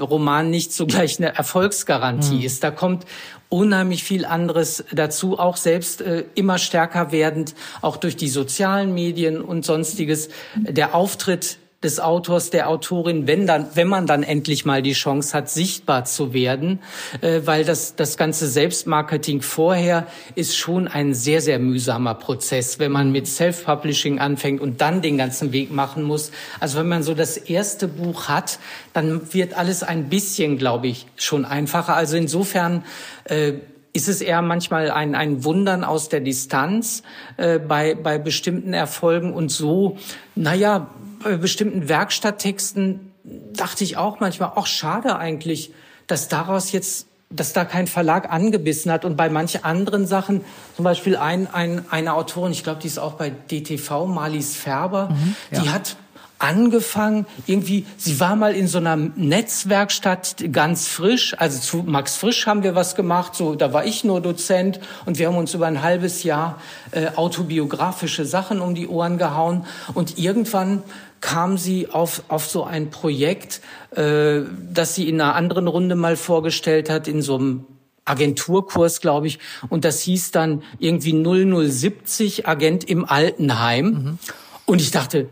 Roman 0.00 0.50
nicht 0.50 0.72
sogleich 0.72 1.18
eine 1.18 1.34
Erfolgsgarantie 1.34 2.36
mhm. 2.36 2.42
ist. 2.42 2.62
Da 2.62 2.70
kommt 2.70 3.06
unheimlich 3.48 4.02
viel 4.04 4.24
anderes 4.24 4.84
dazu, 4.92 5.38
auch 5.38 5.56
selbst 5.56 6.00
äh, 6.00 6.24
immer 6.34 6.58
stärker 6.58 7.12
werdend, 7.12 7.54
auch 7.82 7.96
durch 7.96 8.16
die 8.16 8.28
sozialen 8.28 8.94
Medien 8.94 9.40
und 9.40 9.64
sonstiges. 9.64 10.28
Der 10.56 10.94
Auftritt 10.94 11.58
des 11.82 12.00
Autors, 12.00 12.48
der 12.48 12.70
Autorin, 12.70 13.26
wenn 13.26 13.46
dann, 13.46 13.66
wenn 13.74 13.86
man 13.86 14.06
dann 14.06 14.22
endlich 14.22 14.64
mal 14.64 14.80
die 14.80 14.94
Chance 14.94 15.36
hat, 15.36 15.50
sichtbar 15.50 16.06
zu 16.06 16.32
werden, 16.32 16.80
äh, 17.20 17.42
weil 17.44 17.64
das, 17.64 17.96
das 17.96 18.16
ganze 18.16 18.48
Selbstmarketing 18.48 19.42
vorher 19.42 20.06
ist 20.34 20.56
schon 20.56 20.88
ein 20.88 21.12
sehr, 21.12 21.42
sehr 21.42 21.58
mühsamer 21.58 22.14
Prozess, 22.14 22.78
wenn 22.78 22.92
man 22.92 23.12
mit 23.12 23.26
Self-Publishing 23.26 24.18
anfängt 24.18 24.62
und 24.62 24.80
dann 24.80 25.02
den 25.02 25.18
ganzen 25.18 25.52
Weg 25.52 25.70
machen 25.70 26.02
muss. 26.02 26.32
Also 26.60 26.78
wenn 26.78 26.88
man 26.88 27.02
so 27.02 27.14
das 27.14 27.36
erste 27.36 27.88
Buch 27.88 28.28
hat, 28.28 28.58
dann 28.94 29.34
wird 29.34 29.54
alles 29.54 29.82
ein 29.82 30.08
bisschen, 30.08 30.56
glaube 30.56 30.86
ich, 30.86 31.06
schon 31.16 31.44
einfacher. 31.44 31.94
Also 31.94 32.16
insofern, 32.16 32.84
äh, 33.24 33.52
ist 33.92 34.08
es 34.08 34.20
eher 34.20 34.42
manchmal 34.42 34.90
ein, 34.90 35.14
ein 35.14 35.42
Wundern 35.42 35.82
aus 35.82 36.10
der 36.10 36.20
Distanz 36.20 37.02
äh, 37.38 37.58
bei, 37.58 37.94
bei 37.94 38.18
bestimmten 38.18 38.74
Erfolgen 38.74 39.32
und 39.32 39.50
so, 39.50 39.96
naja, 40.34 40.90
bei 41.26 41.36
bestimmten 41.36 41.88
Werkstatttexten 41.88 43.12
dachte 43.52 43.84
ich 43.84 43.96
auch 43.96 44.20
manchmal, 44.20 44.52
auch 44.54 44.66
schade 44.66 45.16
eigentlich, 45.16 45.72
dass 46.06 46.28
daraus 46.28 46.72
jetzt 46.72 47.06
dass 47.28 47.52
da 47.52 47.64
kein 47.64 47.88
Verlag 47.88 48.30
angebissen 48.32 48.92
hat. 48.92 49.04
Und 49.04 49.16
bei 49.16 49.28
manchen 49.28 49.64
anderen 49.64 50.06
Sachen, 50.06 50.44
zum 50.76 50.84
Beispiel 50.84 51.16
ein, 51.16 51.52
ein, 51.52 51.84
eine 51.90 52.14
Autorin, 52.14 52.52
ich 52.52 52.62
glaube, 52.62 52.80
die 52.80 52.86
ist 52.86 52.98
auch 52.98 53.14
bei 53.14 53.30
DTV, 53.30 54.06
Marlies 54.06 54.54
Färber, 54.54 55.08
mhm, 55.10 55.34
ja. 55.50 55.60
die 55.60 55.70
hat 55.70 55.96
angefangen, 56.38 57.26
irgendwie, 57.46 57.86
sie 57.96 58.20
war 58.20 58.36
mal 58.36 58.54
in 58.54 58.68
so 58.68 58.78
einer 58.78 58.96
Netzwerkstatt 58.96 60.36
ganz 60.52 60.86
frisch, 60.86 61.34
also 61.38 61.58
zu 61.58 61.78
Max 61.78 62.16
Frisch 62.16 62.46
haben 62.46 62.62
wir 62.62 62.74
was 62.74 62.94
gemacht, 62.94 63.34
so, 63.34 63.54
da 63.54 63.72
war 63.72 63.86
ich 63.86 64.04
nur 64.04 64.20
Dozent 64.20 64.80
und 65.06 65.18
wir 65.18 65.28
haben 65.28 65.36
uns 65.36 65.54
über 65.54 65.66
ein 65.66 65.82
halbes 65.82 66.24
Jahr 66.24 66.60
äh, 66.90 67.08
autobiografische 67.16 68.26
Sachen 68.26 68.60
um 68.60 68.74
die 68.74 68.86
Ohren 68.86 69.16
gehauen 69.16 69.64
und 69.94 70.18
irgendwann 70.18 70.82
kam 71.20 71.58
sie 71.58 71.88
auf, 71.88 72.22
auf 72.28 72.46
so 72.46 72.64
ein 72.64 72.90
Projekt, 72.90 73.60
äh, 73.90 74.40
das 74.72 74.94
sie 74.94 75.08
in 75.08 75.20
einer 75.20 75.34
anderen 75.34 75.66
Runde 75.66 75.94
mal 75.94 76.16
vorgestellt 76.16 76.90
hat, 76.90 77.08
in 77.08 77.22
so 77.22 77.36
einem 77.36 77.64
Agenturkurs, 78.04 79.00
glaube 79.00 79.26
ich. 79.26 79.38
Und 79.68 79.84
das 79.84 80.00
hieß 80.02 80.30
dann 80.30 80.62
irgendwie 80.78 81.12
0070 81.12 82.46
Agent 82.46 82.84
im 82.84 83.04
Altenheim. 83.04 83.86
Mhm. 83.86 84.18
Und 84.64 84.80
ich 84.80 84.90
dachte, 84.90 85.28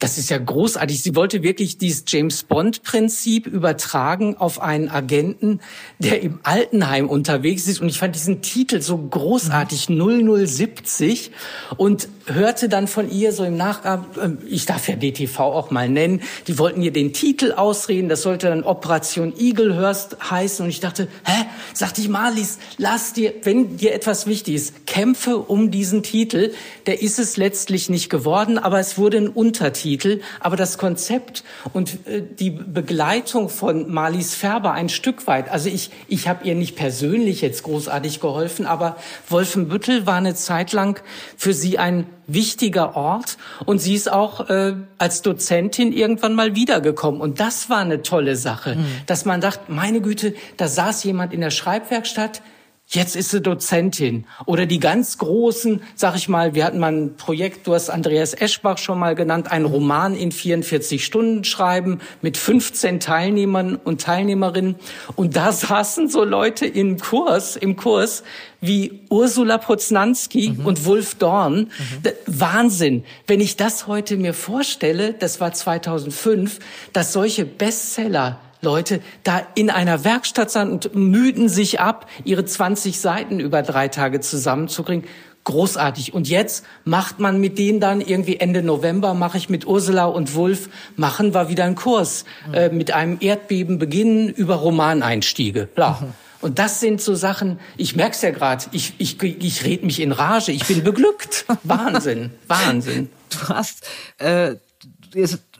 das 0.00 0.18
ist 0.18 0.28
ja 0.28 0.38
großartig. 0.38 1.02
Sie 1.02 1.14
wollte 1.14 1.42
wirklich 1.42 1.78
dieses 1.78 2.04
James 2.08 2.42
Bond 2.42 2.82
Prinzip 2.82 3.46
übertragen 3.46 4.36
auf 4.36 4.60
einen 4.60 4.88
Agenten, 4.90 5.60
der 5.98 6.20
im 6.20 6.40
Altenheim 6.42 7.08
unterwegs 7.08 7.68
ist. 7.68 7.80
Und 7.80 7.88
ich 7.88 7.98
fand 7.98 8.14
diesen 8.14 8.42
Titel 8.42 8.82
so 8.82 8.98
großartig, 8.98 9.86
0070. 9.88 11.30
Und 11.76 12.08
hörte 12.26 12.68
dann 12.68 12.88
von 12.88 13.10
ihr 13.10 13.32
so 13.32 13.44
im 13.44 13.56
Nachgang, 13.56 14.04
ähm, 14.20 14.38
ich 14.48 14.66
darf 14.66 14.88
ja 14.88 14.96
DTV 14.96 15.38
auch 15.38 15.70
mal 15.70 15.88
nennen, 15.88 16.22
die 16.48 16.58
wollten 16.58 16.82
ihr 16.82 16.92
den 16.92 17.12
Titel 17.12 17.52
ausreden. 17.52 18.08
Das 18.08 18.22
sollte 18.22 18.48
dann 18.48 18.64
Operation 18.64 19.32
Eaglehurst 19.38 20.16
heißen. 20.28 20.64
Und 20.64 20.70
ich 20.70 20.80
dachte, 20.80 21.08
hä? 21.24 21.46
Sagte 21.72 22.00
ich, 22.00 22.08
Marlies, 22.08 22.58
lass 22.78 23.12
dir, 23.12 23.32
wenn 23.44 23.76
dir 23.76 23.94
etwas 23.94 24.26
wichtig 24.26 24.56
ist, 24.56 24.86
kämpfe 24.86 25.38
um 25.38 25.70
diesen 25.70 26.02
Titel. 26.02 26.52
Der 26.86 27.00
ist 27.00 27.18
es 27.18 27.36
letztlich 27.36 27.88
nicht 27.88 28.10
geworden, 28.10 28.58
aber 28.58 28.80
es 28.80 28.98
wurde 28.98 29.18
ein 29.18 29.28
Untertitel. 29.28 29.83
Titel, 29.84 30.22
aber 30.40 30.56
das 30.56 30.78
Konzept 30.78 31.44
und 31.74 32.06
äh, 32.06 32.22
die 32.22 32.48
Begleitung 32.50 33.50
von 33.50 33.92
Marlies 33.92 34.34
Färber 34.34 34.72
ein 34.72 34.88
Stück 34.88 35.26
weit. 35.26 35.50
Also 35.50 35.68
ich, 35.68 35.90
ich 36.08 36.26
habe 36.26 36.46
ihr 36.46 36.54
nicht 36.54 36.74
persönlich 36.74 37.42
jetzt 37.42 37.64
großartig 37.64 38.18
geholfen, 38.18 38.64
aber 38.64 38.96
Wolfenbüttel 39.28 40.06
war 40.06 40.16
eine 40.16 40.34
Zeit 40.34 40.72
lang 40.72 41.02
für 41.36 41.52
sie 41.52 41.78
ein 41.78 42.06
wichtiger 42.26 42.96
Ort 42.96 43.36
und 43.66 43.78
sie 43.78 43.94
ist 43.94 44.10
auch 44.10 44.48
äh, 44.48 44.72
als 44.96 45.20
Dozentin 45.20 45.92
irgendwann 45.92 46.34
mal 46.34 46.54
wiedergekommen 46.54 47.20
und 47.20 47.40
das 47.40 47.68
war 47.68 47.80
eine 47.80 48.00
tolle 48.00 48.36
Sache, 48.36 48.76
mhm. 48.76 48.86
dass 49.04 49.26
man 49.26 49.42
dachte, 49.42 49.70
meine 49.70 50.00
Güte, 50.00 50.34
da 50.56 50.66
saß 50.66 51.04
jemand 51.04 51.34
in 51.34 51.42
der 51.42 51.50
Schreibwerkstatt, 51.50 52.40
Jetzt 52.86 53.16
ist 53.16 53.30
sie 53.30 53.40
Dozentin. 53.40 54.26
Oder 54.44 54.66
die 54.66 54.78
ganz 54.78 55.16
großen, 55.16 55.82
sag 55.94 56.16
ich 56.16 56.28
mal, 56.28 56.54
wir 56.54 56.64
hatten 56.64 56.78
mal 56.78 56.92
ein 56.92 57.16
Projekt, 57.16 57.66
du 57.66 57.74
hast 57.74 57.88
Andreas 57.88 58.34
Eschbach 58.34 58.76
schon 58.76 58.98
mal 58.98 59.14
genannt, 59.14 59.50
einen 59.50 59.64
Roman 59.64 60.14
in 60.14 60.30
44 60.30 61.02
Stunden 61.02 61.44
schreiben 61.44 62.00
mit 62.20 62.36
15 62.36 63.00
Teilnehmern 63.00 63.76
und 63.76 64.02
Teilnehmerinnen. 64.02 64.76
Und 65.16 65.34
da 65.34 65.50
saßen 65.50 66.08
so 66.08 66.24
Leute 66.24 66.66
im 66.66 66.98
Kurs, 67.00 67.56
im 67.56 67.76
Kurs, 67.76 68.22
wie 68.60 69.00
Ursula 69.08 69.58
Poznanski 69.58 70.50
mhm. 70.50 70.66
und 70.66 70.84
Wolf 70.84 71.14
Dorn. 71.14 71.70
Mhm. 71.78 72.12
Wahnsinn. 72.26 73.04
Wenn 73.26 73.40
ich 73.40 73.56
das 73.56 73.86
heute 73.86 74.16
mir 74.16 74.34
vorstelle, 74.34 75.14
das 75.14 75.40
war 75.40 75.52
2005, 75.52 76.60
dass 76.92 77.14
solche 77.14 77.46
Bestseller 77.46 78.40
Leute 78.64 79.00
da 79.22 79.46
in 79.54 79.70
einer 79.70 80.02
Werkstatt 80.04 80.50
sind 80.50 80.86
und 80.86 80.94
müden 80.94 81.48
sich 81.48 81.78
ab, 81.78 82.08
ihre 82.24 82.44
20 82.44 82.98
Seiten 82.98 83.38
über 83.38 83.62
drei 83.62 83.88
Tage 83.88 84.20
zusammenzubringen. 84.20 85.04
Großartig. 85.44 86.14
Und 86.14 86.26
jetzt 86.26 86.64
macht 86.84 87.20
man 87.20 87.38
mit 87.38 87.58
denen 87.58 87.78
dann 87.78 88.00
irgendwie 88.00 88.38
Ende 88.38 88.62
November 88.62 89.12
mache 89.12 89.36
ich 89.36 89.50
mit 89.50 89.66
Ursula 89.66 90.06
und 90.06 90.34
Wulf 90.34 90.70
machen 90.96 91.34
wir 91.34 91.50
wieder 91.50 91.64
einen 91.64 91.74
Kurs 91.74 92.24
äh, 92.52 92.70
mit 92.70 92.92
einem 92.92 93.18
Erdbeben 93.20 93.78
beginnen 93.78 94.30
über 94.30 94.54
Romaneinstiege. 94.54 95.68
Bla. 95.74 95.98
Mhm. 96.00 96.14
Und 96.40 96.58
das 96.58 96.80
sind 96.80 97.00
so 97.00 97.14
Sachen, 97.14 97.58
ich 97.76 97.96
merk's 97.96 98.20
ja 98.20 98.30
gerade, 98.30 98.66
ich, 98.72 98.94
ich, 98.98 99.22
ich 99.22 99.64
red 99.64 99.82
mich 99.82 100.00
in 100.00 100.12
Rage, 100.12 100.52
ich 100.52 100.66
bin 100.66 100.82
beglückt. 100.82 101.46
Wahnsinn, 101.62 102.32
Wahnsinn. 102.48 103.10
Du 103.30 103.48
hast 103.48 103.86
äh, 104.18 104.56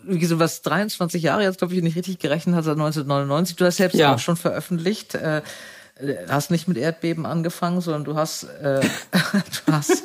wie 0.06 0.18
gesagt, 0.18 0.40
was 0.40 0.62
23 0.62 1.22
Jahre 1.22 1.42
jetzt, 1.42 1.58
glaube 1.58 1.74
ich, 1.74 1.82
nicht 1.82 1.96
richtig 1.96 2.18
gerechnet 2.18 2.54
hat, 2.54 2.64
seit 2.64 2.74
1999. 2.74 3.56
Du 3.56 3.64
hast 3.64 3.76
selbst 3.76 3.96
ja. 3.96 4.14
auch 4.14 4.18
schon 4.18 4.36
veröffentlicht. 4.36 5.14
Äh, 5.14 5.42
hast 6.28 6.50
nicht 6.50 6.66
mit 6.66 6.76
Erdbeben 6.76 7.24
angefangen, 7.24 7.80
sondern 7.80 8.04
du 8.04 8.16
hast, 8.16 8.44
äh, 8.44 8.80
du 9.66 9.72
hast 9.72 10.02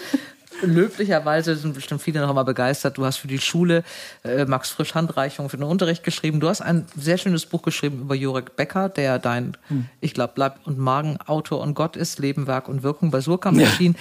löblicherweise 0.61 1.55
sind 1.55 1.73
bestimmt 1.73 2.01
viele 2.01 2.21
noch 2.21 2.29
einmal 2.29 2.45
begeistert. 2.45 2.97
Du 2.97 3.05
hast 3.05 3.17
für 3.17 3.27
die 3.27 3.39
Schule 3.39 3.83
äh, 4.23 4.45
Max 4.45 4.69
Frisch 4.69 4.93
Handreichung 4.95 5.49
für 5.49 5.57
den 5.57 5.63
Unterricht 5.63 6.03
geschrieben. 6.03 6.39
Du 6.39 6.49
hast 6.49 6.61
ein 6.61 6.85
sehr 6.95 7.17
schönes 7.17 7.45
Buch 7.45 7.61
geschrieben 7.61 8.01
über 8.01 8.15
Jurek 8.15 8.55
Becker, 8.55 8.89
der 8.89 9.19
dein, 9.19 9.57
hm. 9.67 9.85
ich 10.01 10.13
glaube, 10.13 10.33
Leib 10.35 10.59
und 10.65 10.77
Magen 10.77 11.17
Autor 11.25 11.61
und 11.61 11.73
Gott 11.73 11.95
ist, 11.95 12.19
Leben, 12.19 12.47
Werk 12.47 12.67
und 12.67 12.83
Wirkung 12.83 13.11
bei 13.11 13.21
Surkamp 13.21 13.57
ja. 13.57 13.65
erschienen. 13.65 13.95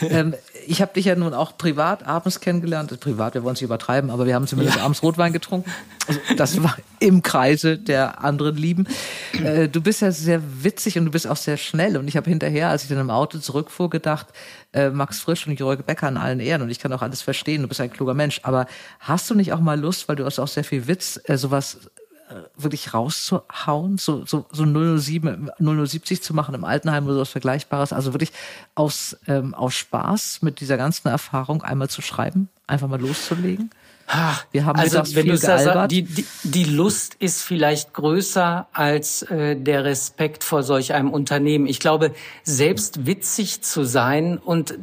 Ähm, 0.00 0.34
ich 0.66 0.80
habe 0.80 0.92
dich 0.94 1.06
ja 1.06 1.14
nun 1.14 1.34
auch 1.34 1.56
privat 1.56 2.06
abends 2.06 2.40
kennengelernt. 2.40 2.98
Privat, 3.00 3.34
wir 3.34 3.42
wollen 3.42 3.54
es 3.54 3.60
nicht 3.60 3.66
übertreiben, 3.66 4.10
aber 4.10 4.26
wir 4.26 4.34
haben 4.34 4.46
zumindest 4.46 4.78
ja. 4.78 4.84
abends 4.84 5.02
Rotwein 5.02 5.32
getrunken. 5.32 5.70
Also, 6.06 6.20
das 6.36 6.62
war 6.62 6.76
im 6.98 7.22
Kreise 7.22 7.78
der 7.78 8.24
anderen 8.24 8.56
Lieben. 8.56 8.86
Äh, 9.42 9.68
du 9.68 9.80
bist 9.80 10.02
ja 10.02 10.10
sehr 10.10 10.42
witzig 10.62 10.98
und 10.98 11.06
du 11.06 11.10
bist 11.10 11.26
auch 11.26 11.36
sehr 11.36 11.56
schnell. 11.56 11.96
Und 11.96 12.08
ich 12.08 12.16
habe 12.16 12.28
hinterher, 12.28 12.68
als 12.68 12.84
ich 12.84 12.88
dann 12.88 12.98
im 12.98 13.10
Auto 13.10 13.38
zurückfuhr, 13.38 13.90
gedacht, 13.90 14.28
äh, 14.72 14.90
Max 14.90 15.20
Frisch 15.20 15.46
und 15.46 15.58
Jörg 15.58 15.82
Becker 15.82 16.08
an 16.08 16.16
allen 16.16 16.40
Ehren. 16.40 16.62
Und 16.62 16.70
ich 16.70 16.78
kann 16.78 16.92
auch 16.92 17.02
alles 17.02 17.22
verstehen, 17.22 17.62
du 17.62 17.68
bist 17.68 17.80
ein 17.80 17.92
kluger 17.92 18.14
Mensch. 18.14 18.40
Aber 18.42 18.66
hast 19.00 19.28
du 19.30 19.34
nicht 19.34 19.52
auch 19.52 19.60
mal 19.60 19.78
Lust, 19.78 20.08
weil 20.08 20.16
du 20.16 20.24
hast 20.24 20.38
auch 20.38 20.48
sehr 20.48 20.64
viel 20.64 20.86
Witz, 20.86 21.20
äh, 21.24 21.36
sowas 21.36 21.78
wirklich 22.56 22.94
rauszuhauen, 22.94 23.98
so, 23.98 24.24
so, 24.26 24.46
so 24.50 24.98
007, 24.98 25.50
0070 25.58 26.22
zu 26.22 26.34
machen 26.34 26.54
im 26.54 26.64
Altenheim 26.64 27.04
oder 27.04 27.14
sowas 27.14 27.30
Vergleichbares. 27.30 27.92
Also 27.92 28.12
wirklich 28.14 28.32
aus, 28.74 29.16
ähm, 29.26 29.54
aus 29.54 29.74
Spaß 29.74 30.42
mit 30.42 30.60
dieser 30.60 30.76
ganzen 30.76 31.08
Erfahrung 31.08 31.62
einmal 31.62 31.88
zu 31.88 32.02
schreiben, 32.02 32.48
einfach 32.66 32.88
mal 32.88 33.00
loszulegen. 33.00 33.70
Wir 34.50 34.66
haben 34.66 34.78
also 34.78 35.02
wenn 35.14 35.26
du 35.26 35.36
sagst, 35.38 35.90
die, 35.90 36.02
die, 36.02 36.26
die 36.42 36.64
Lust 36.64 37.14
ist 37.18 37.42
vielleicht 37.42 37.94
größer 37.94 38.68
als 38.72 39.22
äh, 39.22 39.56
der 39.56 39.84
Respekt 39.84 40.44
vor 40.44 40.62
solch 40.62 40.92
einem 40.92 41.10
Unternehmen. 41.10 41.66
Ich 41.66 41.80
glaube, 41.80 42.14
selbst 42.42 43.06
witzig 43.06 43.62
zu 43.62 43.84
sein 43.84 44.36
und 44.36 44.74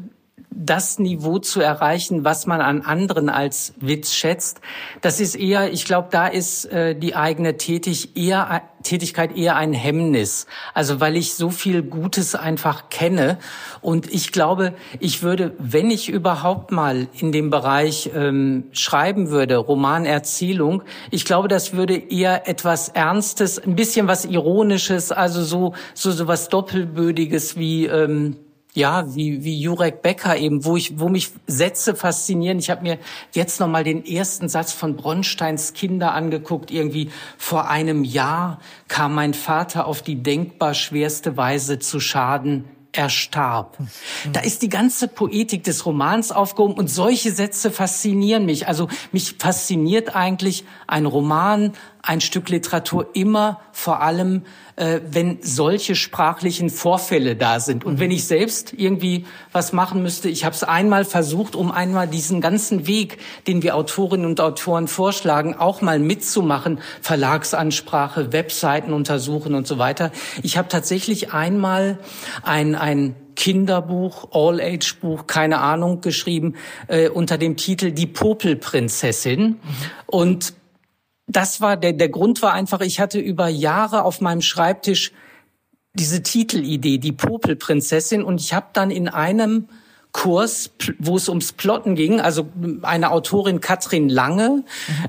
das 0.51 0.99
Niveau 0.99 1.39
zu 1.39 1.61
erreichen, 1.61 2.25
was 2.25 2.45
man 2.45 2.61
an 2.61 2.81
anderen 2.81 3.29
als 3.29 3.73
Witz 3.79 4.13
schätzt. 4.13 4.59
Das 5.01 5.19
ist 5.19 5.35
eher, 5.35 5.71
ich 5.71 5.85
glaube, 5.85 6.09
da 6.11 6.27
ist 6.27 6.65
äh, 6.65 6.95
die 6.95 7.15
eigene 7.15 7.57
Tätig 7.57 8.17
eher, 8.17 8.61
Tätigkeit 8.83 9.37
eher 9.37 9.55
ein 9.55 9.73
Hemmnis. 9.73 10.47
Also 10.73 10.99
weil 10.99 11.15
ich 11.15 11.33
so 11.33 11.49
viel 11.49 11.81
Gutes 11.81 12.35
einfach 12.35 12.89
kenne. 12.89 13.37
Und 13.81 14.13
ich 14.13 14.31
glaube, 14.31 14.73
ich 14.99 15.23
würde, 15.23 15.53
wenn 15.59 15.89
ich 15.89 16.09
überhaupt 16.09 16.71
mal 16.71 17.07
in 17.17 17.31
dem 17.31 17.49
Bereich 17.49 18.11
ähm, 18.13 18.65
schreiben 18.71 19.29
würde, 19.29 19.57
Romanerzählung, 19.57 20.83
ich 21.09 21.23
glaube, 21.23 21.47
das 21.47 21.73
würde 21.73 21.95
eher 21.95 22.47
etwas 22.47 22.89
Ernstes, 22.89 23.59
ein 23.59 23.75
bisschen 23.75 24.07
was 24.07 24.25
Ironisches, 24.25 25.11
also 25.11 25.41
so, 25.43 25.73
so, 25.93 26.11
so 26.11 26.27
was 26.27 26.49
Doppelbödiges 26.49 27.57
wie, 27.57 27.85
ähm, 27.85 28.35
ja, 28.79 29.13
wie, 29.13 29.43
wie 29.43 29.59
Jurek 29.59 30.01
Becker 30.01 30.37
eben, 30.37 30.63
wo 30.63 30.77
ich, 30.77 30.99
wo 30.99 31.09
mich 31.09 31.31
Sätze 31.47 31.95
faszinieren. 31.95 32.59
Ich 32.59 32.69
habe 32.69 32.81
mir 32.81 32.97
jetzt 33.33 33.59
nochmal 33.59 33.83
den 33.83 34.05
ersten 34.05 34.47
Satz 34.47 34.71
von 34.71 34.95
Bronsteins 34.95 35.73
Kinder 35.73 36.13
angeguckt. 36.13 36.71
Irgendwie 36.71 37.11
vor 37.37 37.69
einem 37.69 38.05
Jahr 38.05 38.59
kam 38.87 39.13
mein 39.13 39.33
Vater 39.33 39.85
auf 39.85 40.01
die 40.01 40.23
denkbar 40.23 40.73
schwerste 40.73 41.35
Weise 41.35 41.79
zu 41.79 41.99
Schaden 41.99 42.65
er 42.91 43.09
starb. 43.09 43.77
Da 44.33 44.39
ist 44.39 44.63
die 44.63 44.69
ganze 44.69 45.07
Poetik 45.07 45.63
des 45.63 45.85
Romans 45.85 46.31
aufgehoben 46.31 46.73
und 46.73 46.89
solche 46.89 47.31
Sätze 47.31 47.69
faszinieren 47.69 48.47
mich. 48.47 48.67
Also 48.67 48.87
mich 49.11 49.35
fasziniert 49.37 50.15
eigentlich 50.15 50.65
ein 50.87 51.05
Roman, 51.05 51.73
ein 52.01 52.21
Stück 52.21 52.49
Literatur 52.49 53.09
immer 53.13 53.59
vor 53.71 54.01
allem, 54.01 54.43
äh, 54.77 55.01
wenn 55.09 55.39
solche 55.41 55.95
sprachlichen 55.95 56.69
Vorfälle 56.69 57.35
da 57.35 57.59
sind. 57.59 57.83
Und 57.83 57.99
wenn 57.99 58.11
ich 58.11 58.25
selbst 58.25 58.73
irgendwie 58.73 59.25
was 59.51 59.73
machen 59.73 60.01
müsste, 60.01 60.29
ich 60.29 60.45
habe 60.45 60.55
es 60.55 60.63
einmal 60.63 61.03
versucht, 61.03 61.55
um 61.55 61.71
einmal 61.71 62.07
diesen 62.07 62.39
ganzen 62.41 62.87
Weg, 62.87 63.17
den 63.47 63.63
wir 63.63 63.75
Autorinnen 63.75 64.25
und 64.25 64.39
Autoren 64.39 64.87
vorschlagen, 64.87 65.55
auch 65.55 65.81
mal 65.81 65.99
mitzumachen, 65.99 66.79
Verlagsansprache, 67.01 68.31
Webseiten 68.31 68.93
untersuchen 68.93 69.53
und 69.53 69.67
so 69.67 69.77
weiter. 69.77 70.11
Ich 70.41 70.57
habe 70.57 70.69
tatsächlich 70.69 71.33
einmal 71.33 71.99
ein, 72.43 72.75
ein 72.75 73.15
Kinderbuch, 73.35 74.29
All-Age-Buch, 74.31 75.25
keine 75.25 75.59
Ahnung, 75.59 76.01
geschrieben 76.01 76.55
äh, 76.87 77.07
unter 77.07 77.37
dem 77.37 77.55
Titel 77.55 77.91
Die 77.91 78.05
Popelprinzessin. 78.05 79.41
Mhm. 79.41 79.57
Und 80.07 80.53
das 81.29 81.61
war 81.61 81.77
der, 81.77 81.93
der 81.93 82.09
Grund 82.09 82.41
war 82.41 82.53
einfach, 82.53 82.81
ich 82.81 82.99
hatte 82.99 83.19
über 83.19 83.47
Jahre 83.47 84.03
auf 84.03 84.19
meinem 84.19 84.41
Schreibtisch 84.41 85.11
diese 85.93 86.23
Titelidee, 86.23 86.97
die 86.97 87.11
Popelprinzessin, 87.11 88.23
und 88.23 88.41
ich 88.41 88.53
habe 88.53 88.67
dann 88.73 88.91
in 88.91 89.07
einem 89.07 89.69
Kurs, 90.11 90.71
wo 90.97 91.17
es 91.17 91.29
ums 91.29 91.53
Plotten 91.53 91.93
ging, 91.93 92.19
also 92.19 92.47
eine 92.81 93.11
Autorin 93.11 93.61
Katrin 93.61 94.09
Lange, 94.09 94.63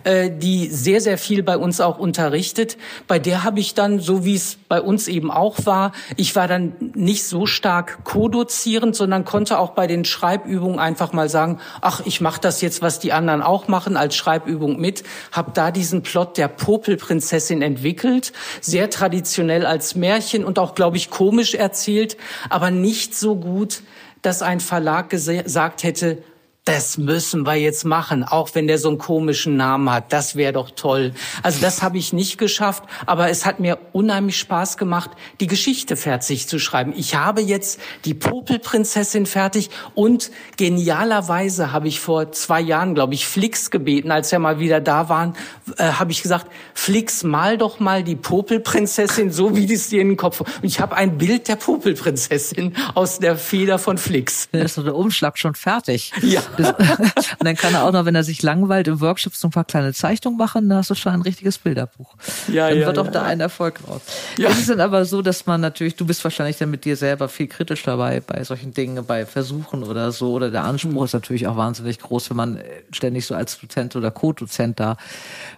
äh, 0.04 0.30
die 0.30 0.66
sehr, 0.66 1.00
sehr 1.00 1.16
viel 1.16 1.42
bei 1.42 1.56
uns 1.56 1.80
auch 1.80 1.98
unterrichtet. 1.98 2.76
Bei 3.08 3.18
der 3.18 3.42
habe 3.42 3.60
ich 3.60 3.72
dann, 3.72 3.98
so 3.98 4.26
wie 4.26 4.34
es 4.34 4.58
bei 4.68 4.80
uns 4.80 5.08
eben 5.08 5.30
auch 5.30 5.56
war, 5.64 5.92
ich 6.16 6.36
war 6.36 6.48
dann 6.48 6.74
nicht 6.94 7.24
so 7.24 7.46
stark 7.46 8.04
kodozierend, 8.04 8.94
sondern 8.94 9.24
konnte 9.24 9.58
auch 9.58 9.70
bei 9.70 9.86
den 9.86 10.04
Schreibübungen 10.04 10.78
einfach 10.78 11.14
mal 11.14 11.30
sagen, 11.30 11.60
ach, 11.80 12.02
ich 12.04 12.20
mache 12.20 12.40
das 12.40 12.60
jetzt, 12.60 12.82
was 12.82 12.98
die 12.98 13.14
anderen 13.14 13.40
auch 13.40 13.68
machen, 13.68 13.96
als 13.96 14.14
Schreibübung 14.14 14.78
mit, 14.78 15.02
habe 15.32 15.52
da 15.54 15.70
diesen 15.70 16.02
Plot 16.02 16.36
der 16.36 16.48
Popelprinzessin 16.48 17.62
entwickelt, 17.62 18.34
sehr 18.60 18.90
traditionell 18.90 19.64
als 19.64 19.94
Märchen 19.94 20.44
und 20.44 20.58
auch, 20.58 20.74
glaube 20.74 20.98
ich, 20.98 21.08
komisch 21.08 21.54
erzählt, 21.54 22.18
aber 22.50 22.70
nicht 22.70 23.14
so 23.14 23.34
gut, 23.34 23.82
dass 24.22 24.42
ein 24.42 24.60
Verlag 24.60 25.10
gesagt 25.10 25.82
hätte, 25.82 26.22
das 26.64 26.98
müssen 26.98 27.46
wir 27.46 27.54
jetzt 27.54 27.84
machen, 27.84 28.22
auch 28.22 28.50
wenn 28.54 28.66
der 28.66 28.78
so 28.78 28.88
einen 28.88 28.98
komischen 28.98 29.56
Namen 29.56 29.90
hat. 29.90 30.12
Das 30.12 30.36
wäre 30.36 30.52
doch 30.52 30.70
toll. 30.70 31.12
Also 31.42 31.60
das 31.60 31.82
habe 31.82 31.96
ich 31.96 32.12
nicht 32.12 32.36
geschafft, 32.36 32.84
aber 33.06 33.30
es 33.30 33.46
hat 33.46 33.60
mir 33.60 33.78
unheimlich 33.92 34.38
Spaß 34.38 34.76
gemacht, 34.76 35.10
die 35.40 35.46
Geschichte 35.46 35.96
fertig 35.96 36.48
zu 36.48 36.58
schreiben. 36.58 36.92
Ich 36.94 37.14
habe 37.14 37.40
jetzt 37.40 37.80
die 38.04 38.12
Popelprinzessin 38.12 39.24
fertig 39.24 39.70
und 39.94 40.30
genialerweise 40.58 41.72
habe 41.72 41.88
ich 41.88 41.98
vor 41.98 42.30
zwei 42.32 42.60
Jahren, 42.60 42.94
glaube 42.94 43.14
ich, 43.14 43.26
Flix 43.26 43.70
gebeten, 43.70 44.10
als 44.10 44.30
wir 44.30 44.38
mal 44.38 44.58
wieder 44.58 44.80
da 44.80 45.08
waren, 45.08 45.34
äh, 45.78 45.84
habe 45.92 46.12
ich 46.12 46.22
gesagt, 46.22 46.46
Flix, 46.74 47.24
mal 47.24 47.56
doch 47.56 47.80
mal 47.80 48.04
die 48.04 48.16
Popelprinzessin, 48.16 49.32
so 49.32 49.56
wie 49.56 49.72
es 49.72 49.88
dir 49.88 50.02
in 50.02 50.08
den 50.08 50.16
Kopf. 50.18 50.40
Und 50.40 50.64
ich 50.64 50.80
habe 50.80 50.94
ein 50.94 51.16
Bild 51.16 51.48
der 51.48 51.56
Popelprinzessin 51.56 52.76
aus 52.94 53.18
der 53.18 53.36
Feder 53.36 53.78
von 53.78 53.96
Flix. 53.96 54.48
Da 54.52 54.60
ist 54.60 54.74
so 54.74 54.82
der 54.82 54.94
Umschlag 54.94 55.38
schon 55.38 55.54
fertig. 55.54 56.12
Ja. 56.22 56.42
Und 57.38 57.44
dann 57.44 57.56
kann 57.56 57.74
er 57.74 57.84
auch 57.84 57.92
noch, 57.92 58.04
wenn 58.04 58.14
er 58.14 58.24
sich 58.24 58.42
langweilt, 58.42 58.88
im 58.88 59.00
Workshop 59.00 59.34
so 59.34 59.48
ein 59.48 59.50
paar 59.50 59.64
kleine 59.64 59.92
Zeichnungen 59.92 60.38
machen, 60.38 60.68
dann 60.68 60.78
hast 60.78 60.90
du 60.90 60.94
schon 60.94 61.12
ein 61.12 61.22
richtiges 61.22 61.58
Bilderbuch. 61.58 62.14
Ja, 62.48 62.68
dann 62.68 62.78
ja, 62.78 62.86
wird 62.86 62.98
auch 62.98 63.06
ja. 63.06 63.10
da 63.10 63.22
ein 63.22 63.40
Erfolg 63.40 63.80
raus. 63.88 64.02
Ja. 64.38 64.48
Es 64.48 64.58
ist 64.60 64.70
dann 64.70 64.80
aber 64.80 65.04
so, 65.04 65.22
dass 65.22 65.46
man 65.46 65.60
natürlich, 65.60 65.96
du 65.96 66.06
bist 66.06 66.22
wahrscheinlich 66.24 66.58
dann 66.58 66.70
mit 66.70 66.84
dir 66.84 66.96
selber 66.96 67.28
viel 67.28 67.46
kritisch 67.46 67.82
dabei 67.82 68.20
bei 68.20 68.44
solchen 68.44 68.72
Dingen, 68.72 69.04
bei 69.04 69.26
Versuchen 69.26 69.82
oder 69.82 70.12
so. 70.12 70.32
Oder 70.32 70.50
der 70.50 70.64
Anspruch 70.64 70.90
mhm. 70.90 71.04
ist 71.04 71.12
natürlich 71.14 71.46
auch 71.46 71.56
wahnsinnig 71.56 71.98
groß, 71.98 72.30
wenn 72.30 72.36
man 72.36 72.56
äh, 72.56 72.62
ständig 72.92 73.26
so 73.26 73.34
als 73.34 73.58
Dozent 73.58 73.96
oder 73.96 74.10
Co-Dozent 74.10 74.80
da 74.80 74.96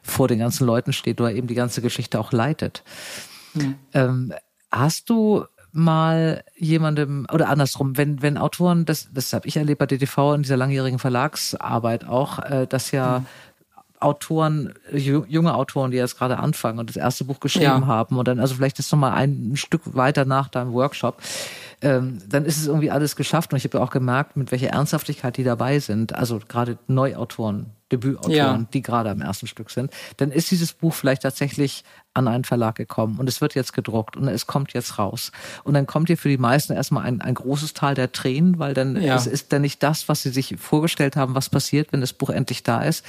vor 0.02 0.28
den 0.28 0.38
ganzen 0.38 0.66
Leuten 0.66 0.92
steht 0.92 1.20
oder 1.20 1.32
eben 1.32 1.46
die 1.46 1.54
ganze 1.54 1.82
Geschichte 1.82 2.18
auch 2.18 2.32
leitet. 2.32 2.82
Mhm. 3.54 3.74
Ähm, 3.92 4.32
hast 4.70 5.10
du 5.10 5.44
mal 5.72 6.44
jemandem 6.56 7.26
oder 7.32 7.48
andersrum, 7.48 7.96
wenn 7.96 8.22
wenn 8.22 8.38
Autoren, 8.38 8.84
das 8.84 9.08
das 9.12 9.32
habe 9.32 9.48
ich 9.48 9.56
erlebt 9.56 9.78
bei 9.78 9.86
DTV 9.86 10.34
in 10.34 10.42
dieser 10.42 10.56
langjährigen 10.56 10.98
Verlagsarbeit 10.98 12.06
auch, 12.06 12.38
äh, 12.38 12.66
dass 12.66 12.90
ja 12.90 13.20
mhm. 13.20 13.26
Autoren, 14.00 14.74
junge 14.92 15.54
Autoren, 15.54 15.92
die 15.92 15.96
jetzt 15.96 16.18
gerade 16.18 16.38
anfangen 16.38 16.80
und 16.80 16.90
das 16.90 16.96
erste 16.96 17.24
Buch 17.24 17.38
geschrieben 17.38 17.64
ja. 17.64 17.86
haben 17.86 18.18
und 18.18 18.26
dann 18.26 18.40
also 18.40 18.54
vielleicht 18.54 18.78
ist 18.78 18.90
noch 18.92 18.98
mal 18.98 19.12
ein 19.12 19.52
Stück 19.54 19.82
weiter 19.94 20.24
nach 20.24 20.48
deinem 20.48 20.72
Workshop, 20.72 21.22
ähm, 21.82 22.18
dann 22.28 22.44
ist 22.44 22.58
es 22.58 22.66
irgendwie 22.66 22.90
alles 22.90 23.16
geschafft 23.16 23.52
und 23.52 23.56
ich 23.56 23.64
habe 23.64 23.78
ja 23.78 23.84
auch 23.84 23.90
gemerkt, 23.90 24.36
mit 24.36 24.50
welcher 24.52 24.68
Ernsthaftigkeit 24.68 25.36
die 25.36 25.44
dabei 25.44 25.78
sind. 25.78 26.14
Also 26.14 26.40
gerade 26.46 26.78
Neuautoren, 26.86 27.66
Debütautoren, 27.92 28.34
ja. 28.34 28.66
die 28.72 28.82
gerade 28.82 29.10
am 29.10 29.20
ersten 29.20 29.46
Stück 29.46 29.70
sind, 29.70 29.92
dann 30.16 30.32
ist 30.32 30.50
dieses 30.50 30.72
Buch 30.72 30.94
vielleicht 30.94 31.22
tatsächlich 31.22 31.84
an 32.14 32.28
einen 32.28 32.44
Verlag 32.44 32.74
gekommen 32.74 33.18
und 33.18 33.28
es 33.28 33.40
wird 33.40 33.54
jetzt 33.54 33.72
gedruckt 33.72 34.16
und 34.16 34.28
es 34.28 34.46
kommt 34.46 34.72
jetzt 34.74 34.98
raus. 34.98 35.32
Und 35.64 35.74
dann 35.74 35.86
kommt 35.86 36.08
hier 36.08 36.18
für 36.18 36.28
die 36.28 36.38
meisten 36.38 36.72
erstmal 36.72 37.04
ein, 37.04 37.20
ein 37.20 37.34
großes 37.34 37.74
Tal 37.74 37.94
der 37.94 38.12
Tränen, 38.12 38.58
weil 38.58 38.74
dann 38.74 39.00
ja. 39.00 39.14
es 39.14 39.26
ist 39.26 39.52
dann 39.52 39.62
nicht 39.62 39.82
das, 39.82 40.08
was 40.08 40.22
sie 40.22 40.30
sich 40.30 40.56
vorgestellt 40.58 41.16
haben, 41.16 41.34
was 41.34 41.48
passiert, 41.48 41.92
wenn 41.92 42.00
das 42.00 42.12
Buch 42.12 42.30
endlich 42.30 42.62
da 42.62 42.82
ist. 42.82 43.04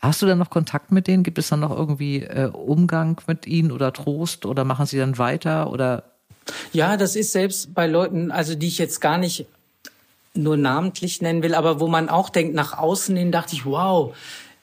Hast 0.00 0.20
du 0.20 0.26
dann 0.26 0.38
noch 0.38 0.50
Kontakt 0.50 0.92
mit 0.92 1.06
denen? 1.06 1.22
Gibt 1.22 1.38
es 1.38 1.48
dann 1.48 1.60
noch 1.60 1.76
irgendwie 1.76 2.22
äh, 2.22 2.50
Umgang 2.52 3.20
mit 3.26 3.46
ihnen 3.46 3.72
oder 3.72 3.92
Trost 3.92 4.44
oder 4.44 4.64
machen 4.64 4.86
sie 4.86 4.98
dann 4.98 5.18
weiter 5.18 5.70
oder? 5.70 6.04
Ja, 6.72 6.96
das 6.96 7.16
ist 7.16 7.32
selbst 7.32 7.74
bei 7.74 7.86
Leuten, 7.86 8.30
also 8.30 8.54
die 8.54 8.66
ich 8.66 8.78
jetzt 8.78 9.00
gar 9.00 9.18
nicht 9.18 9.46
nur 10.34 10.56
namentlich 10.56 11.20
nennen 11.20 11.42
will, 11.42 11.54
aber 11.54 11.80
wo 11.80 11.88
man 11.88 12.08
auch 12.08 12.30
denkt, 12.30 12.54
nach 12.54 12.76
außen 12.78 13.16
hin 13.16 13.32
dachte 13.32 13.54
ich, 13.54 13.66
wow, 13.66 14.14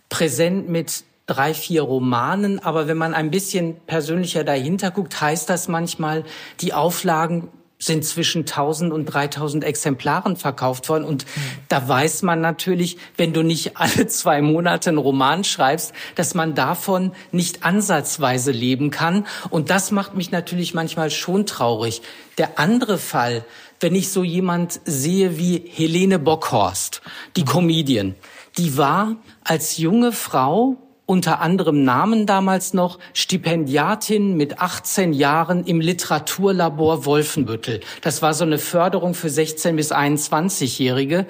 präsent 0.09 0.67
mit 0.69 1.03
drei, 1.27 1.53
vier 1.53 1.83
Romanen. 1.83 2.59
Aber 2.59 2.87
wenn 2.87 2.97
man 2.97 3.13
ein 3.13 3.31
bisschen 3.31 3.77
persönlicher 3.85 4.43
dahinter 4.43 4.91
guckt, 4.91 5.21
heißt 5.21 5.49
das 5.49 5.67
manchmal, 5.67 6.23
die 6.61 6.73
Auflagen 6.73 7.49
sind 7.81 8.03
zwischen 8.03 8.41
1000 8.41 8.91
und 8.91 9.05
3000 9.05 9.63
Exemplaren 9.63 10.35
verkauft 10.35 10.89
worden. 10.89 11.05
Und 11.05 11.25
da 11.69 11.87
weiß 11.87 12.23
man 12.23 12.41
natürlich, 12.41 12.97
wenn 13.15 13.31
du 13.31 13.41
nicht 13.41 13.77
alle 13.77 14.07
zwei 14.07 14.41
Monate 14.41 14.89
einen 14.89 14.97
Roman 14.97 15.45
schreibst, 15.45 15.93
dass 16.15 16.35
man 16.35 16.55
davon 16.55 17.13
nicht 17.31 17.63
ansatzweise 17.63 18.51
leben 18.51 18.91
kann. 18.91 19.25
Und 19.49 19.69
das 19.69 19.91
macht 19.91 20.13
mich 20.13 20.31
natürlich 20.31 20.73
manchmal 20.73 21.09
schon 21.09 21.45
traurig. 21.45 22.01
Der 22.37 22.59
andere 22.59 22.97
Fall, 22.97 23.45
wenn 23.79 23.95
ich 23.95 24.09
so 24.09 24.23
jemand 24.23 24.79
sehe 24.85 25.37
wie 25.37 25.63
Helene 25.73 26.19
Bockhorst, 26.19 27.01
die 27.35 27.41
mhm. 27.41 27.47
Comedian, 27.47 28.15
die 28.57 28.77
war 28.77 29.17
als 29.43 29.77
junge 29.77 30.11
Frau 30.11 30.77
unter 31.05 31.41
anderem 31.41 31.83
Namen 31.83 32.27
damals 32.27 32.75
noch 32.75 32.99
Stipendiatin 33.13 34.37
mit 34.37 34.59
18 34.59 35.11
Jahren 35.11 35.63
im 35.63 35.81
Literaturlabor 35.81 37.03
Wolfenbüttel. 37.05 37.79
Das 38.01 38.21
war 38.21 38.35
so 38.35 38.43
eine 38.43 38.59
Förderung 38.59 39.15
für 39.15 39.29
16 39.29 39.75
bis 39.75 39.91
21-Jährige. 39.91 41.25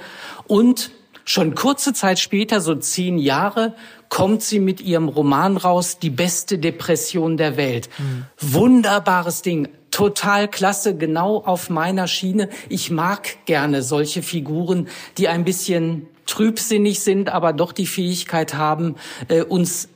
Und 0.47 0.91
schon 1.30 1.53
kurze 1.53 1.93
Zeit 1.93 2.19
später, 2.19 2.59
so 2.59 2.73
zehn 2.73 3.19
Jahre, 3.19 3.75
kommt 4.09 4.41
sie 4.41 4.59
mit 4.59 4.82
ihrem 4.82 5.07
Roman 5.07 5.57
raus, 5.57 5.99
Die 5.99 6.09
beste 6.09 6.57
Depression 6.57 7.38
der 7.38 7.55
Welt. 7.55 7.89
Mhm. 7.99 8.25
Wunderbares 8.39 9.43
Ding 9.43 9.69
total 9.91 10.47
klasse, 10.47 10.95
genau 10.95 11.38
auf 11.38 11.69
meiner 11.69 12.07
Schiene. 12.07 12.49
Ich 12.67 12.89
mag 12.89 13.45
gerne 13.45 13.84
solche 13.84 14.23
Figuren, 14.23 14.88
die 15.17 15.27
ein 15.27 15.43
bisschen 15.43 16.07
trübsinnig 16.25 16.99
sind, 16.99 17.30
aber 17.30 17.53
doch 17.53 17.73
die 17.73 17.88
Fähigkeit 17.88 18.55
haben, 18.55 18.95
äh, 19.27 19.43
uns 19.43 19.89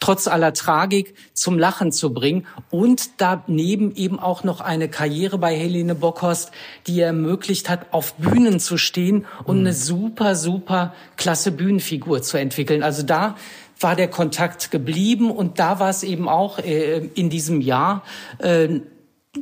trotz 0.00 0.28
aller 0.28 0.52
Tragik 0.52 1.14
zum 1.34 1.58
Lachen 1.58 1.92
zu 1.92 2.12
bringen 2.12 2.46
und 2.70 3.10
daneben 3.18 3.94
eben 3.94 4.18
auch 4.18 4.44
noch 4.44 4.60
eine 4.60 4.88
Karriere 4.88 5.38
bei 5.38 5.56
Helene 5.56 5.94
Bockhorst, 5.94 6.52
die 6.86 7.00
ermöglicht 7.00 7.68
hat, 7.68 7.92
auf 7.92 8.14
Bühnen 8.14 8.60
zu 8.60 8.78
stehen 8.78 9.26
und 9.44 9.58
mhm. 9.58 9.66
eine 9.66 9.74
super, 9.74 10.34
super 10.36 10.94
klasse 11.16 11.52
Bühnenfigur 11.52 12.22
zu 12.22 12.38
entwickeln. 12.38 12.82
Also 12.82 13.02
da 13.02 13.36
war 13.80 13.96
der 13.96 14.08
Kontakt 14.08 14.70
geblieben 14.70 15.30
und 15.30 15.58
da 15.58 15.78
war 15.78 15.90
es 15.90 16.02
eben 16.02 16.28
auch 16.28 16.58
äh, 16.58 16.98
in 17.14 17.30
diesem 17.30 17.60
Jahr 17.60 18.02
äh, 18.38 18.80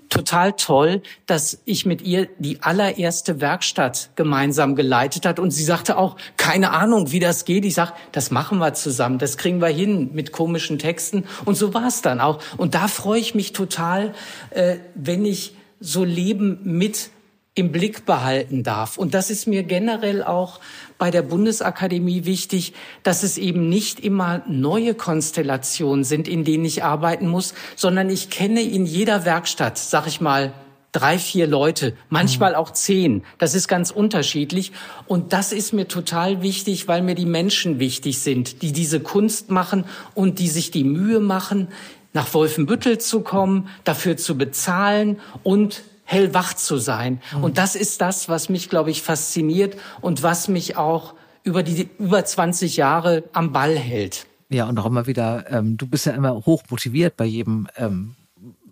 total 0.08 0.52
toll, 0.52 1.02
dass 1.26 1.58
ich 1.64 1.86
mit 1.86 2.02
ihr 2.02 2.28
die 2.38 2.62
allererste 2.62 3.40
Werkstatt 3.40 4.10
gemeinsam 4.16 4.76
geleitet 4.76 5.26
hat 5.26 5.38
und 5.38 5.50
sie 5.50 5.64
sagte 5.64 5.98
auch, 5.98 6.16
keine 6.36 6.70
Ahnung, 6.70 7.12
wie 7.12 7.20
das 7.20 7.44
geht. 7.44 7.64
Ich 7.64 7.74
sag, 7.74 7.92
das 8.12 8.30
machen 8.30 8.58
wir 8.58 8.74
zusammen, 8.74 9.18
das 9.18 9.36
kriegen 9.36 9.60
wir 9.60 9.68
hin 9.68 10.10
mit 10.12 10.32
komischen 10.32 10.78
Texten 10.78 11.24
und 11.44 11.56
so 11.56 11.74
war 11.74 11.86
es 11.86 12.02
dann 12.02 12.20
auch. 12.20 12.40
Und 12.56 12.74
da 12.74 12.88
freue 12.88 13.20
ich 13.20 13.34
mich 13.34 13.52
total, 13.52 14.14
äh, 14.50 14.76
wenn 14.94 15.24
ich 15.24 15.54
so 15.80 16.04
Leben 16.04 16.60
mit 16.62 17.10
im 17.56 17.72
Blick 17.72 18.04
behalten 18.04 18.62
darf. 18.62 18.98
Und 18.98 19.14
das 19.14 19.30
ist 19.30 19.46
mir 19.48 19.62
generell 19.62 20.22
auch 20.22 20.60
bei 20.98 21.10
der 21.10 21.22
Bundesakademie 21.22 22.26
wichtig, 22.26 22.74
dass 23.02 23.22
es 23.22 23.38
eben 23.38 23.68
nicht 23.68 23.98
immer 23.98 24.42
neue 24.46 24.94
Konstellationen 24.94 26.04
sind, 26.04 26.28
in 26.28 26.44
denen 26.44 26.66
ich 26.66 26.84
arbeiten 26.84 27.28
muss, 27.28 27.54
sondern 27.74 28.10
ich 28.10 28.28
kenne 28.28 28.60
in 28.60 28.84
jeder 28.84 29.24
Werkstatt, 29.24 29.78
sag 29.78 30.06
ich 30.06 30.20
mal, 30.20 30.52
drei, 30.92 31.18
vier 31.18 31.46
Leute, 31.46 31.94
manchmal 32.10 32.54
auch 32.54 32.70
zehn. 32.70 33.22
Das 33.38 33.54
ist 33.54 33.68
ganz 33.68 33.90
unterschiedlich. 33.90 34.72
Und 35.06 35.32
das 35.32 35.52
ist 35.52 35.72
mir 35.72 35.88
total 35.88 36.42
wichtig, 36.42 36.88
weil 36.88 37.00
mir 37.00 37.14
die 37.14 37.26
Menschen 37.26 37.78
wichtig 37.78 38.18
sind, 38.18 38.60
die 38.60 38.72
diese 38.72 39.00
Kunst 39.00 39.50
machen 39.50 39.86
und 40.14 40.38
die 40.38 40.48
sich 40.48 40.70
die 40.70 40.84
Mühe 40.84 41.20
machen, 41.20 41.68
nach 42.12 42.32
Wolfenbüttel 42.34 42.98
zu 42.98 43.20
kommen, 43.20 43.68
dafür 43.84 44.18
zu 44.18 44.36
bezahlen 44.36 45.20
und 45.42 45.82
hellwach 46.06 46.54
zu 46.54 46.78
sein. 46.78 47.20
Mhm. 47.36 47.44
Und 47.44 47.58
das 47.58 47.74
ist 47.74 48.00
das, 48.00 48.30
was 48.30 48.48
mich, 48.48 48.70
glaube 48.70 48.90
ich, 48.90 49.02
fasziniert 49.02 49.76
und 50.00 50.22
was 50.22 50.48
mich 50.48 50.76
auch 50.76 51.14
über 51.42 51.62
die 51.62 51.88
über 51.98 52.24
20 52.24 52.76
Jahre 52.76 53.24
am 53.32 53.52
Ball 53.52 53.76
hält. 53.76 54.26
Ja, 54.48 54.66
und 54.66 54.78
auch 54.78 54.86
immer 54.86 55.06
wieder, 55.06 55.44
ähm, 55.50 55.76
du 55.76 55.86
bist 55.86 56.06
ja 56.06 56.12
immer 56.12 56.46
hoch 56.46 56.62
motiviert 56.70 57.16
bei 57.16 57.24
jedem 57.24 57.66
ähm, 57.76 58.14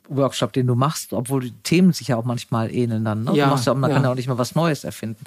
Workshop, 0.09 0.53
den 0.53 0.67
du 0.67 0.77
machst, 0.77 1.13
obwohl 1.13 1.43
die 1.43 1.53
Themen 1.63 1.93
sich 1.93 2.09
ja 2.09 2.17
auch 2.17 2.25
manchmal 2.25 2.73
ähneln 2.73 3.05
dann. 3.05 3.25
Ne? 3.25 3.35
Ja, 3.35 3.47
du 3.47 3.51
machst 3.51 3.67
ja, 3.67 3.75
man 3.75 3.91
ja. 3.91 3.97
kann 3.97 4.05
ja 4.05 4.11
auch 4.11 4.17
nicht 4.17 4.29
mal 4.29 4.39
was 4.39 4.55
Neues 4.55 4.85
erfinden. 4.85 5.25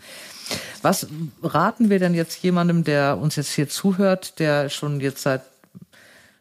Was 0.82 1.08
raten 1.44 1.90
wir 1.90 2.00
denn 2.00 2.14
jetzt 2.14 2.42
jemandem, 2.44 2.86
der 2.86 3.18
uns 3.18 3.36
jetzt 3.36 3.52
hier 3.52 3.68
zuhört, 3.68 4.40
der 4.40 4.70
schon 4.70 5.02
jetzt 5.02 5.24
seit 5.24 5.42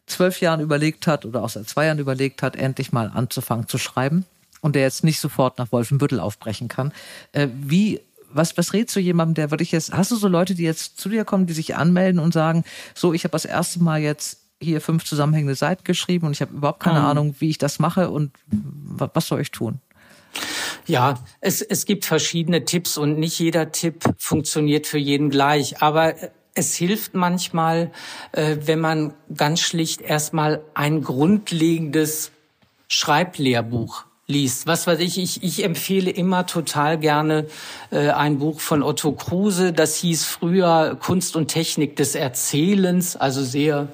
zwölf 0.06 0.40
Jahren 0.40 0.60
überlegt 0.60 1.08
hat 1.08 1.24
oder 1.24 1.42
auch 1.42 1.48
seit 1.48 1.68
zwei 1.68 1.86
Jahren 1.86 1.98
überlegt 1.98 2.42
hat, 2.42 2.54
endlich 2.54 2.92
mal 2.92 3.10
anzufangen 3.12 3.66
zu 3.66 3.78
schreiben 3.78 4.24
und 4.66 4.76
der 4.76 4.82
jetzt 4.82 5.04
nicht 5.04 5.20
sofort 5.20 5.58
nach 5.58 5.72
Wolfenbüttel 5.72 6.20
aufbrechen 6.20 6.68
kann? 6.68 6.92
Äh, 7.32 7.48
wie 7.52 8.00
was, 8.32 8.56
was 8.58 8.72
rätst 8.72 8.94
du 8.94 9.00
jemandem, 9.00 9.34
der 9.34 9.50
wirklich 9.50 9.72
jetzt, 9.72 9.92
hast 9.92 10.10
du 10.10 10.16
so 10.16 10.28
Leute, 10.28 10.54
die 10.54 10.64
jetzt 10.64 11.00
zu 11.00 11.08
dir 11.08 11.24
kommen, 11.24 11.46
die 11.46 11.54
sich 11.54 11.76
anmelden 11.76 12.20
und 12.20 12.32
sagen, 12.32 12.64
so, 12.94 13.14
ich 13.14 13.24
habe 13.24 13.32
das 13.32 13.44
erste 13.44 13.82
Mal 13.82 14.00
jetzt 14.00 14.40
hier 14.60 14.80
fünf 14.80 15.04
zusammenhängende 15.04 15.54
Seiten 15.54 15.84
geschrieben 15.84 16.26
und 16.26 16.32
ich 16.32 16.40
habe 16.40 16.54
überhaupt 16.54 16.80
keine 16.80 17.00
mhm. 17.00 17.06
Ahnung, 17.06 17.34
wie 17.38 17.50
ich 17.50 17.58
das 17.58 17.78
mache 17.78 18.10
und 18.10 18.32
was 18.46 19.28
soll 19.28 19.40
ich 19.40 19.50
tun? 19.50 19.80
Ja, 20.86 21.18
es, 21.40 21.62
es 21.62 21.86
gibt 21.86 22.04
verschiedene 22.04 22.64
Tipps 22.64 22.98
und 22.98 23.18
nicht 23.18 23.38
jeder 23.38 23.72
Tipp 23.72 24.04
funktioniert 24.18 24.86
für 24.86 24.98
jeden 24.98 25.30
gleich. 25.30 25.82
Aber 25.82 26.14
es 26.54 26.74
hilft 26.74 27.14
manchmal, 27.14 27.90
äh, 28.32 28.56
wenn 28.62 28.80
man 28.80 29.14
ganz 29.34 29.60
schlicht 29.60 30.00
erstmal 30.00 30.62
ein 30.74 31.02
grundlegendes 31.02 32.32
Schreiblehrbuch 32.88 34.04
liest. 34.26 34.66
Was 34.66 34.86
weiß 34.86 34.98
ich, 35.00 35.18
ich, 35.18 35.42
ich 35.42 35.64
empfehle 35.64 36.10
immer 36.10 36.46
total 36.46 36.98
gerne 36.98 37.46
äh, 37.90 38.10
ein 38.10 38.38
Buch 38.38 38.60
von 38.60 38.82
Otto 38.82 39.12
Kruse, 39.12 39.72
das 39.72 39.96
hieß 39.96 40.24
früher 40.24 40.96
Kunst 41.00 41.36
und 41.36 41.48
Technik 41.48 41.96
des 41.96 42.14
Erzählens, 42.14 43.16
also 43.16 43.44
sehr 43.44 43.88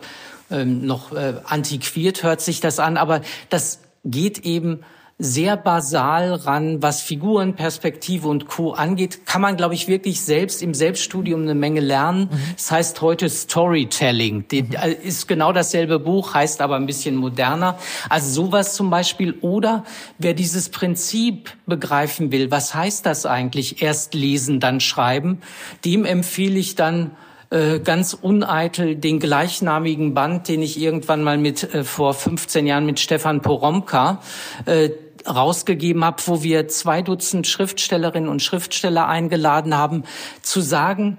ähm, 0.50 0.86
noch 0.86 1.12
äh, 1.12 1.34
antiquiert 1.44 2.22
hört 2.22 2.40
sich 2.40 2.60
das 2.60 2.78
an, 2.78 2.96
aber 2.96 3.20
das 3.50 3.80
geht 4.04 4.38
eben 4.38 4.80
sehr 5.18 5.56
basal 5.56 6.34
ran, 6.34 6.82
was 6.82 7.00
Figuren, 7.00 7.54
Perspektive 7.54 8.28
und 8.28 8.48
Co. 8.48 8.72
angeht, 8.72 9.24
kann 9.26 9.40
man, 9.40 9.56
glaube 9.56 9.74
ich, 9.74 9.86
wirklich 9.86 10.20
selbst 10.20 10.62
im 10.62 10.74
Selbststudium 10.74 11.42
eine 11.42 11.54
Menge 11.54 11.80
lernen. 11.80 12.28
Mhm. 12.30 12.54
Das 12.56 12.70
heißt 12.70 13.00
heute 13.00 13.28
Storytelling. 13.28 14.44
Mhm. 14.50 14.70
Äh, 14.72 14.92
ist 14.92 15.28
genau 15.28 15.52
dasselbe 15.52 15.98
Buch, 15.98 16.34
heißt 16.34 16.60
aber 16.60 16.76
ein 16.76 16.86
bisschen 16.86 17.16
moderner. 17.16 17.78
Also 18.08 18.46
sowas 18.46 18.74
zum 18.74 18.90
Beispiel. 18.90 19.34
Oder 19.40 19.84
wer 20.18 20.34
dieses 20.34 20.70
Prinzip 20.70 21.50
begreifen 21.66 22.32
will, 22.32 22.50
was 22.50 22.74
heißt 22.74 23.06
das 23.06 23.26
eigentlich? 23.26 23.82
Erst 23.82 24.14
lesen, 24.14 24.60
dann 24.60 24.80
schreiben. 24.80 25.40
Dem 25.84 26.04
empfehle 26.04 26.58
ich 26.58 26.74
dann 26.74 27.12
äh, 27.52 27.80
ganz 27.80 28.14
uneitel 28.14 28.96
den 28.96 29.20
gleichnamigen 29.20 30.14
Band, 30.14 30.48
den 30.48 30.62
ich 30.62 30.80
irgendwann 30.80 31.22
mal 31.22 31.36
mit 31.36 31.74
äh, 31.74 31.84
vor 31.84 32.14
15 32.14 32.66
Jahren 32.66 32.86
mit 32.86 32.98
Stefan 32.98 33.42
Poromka 33.42 34.22
äh, 34.64 34.88
rausgegeben 35.28 36.02
habe, 36.02 36.22
wo 36.26 36.42
wir 36.42 36.68
zwei 36.68 37.02
Dutzend 37.02 37.46
Schriftstellerinnen 37.46 38.30
und 38.30 38.42
Schriftsteller 38.42 39.06
eingeladen 39.06 39.76
haben, 39.76 40.04
zu 40.40 40.62
sagen, 40.62 41.18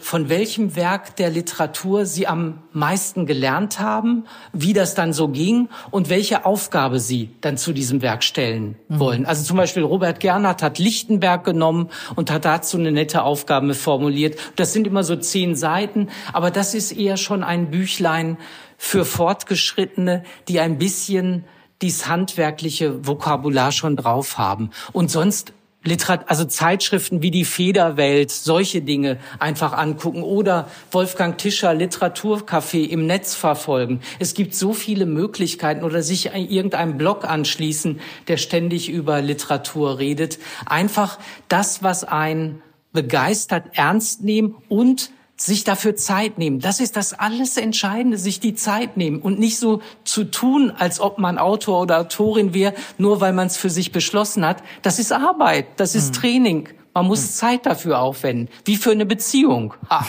von 0.00 0.28
welchem 0.28 0.74
Werk 0.74 1.14
der 1.16 1.30
Literatur 1.30 2.04
sie 2.04 2.26
am 2.26 2.62
meisten 2.72 3.24
gelernt 3.24 3.78
haben, 3.78 4.24
wie 4.52 4.72
das 4.72 4.94
dann 4.96 5.12
so 5.12 5.28
ging 5.28 5.68
und 5.92 6.10
welche 6.10 6.44
Aufgabe 6.44 6.98
sie 6.98 7.30
dann 7.40 7.56
zu 7.56 7.72
diesem 7.72 8.02
Werk 8.02 8.24
stellen 8.24 8.74
mhm. 8.88 8.98
wollen. 8.98 9.26
Also 9.26 9.44
zum 9.44 9.56
Beispiel 9.56 9.84
Robert 9.84 10.18
Gernert 10.18 10.62
hat 10.62 10.78
Lichtenberg 10.80 11.44
genommen 11.44 11.88
und 12.16 12.32
hat 12.32 12.44
dazu 12.44 12.78
eine 12.78 12.90
nette 12.90 13.22
Aufgabe 13.22 13.74
formuliert. 13.74 14.36
Das 14.56 14.72
sind 14.72 14.88
immer 14.88 15.04
so 15.04 15.14
zehn 15.14 15.54
Seiten, 15.54 16.08
aber 16.32 16.50
das 16.50 16.74
ist 16.74 16.90
eher 16.90 17.16
schon 17.16 17.44
ein 17.44 17.70
Büchlein 17.70 18.38
für 18.76 19.04
Fortgeschrittene, 19.04 20.24
die 20.48 20.58
ein 20.58 20.78
bisschen 20.78 21.44
dies 21.80 22.08
handwerkliche 22.08 23.06
Vokabular 23.06 23.72
schon 23.72 23.96
drauf 23.96 24.36
haben. 24.36 24.70
Und 24.92 25.10
sonst 25.10 25.52
Literat 25.82 26.28
also 26.28 26.44
Zeitschriften 26.44 27.22
wie 27.22 27.30
die 27.30 27.46
Federwelt, 27.46 28.30
solche 28.30 28.82
Dinge 28.82 29.18
einfach 29.38 29.72
angucken 29.72 30.22
oder 30.22 30.68
Wolfgang 30.90 31.38
Tischer 31.38 31.72
Literaturcafé 31.72 32.86
im 32.86 33.06
Netz 33.06 33.34
verfolgen. 33.34 34.00
Es 34.18 34.34
gibt 34.34 34.54
so 34.54 34.74
viele 34.74 35.06
Möglichkeiten 35.06 35.82
oder 35.82 36.02
sich 36.02 36.34
irgendeinem 36.34 36.98
Blog 36.98 37.24
anschließen, 37.24 38.00
der 38.28 38.36
ständig 38.36 38.90
über 38.90 39.22
Literatur 39.22 39.98
redet. 39.98 40.38
Einfach 40.66 41.18
das, 41.48 41.82
was 41.82 42.04
einen 42.04 42.60
begeistert, 42.92 43.64
ernst 43.72 44.22
nehmen 44.22 44.56
und 44.68 45.10
sich 45.40 45.64
dafür 45.64 45.96
Zeit 45.96 46.38
nehmen. 46.38 46.60
Das 46.60 46.80
ist 46.80 46.96
das 46.96 47.14
alles 47.14 47.56
Entscheidende, 47.56 48.18
sich 48.18 48.40
die 48.40 48.54
Zeit 48.54 48.96
nehmen 48.96 49.20
und 49.20 49.38
nicht 49.38 49.58
so 49.58 49.80
zu 50.04 50.24
tun, 50.24 50.70
als 50.70 51.00
ob 51.00 51.18
man 51.18 51.38
Autor 51.38 51.80
oder 51.80 51.98
Autorin 51.98 52.52
wäre, 52.52 52.74
nur 52.98 53.20
weil 53.20 53.32
man 53.32 53.46
es 53.46 53.56
für 53.56 53.70
sich 53.70 53.90
beschlossen 53.90 54.44
hat. 54.44 54.62
Das 54.82 54.98
ist 54.98 55.12
Arbeit, 55.12 55.66
das 55.76 55.94
ist 55.94 56.08
mhm. 56.08 56.20
Training. 56.20 56.68
Man 56.92 57.06
muss 57.06 57.22
mhm. 57.22 57.30
Zeit 57.30 57.66
dafür 57.66 58.00
aufwenden, 58.00 58.48
wie 58.64 58.76
für 58.76 58.90
eine 58.90 59.06
Beziehung. 59.06 59.74
Ah. 59.88 60.04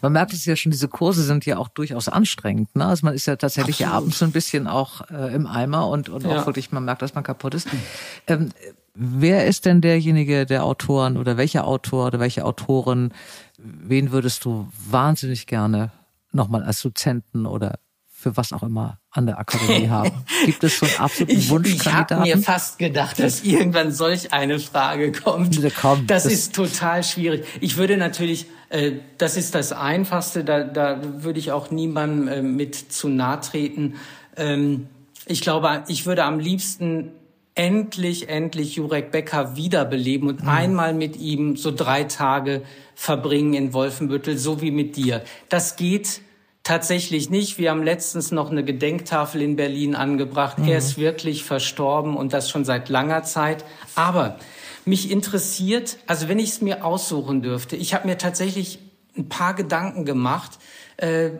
Man 0.00 0.12
merkt 0.12 0.32
es 0.32 0.44
ja 0.44 0.56
schon, 0.56 0.72
diese 0.72 0.88
Kurse 0.88 1.22
sind 1.22 1.46
ja 1.46 1.58
auch 1.58 1.68
durchaus 1.68 2.08
anstrengend. 2.08 2.74
Ne? 2.76 2.84
Also 2.84 3.06
man 3.06 3.14
ist 3.14 3.26
ja 3.26 3.36
tatsächlich 3.36 3.84
Absolut. 3.86 3.96
abends 3.96 4.18
so 4.18 4.24
ein 4.24 4.32
bisschen 4.32 4.66
auch 4.66 5.08
äh, 5.10 5.34
im 5.34 5.46
Eimer 5.46 5.88
und, 5.88 6.08
und 6.08 6.24
ja. 6.24 6.40
auch 6.40 6.46
wirklich, 6.46 6.72
man 6.72 6.84
merkt, 6.84 7.02
dass 7.02 7.14
man 7.14 7.24
kaputt 7.24 7.54
ist. 7.54 7.68
Ähm, 8.26 8.50
wer 8.94 9.46
ist 9.46 9.64
denn 9.64 9.80
derjenige 9.80 10.44
der 10.44 10.64
Autoren 10.64 11.16
oder 11.16 11.36
welcher 11.36 11.66
Autor 11.66 12.06
oder 12.08 12.20
welche 12.20 12.44
Autorin 12.44 13.12
wen 13.62 14.12
würdest 14.12 14.44
du 14.44 14.68
wahnsinnig 14.90 15.46
gerne 15.46 15.92
nochmal 16.32 16.62
als 16.62 16.82
Dozenten 16.82 17.46
oder 17.46 17.78
für 18.22 18.36
was 18.36 18.52
auch 18.52 18.62
immer 18.62 18.98
an 19.10 19.26
der 19.26 19.38
Akademie 19.38 19.88
haben? 19.90 20.24
Gibt 20.46 20.62
es 20.64 20.78
so 20.78 20.86
einen 20.86 20.96
absoluten 20.98 21.38
ich, 21.38 21.50
Wunschkandidaten? 21.50 22.24
Ich 22.24 22.30
habe 22.30 22.40
mir 22.40 22.44
fast 22.44 22.78
gedacht, 22.78 23.18
dass 23.18 23.42
irgendwann 23.42 23.92
solch 23.92 24.32
eine 24.32 24.58
Frage 24.58 25.12
kommt. 25.12 25.60
Komm, 25.80 26.06
das, 26.06 26.24
das, 26.24 26.32
ist 26.32 26.54
total 26.54 27.02
schwierig. 27.02 27.44
Ich 27.60 27.76
würde 27.76 27.96
natürlich, 27.96 28.46
äh, 28.68 28.92
das 29.18 29.36
ist 29.36 29.54
das 29.54 29.72
Einfachste, 29.72 30.44
da, 30.44 30.64
da 30.64 31.00
würde 31.22 31.38
ich 31.38 31.52
auch 31.52 31.70
niemandem 31.70 32.28
äh, 32.28 32.42
mit 32.42 32.74
zu 32.74 33.08
nahe 33.08 33.40
treten. 33.40 33.94
Ähm, 34.36 34.86
ich 35.26 35.40
glaube, 35.40 35.84
ich 35.88 36.06
würde 36.06 36.24
am 36.24 36.38
liebsten 36.38 37.12
endlich, 37.54 38.28
endlich 38.28 38.76
Jurek 38.76 39.10
Becker 39.10 39.56
wiederbeleben 39.56 40.28
und 40.28 40.42
mhm. 40.42 40.48
einmal 40.48 40.94
mit 40.94 41.16
ihm 41.16 41.56
so 41.56 41.70
drei 41.70 42.04
Tage 42.04 42.62
verbringen 42.94 43.54
in 43.54 43.72
Wolfenbüttel, 43.72 44.38
so 44.38 44.60
wie 44.60 44.70
mit 44.70 44.96
dir. 44.96 45.22
Das 45.48 45.76
geht 45.76 46.22
tatsächlich 46.62 47.28
nicht. 47.28 47.58
Wir 47.58 47.70
haben 47.70 47.82
letztens 47.82 48.30
noch 48.30 48.50
eine 48.50 48.64
Gedenktafel 48.64 49.42
in 49.42 49.56
Berlin 49.56 49.94
angebracht. 49.94 50.58
Mhm. 50.58 50.68
Er 50.68 50.78
ist 50.78 50.96
wirklich 50.96 51.44
verstorben 51.44 52.16
und 52.16 52.32
das 52.32 52.48
schon 52.48 52.64
seit 52.64 52.88
langer 52.88 53.24
Zeit. 53.24 53.64
Aber 53.94 54.38
mich 54.84 55.10
interessiert, 55.10 55.98
also 56.06 56.28
wenn 56.28 56.38
ich 56.38 56.50
es 56.50 56.60
mir 56.60 56.84
aussuchen 56.84 57.42
dürfte, 57.42 57.76
ich 57.76 57.94
habe 57.94 58.08
mir 58.08 58.18
tatsächlich 58.18 58.78
ein 59.16 59.28
paar 59.28 59.54
Gedanken 59.54 60.04
gemacht, 60.04 60.58
äh, 60.96 61.30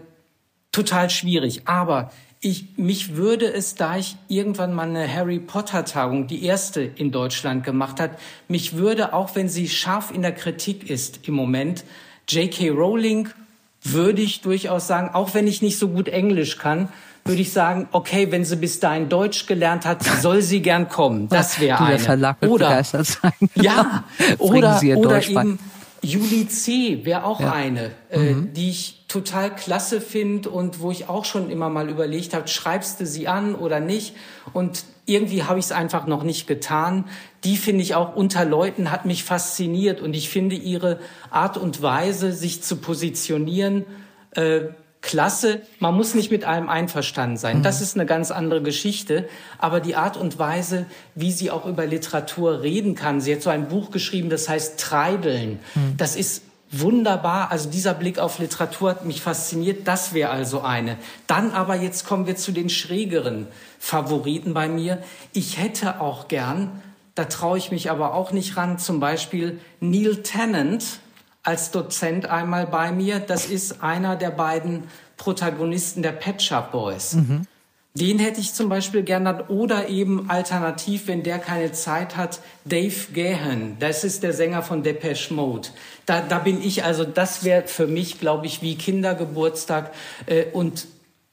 total 0.72 1.10
schwierig. 1.10 1.62
Aber 1.66 2.10
ich, 2.44 2.76
mich 2.76 3.16
würde 3.16 3.46
es, 3.46 3.76
da 3.76 3.96
ich 3.96 4.16
irgendwann 4.26 4.74
mal 4.74 4.88
eine 4.88 5.12
Harry 5.12 5.38
Potter 5.38 5.84
Tagung, 5.84 6.26
die 6.26 6.44
erste 6.44 6.82
in 6.82 7.12
Deutschland 7.12 7.62
gemacht 7.62 8.00
hat, 8.00 8.18
mich 8.48 8.76
würde, 8.76 9.14
auch 9.14 9.36
wenn 9.36 9.48
sie 9.48 9.68
scharf 9.68 10.10
in 10.12 10.22
der 10.22 10.32
Kritik 10.32 10.90
ist 10.90 11.20
im 11.28 11.34
Moment, 11.34 11.84
J.K. 12.28 12.70
Rowling 12.70 13.28
würde 13.84 14.22
ich 14.22 14.40
durchaus 14.40 14.88
sagen, 14.88 15.10
auch 15.12 15.34
wenn 15.34 15.46
ich 15.46 15.62
nicht 15.62 15.78
so 15.78 15.88
gut 15.88 16.08
Englisch 16.08 16.58
kann, 16.58 16.88
würde 17.24 17.40
ich 17.40 17.52
sagen, 17.52 17.88
okay, 17.92 18.32
wenn 18.32 18.44
sie 18.44 18.56
bis 18.56 18.80
dahin 18.80 19.08
Deutsch 19.08 19.46
gelernt 19.46 19.86
hat, 19.86 20.02
soll 20.02 20.42
sie 20.42 20.62
gern 20.62 20.88
kommen. 20.88 21.28
Das 21.28 21.60
wäre 21.60 21.80
eine. 21.80 21.98
Verlag 22.00 22.38
oder, 22.42 22.82
sein. 22.82 23.32
Ja, 23.54 24.02
oder, 24.38 24.80
oder 24.96 25.28
eben 25.28 25.60
Julie 26.02 26.48
C. 26.48 27.04
wäre 27.04 27.24
auch 27.24 27.40
ja. 27.40 27.52
eine, 27.52 27.92
äh, 28.10 28.18
mhm. 28.18 28.52
die 28.52 28.70
ich 28.70 29.04
total 29.06 29.54
klasse 29.54 30.00
finde 30.00 30.50
und 30.50 30.80
wo 30.80 30.90
ich 30.90 31.08
auch 31.08 31.24
schon 31.24 31.48
immer 31.48 31.68
mal 31.68 31.88
überlegt 31.88 32.34
habe, 32.34 32.48
schreibst 32.48 33.00
du 33.00 33.06
sie 33.06 33.28
an 33.28 33.54
oder 33.54 33.78
nicht? 33.78 34.16
Und 34.52 34.84
irgendwie 35.06 35.44
habe 35.44 35.58
ich 35.58 35.66
es 35.66 35.72
einfach 35.72 36.06
noch 36.06 36.22
nicht 36.22 36.46
getan. 36.46 37.04
Die 37.44 37.56
finde 37.56 37.82
ich 37.82 37.94
auch 37.94 38.16
unter 38.16 38.44
Leuten 38.44 38.90
hat 38.90 39.04
mich 39.04 39.24
fasziniert 39.24 40.00
und 40.00 40.14
ich 40.14 40.28
finde 40.28 40.56
ihre 40.56 40.98
Art 41.30 41.56
und 41.56 41.82
Weise, 41.82 42.32
sich 42.32 42.62
zu 42.62 42.76
positionieren, 42.76 43.84
äh, 44.32 44.62
klasse. 45.02 45.62
Man 45.80 45.94
muss 45.94 46.14
nicht 46.14 46.30
mit 46.30 46.44
allem 46.44 46.68
einverstanden 46.68 47.36
sein. 47.36 47.58
Mhm. 47.58 47.62
Das 47.62 47.80
ist 47.80 47.96
eine 47.96 48.06
ganz 48.06 48.30
andere 48.30 48.62
Geschichte. 48.62 49.28
Aber 49.58 49.80
die 49.80 49.96
Art 49.96 50.16
und 50.16 50.38
Weise, 50.38 50.86
wie 51.14 51.32
sie 51.32 51.50
auch 51.50 51.66
über 51.66 51.84
Literatur 51.84 52.62
reden 52.62 52.94
kann. 52.94 53.20
Sie 53.20 53.34
hat 53.34 53.42
so 53.42 53.50
ein 53.50 53.68
Buch 53.68 53.90
geschrieben, 53.90 54.30
das 54.30 54.48
heißt 54.48 54.80
Treideln. 54.80 55.58
Mhm. 55.74 55.96
Das 55.98 56.16
ist 56.16 56.44
wunderbar. 56.70 57.50
Also 57.50 57.68
dieser 57.68 57.94
Blick 57.94 58.18
auf 58.18 58.38
Literatur 58.38 58.90
hat 58.90 59.04
mich 59.04 59.20
fasziniert. 59.20 59.86
Das 59.86 60.14
wäre 60.14 60.30
also 60.30 60.62
eine. 60.62 60.96
Dann 61.26 61.50
aber 61.50 61.74
jetzt 61.74 62.06
kommen 62.06 62.26
wir 62.26 62.36
zu 62.36 62.52
den 62.52 62.70
schrägeren 62.70 63.48
Favoriten 63.78 64.54
bei 64.54 64.68
mir. 64.68 65.02
Ich 65.32 65.58
hätte 65.58 66.00
auch 66.00 66.28
gern, 66.28 66.80
da 67.14 67.24
traue 67.24 67.58
ich 67.58 67.70
mich 67.70 67.90
aber 67.90 68.14
auch 68.14 68.32
nicht 68.32 68.56
ran, 68.56 68.78
zum 68.78 69.00
Beispiel 69.00 69.60
Neil 69.80 70.22
Tennant 70.22 70.84
als 71.42 71.70
Dozent 71.70 72.26
einmal 72.26 72.66
bei 72.66 72.92
mir. 72.92 73.18
Das 73.18 73.46
ist 73.46 73.82
einer 73.82 74.16
der 74.16 74.30
beiden 74.30 74.84
Protagonisten 75.16 76.02
der 76.02 76.12
Pet 76.12 76.42
Shop 76.42 76.72
Boys. 76.72 77.14
Mhm. 77.14 77.46
Den 77.94 78.18
hätte 78.18 78.40
ich 78.40 78.54
zum 78.54 78.70
Beispiel 78.70 79.02
gerne 79.02 79.44
oder 79.48 79.90
eben 79.90 80.30
alternativ, 80.30 81.08
wenn 81.08 81.22
der 81.22 81.38
keine 81.38 81.72
Zeit 81.72 82.16
hat, 82.16 82.40
Dave 82.64 83.12
Gahan. 83.12 83.76
Das 83.80 84.02
ist 84.02 84.22
der 84.22 84.32
Sänger 84.32 84.62
von 84.62 84.82
Depeche 84.82 85.34
Mode. 85.34 85.68
Da, 86.06 86.22
da 86.22 86.38
bin 86.38 86.62
ich 86.62 86.84
also, 86.84 87.04
das 87.04 87.44
wäre 87.44 87.66
für 87.66 87.86
mich, 87.86 88.18
glaube 88.18 88.46
ich, 88.46 88.62
wie 88.62 88.76
Kindergeburtstag 88.76 89.92
äh, 90.24 90.44
und 90.52 90.86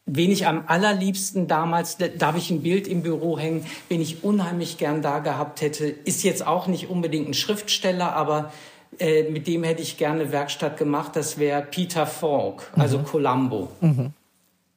wen 0.06 0.32
ich 0.32 0.48
am 0.48 0.64
allerliebsten 0.68 1.48
damals, 1.48 1.98
da 1.98 2.28
habe 2.28 2.40
ich 2.40 2.52
ein 2.52 2.62
Bild 2.62 2.88
im 2.90 3.04
Büro 3.04 3.40
hängen, 3.40 3.66
wen 3.88 4.02
ich 4.02 4.24
unheimlich 4.24 4.78
gern 4.78 5.02
da 5.02 5.20
gehabt 5.20 5.62
hätte, 5.62 5.86
ist 5.86 6.24
jetzt 6.24 6.46
auch 6.46 6.68
nicht 6.68 6.90
unbedingt 6.90 7.30
ein 7.30 7.34
Schriftsteller, 7.34 8.14
aber 8.14 8.52
äh, 8.98 9.24
mit 9.24 9.48
dem 9.48 9.64
hätte 9.64 9.82
ich 9.82 9.98
gerne 9.98 10.32
Werkstatt 10.32 10.78
gemacht. 10.78 11.16
Das 11.16 11.38
wäre 11.38 11.62
Peter 11.62 12.06
Falk, 12.06 12.72
also 12.76 13.00
mhm. 13.00 13.04
Columbo. 13.04 13.70
Mhm. 13.82 14.14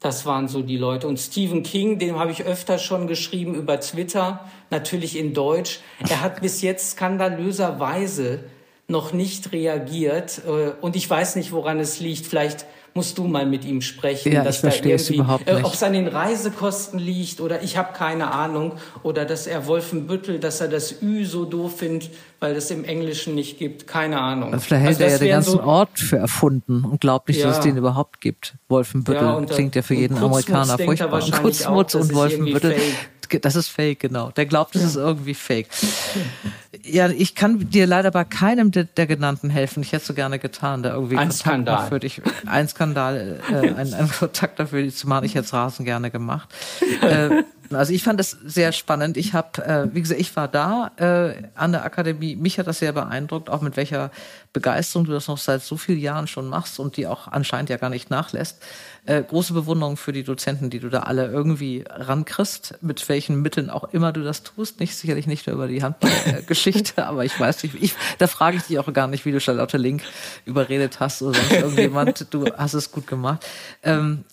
Das 0.01 0.27
waren 0.27 0.49
so 0.49 0.63
die 0.63 0.77
Leute. 0.77 1.07
Und 1.07 1.19
Stephen 1.19 1.63
King, 1.63 1.99
dem 1.99 2.19
habe 2.19 2.33
ich 2.33 2.45
öfter 2.45 2.79
schon 2.79 3.07
geschrieben 3.07 3.55
über 3.55 3.79
Twitter, 3.79 4.45
natürlich 4.71 5.17
in 5.17 5.33
Deutsch. 5.33 5.81
Er 6.09 6.21
hat 6.21 6.43
bis 6.43 6.61
jetzt 6.61 6.93
skandalöserweise 6.93 8.41
noch 8.89 9.13
nicht 9.13 9.53
reagiert. 9.53 10.43
Äh, 10.47 10.73
und 10.81 10.97
ich 10.97 11.09
weiß 11.09 11.37
nicht, 11.37 11.53
woran 11.53 11.79
es 11.79 12.01
liegt. 12.01 12.27
Vielleicht 12.27 12.67
musst 12.95 13.19
du 13.19 13.25
mal 13.25 13.47
mit 13.47 13.65
ihm 13.65 13.81
sprechen. 13.81 14.33
Ja, 14.33 14.45
dass 14.45 14.57
ich 14.57 14.61
verstehe 14.61 14.95
es 14.95 15.11
überhaupt 15.11 15.47
nicht. 15.47 15.59
Äh, 15.59 15.63
Ob 15.63 15.75
es 15.75 15.83
an 15.83 15.93
den 15.93 16.09
Reisekosten 16.09 16.99
liegt 16.99 17.41
oder 17.41 17.63
ich 17.63 17.77
habe 17.77 17.93
keine 17.93 18.33
Ahnung. 18.33 18.73
Oder 19.03 19.25
dass 19.25 19.47
er 19.47 19.67
Wolfenbüttel, 19.67 20.39
dass 20.39 20.61
er 20.61 20.69
das 20.69 21.03
Ü 21.03 21.25
so 21.25 21.45
doof 21.45 21.79
findet, 21.79 22.11
weil 22.41 22.55
es 22.55 22.71
im 22.71 22.85
Englischen 22.85 23.35
nicht 23.35 23.59
gibt. 23.59 23.87
Keine 23.87 24.21
Ahnung. 24.21 24.59
Vielleicht 24.61 24.85
hält 24.85 25.01
also 25.01 25.05
er 25.05 25.11
ja 25.11 25.19
den 25.19 25.29
ganzen 25.31 25.53
so, 25.53 25.63
Ort 25.63 25.99
für 25.99 26.17
erfunden 26.19 26.85
und 26.85 27.01
glaubt 27.01 27.29
nicht, 27.29 27.41
ja. 27.41 27.49
dass 27.49 27.59
es 27.59 27.65
den 27.65 27.77
überhaupt 27.77 28.21
gibt. 28.21 28.55
Wolfenbüttel 28.69 29.23
ja, 29.23 29.41
klingt 29.47 29.75
ja 29.75 29.83
für 29.83 29.95
jeden 29.95 30.19
Amerikaner 30.19 30.79
furchtbar. 30.79 31.23
Und 31.23 31.33
Kurzmutz 31.33 31.95
und 31.95 32.15
Wolfenbüttel 32.15 32.77
das 33.41 33.57
ist 33.57 33.69
fake, 33.69 34.01
genau. 34.01 34.31
Der 34.31 34.47
glaubt, 34.47 34.75
es 34.77 34.83
ist 34.83 34.97
irgendwie 34.97 35.35
fake. 35.35 35.69
Ja, 36.85 37.09
ich 37.09 37.35
kann 37.35 37.71
dir 37.71 37.87
leider 37.87 38.11
bei 38.11 38.25
keinem 38.25 38.73
der, 38.73 38.85
der 38.85 39.07
genannten 39.07 39.51
helfen. 39.51 39.83
Ich 39.83 39.93
hätte 39.93 40.05
so 40.05 40.15
gerne 40.15 40.39
getan, 40.39 40.83
da 40.83 40.95
irgendwie 40.95 41.17
ein 41.17 41.29
Kontakt 41.29 41.41
Skandal. 41.41 41.89
für 41.89 42.01
dich, 42.01 42.23
ein 42.47 42.67
Skandal, 42.69 43.41
äh, 43.51 43.55
einen, 43.75 43.95
einen 43.95 44.11
Kontakt 44.11 44.59
dafür 44.59 44.89
zu 44.91 45.09
machen. 45.09 45.25
Ich 45.25 45.35
hätte 45.35 45.45
es 45.45 45.53
rasend 45.53 45.87
gerne 45.87 46.11
gemacht. 46.11 46.49
äh, 47.03 47.45
also 47.75 47.93
ich 47.93 48.03
fand 48.03 48.21
es 48.21 48.31
sehr 48.31 48.73
spannend. 48.73 49.17
Ich 49.17 49.35
habe, 49.35 49.65
äh, 49.65 49.95
wie 49.95 50.01
gesagt, 50.01 50.21
ich 50.21 50.35
war 50.37 50.49
da 50.49 50.91
äh, 50.97 51.49
an 51.55 51.73
der 51.73 51.85
Akademie. 51.85 52.37
Mich 52.37 52.59
hat 52.59 52.67
das 52.67 52.79
sehr 52.79 52.93
beeindruckt, 52.93 53.51
auch 53.51 53.61
mit 53.61 53.77
welcher 53.77 54.11
Begeisterung 54.53 55.07
du 55.07 55.13
das 55.13 55.29
noch 55.29 55.39
seit 55.39 55.63
so 55.63 55.77
vielen 55.77 55.99
Jahren 55.99 56.27
schon 56.27 56.49
machst 56.49 56.79
und 56.79 56.97
die 56.97 57.07
auch 57.07 57.29
anscheinend 57.29 57.71
ja 57.71 57.77
gar 57.77 57.91
nicht 57.91 58.11
nachlässt. 58.11 58.63
Äh, 59.05 59.23
große 59.23 59.53
Bewunderung 59.53 59.97
für 59.97 60.13
die 60.13 60.25
Dozenten, 60.25 60.71
die 60.71 60.79
du 60.79 60.89
da 60.89 61.01
alle 61.01 61.27
irgendwie 61.27 61.85
rankriegst, 61.89 62.79
mit 62.83 63.09
welchen 63.09 63.43
Mitteln 63.43 63.71
auch 63.71 63.85
immer 63.93 64.13
du 64.13 64.23
das 64.23 64.43
tust. 64.43 64.79
Nicht 64.79 64.97
sicherlich 64.97 65.27
nicht 65.27 65.47
nur 65.47 65.55
über 65.57 65.69
die 65.69 65.83
Handgeschichte, 65.83 67.07
aber 67.07 67.25
ich 67.25 67.39
weiß 67.39 67.63
nicht, 67.63 67.75
ich, 67.81 67.95
da 68.19 68.27
frage 68.27 68.59
ich 68.59 68.65
dich 68.65 68.79
auch 68.79 68.93
gar 68.93 69.09
nicht, 69.09 69.25
wie 69.25 69.33
du 69.33 69.41
Charlotte 69.41 69.79
Link 69.79 70.03
überredet 70.45 71.01
hast 71.01 71.23
oder 71.23 71.35
sonst 71.35 71.53
irgendjemand. 71.53 72.27
Du 72.31 72.47
hast 72.57 72.75
es 72.75 72.93
gut 72.93 73.07
gemacht. 73.07 73.47
Ähm, 73.83 74.25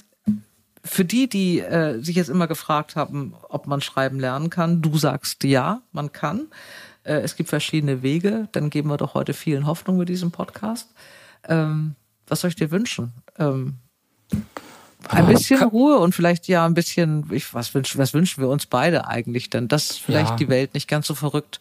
für 0.83 1.05
die, 1.05 1.27
die 1.27 1.59
äh, 1.59 1.99
sich 2.01 2.15
jetzt 2.15 2.29
immer 2.29 2.47
gefragt 2.47 2.95
haben, 2.95 3.33
ob 3.49 3.67
man 3.67 3.81
schreiben 3.81 4.19
lernen 4.19 4.49
kann, 4.49 4.81
du 4.81 4.97
sagst 4.97 5.43
ja, 5.43 5.81
man 5.91 6.11
kann. 6.11 6.47
Äh, 7.03 7.21
es 7.21 7.35
gibt 7.35 7.49
verschiedene 7.49 8.01
Wege. 8.01 8.47
Dann 8.51 8.69
geben 8.69 8.89
wir 8.89 8.97
doch 8.97 9.13
heute 9.13 9.33
vielen 9.33 9.65
Hoffnung 9.65 9.97
mit 9.97 10.09
diesem 10.09 10.31
Podcast. 10.31 10.89
Ähm, 11.47 11.95
was 12.27 12.41
soll 12.41 12.49
ich 12.49 12.55
dir 12.55 12.71
wünschen? 12.71 13.13
Ähm, 13.37 13.77
ein 15.07 15.27
bisschen 15.27 15.63
Ruhe 15.63 15.97
und 15.99 16.13
vielleicht 16.13 16.47
ja 16.47 16.65
ein 16.65 16.73
bisschen, 16.73 17.25
ich, 17.31 17.53
was, 17.53 17.73
wünsch, 17.73 17.97
was 17.97 18.13
wünschen 18.13 18.41
wir 18.41 18.49
uns 18.49 18.65
beide 18.65 19.07
eigentlich 19.07 19.49
denn, 19.49 19.67
dass 19.67 19.97
vielleicht 19.97 20.31
ja. 20.31 20.35
die 20.35 20.49
Welt 20.49 20.73
nicht 20.73 20.87
ganz 20.87 21.07
so 21.07 21.15
verrückt 21.15 21.59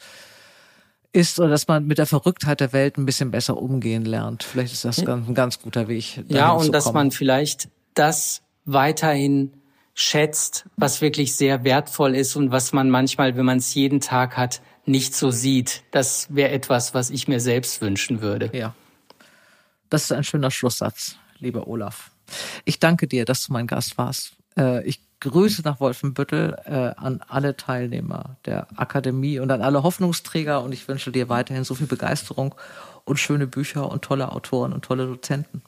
ist 1.12 1.38
oder 1.40 1.48
dass 1.48 1.66
man 1.68 1.86
mit 1.86 1.98
der 1.98 2.06
Verrücktheit 2.06 2.60
der 2.60 2.72
Welt 2.72 2.98
ein 2.98 3.06
bisschen 3.06 3.30
besser 3.30 3.56
umgehen 3.56 4.04
lernt. 4.04 4.42
Vielleicht 4.42 4.72
ist 4.72 4.84
das 4.84 4.98
ein 5.06 5.34
ganz 5.34 5.60
guter 5.60 5.88
Weg. 5.88 6.22
Ja, 6.28 6.50
und 6.50 6.72
dass 6.72 6.92
man 6.92 7.10
vielleicht 7.10 7.68
das 7.94 8.42
weiterhin 8.68 9.52
schätzt, 9.94 10.66
was 10.76 11.00
wirklich 11.00 11.34
sehr 11.34 11.64
wertvoll 11.64 12.14
ist 12.14 12.36
und 12.36 12.52
was 12.52 12.72
man 12.72 12.90
manchmal, 12.90 13.36
wenn 13.36 13.46
man 13.46 13.58
es 13.58 13.74
jeden 13.74 14.00
Tag 14.00 14.36
hat, 14.36 14.60
nicht 14.84 15.14
so 15.14 15.30
sieht. 15.30 15.82
Das 15.90 16.32
wäre 16.34 16.50
etwas, 16.50 16.94
was 16.94 17.10
ich 17.10 17.26
mir 17.28 17.40
selbst 17.40 17.80
wünschen 17.80 18.20
würde. 18.20 18.50
Ja. 18.52 18.74
Das 19.90 20.04
ist 20.04 20.12
ein 20.12 20.22
schöner 20.22 20.50
Schlusssatz, 20.50 21.16
lieber 21.38 21.66
Olaf. 21.66 22.10
Ich 22.64 22.78
danke 22.78 23.08
dir, 23.08 23.24
dass 23.24 23.46
du 23.46 23.52
mein 23.52 23.66
Gast 23.66 23.98
warst. 23.98 24.36
Äh, 24.56 24.86
ich 24.86 25.00
grüße 25.20 25.62
nach 25.62 25.80
Wolfenbüttel 25.80 26.56
äh, 26.64 27.00
an 27.00 27.20
alle 27.26 27.56
Teilnehmer 27.56 28.36
der 28.44 28.68
Akademie 28.76 29.40
und 29.40 29.50
an 29.50 29.62
alle 29.62 29.82
Hoffnungsträger 29.82 30.62
und 30.62 30.72
ich 30.72 30.86
wünsche 30.86 31.10
dir 31.10 31.28
weiterhin 31.28 31.64
so 31.64 31.74
viel 31.74 31.86
Begeisterung 31.86 32.54
und 33.04 33.18
schöne 33.18 33.46
Bücher 33.46 33.90
und 33.90 34.02
tolle 34.02 34.30
Autoren 34.30 34.72
und 34.72 34.84
tolle 34.84 35.06
Dozenten. 35.06 35.62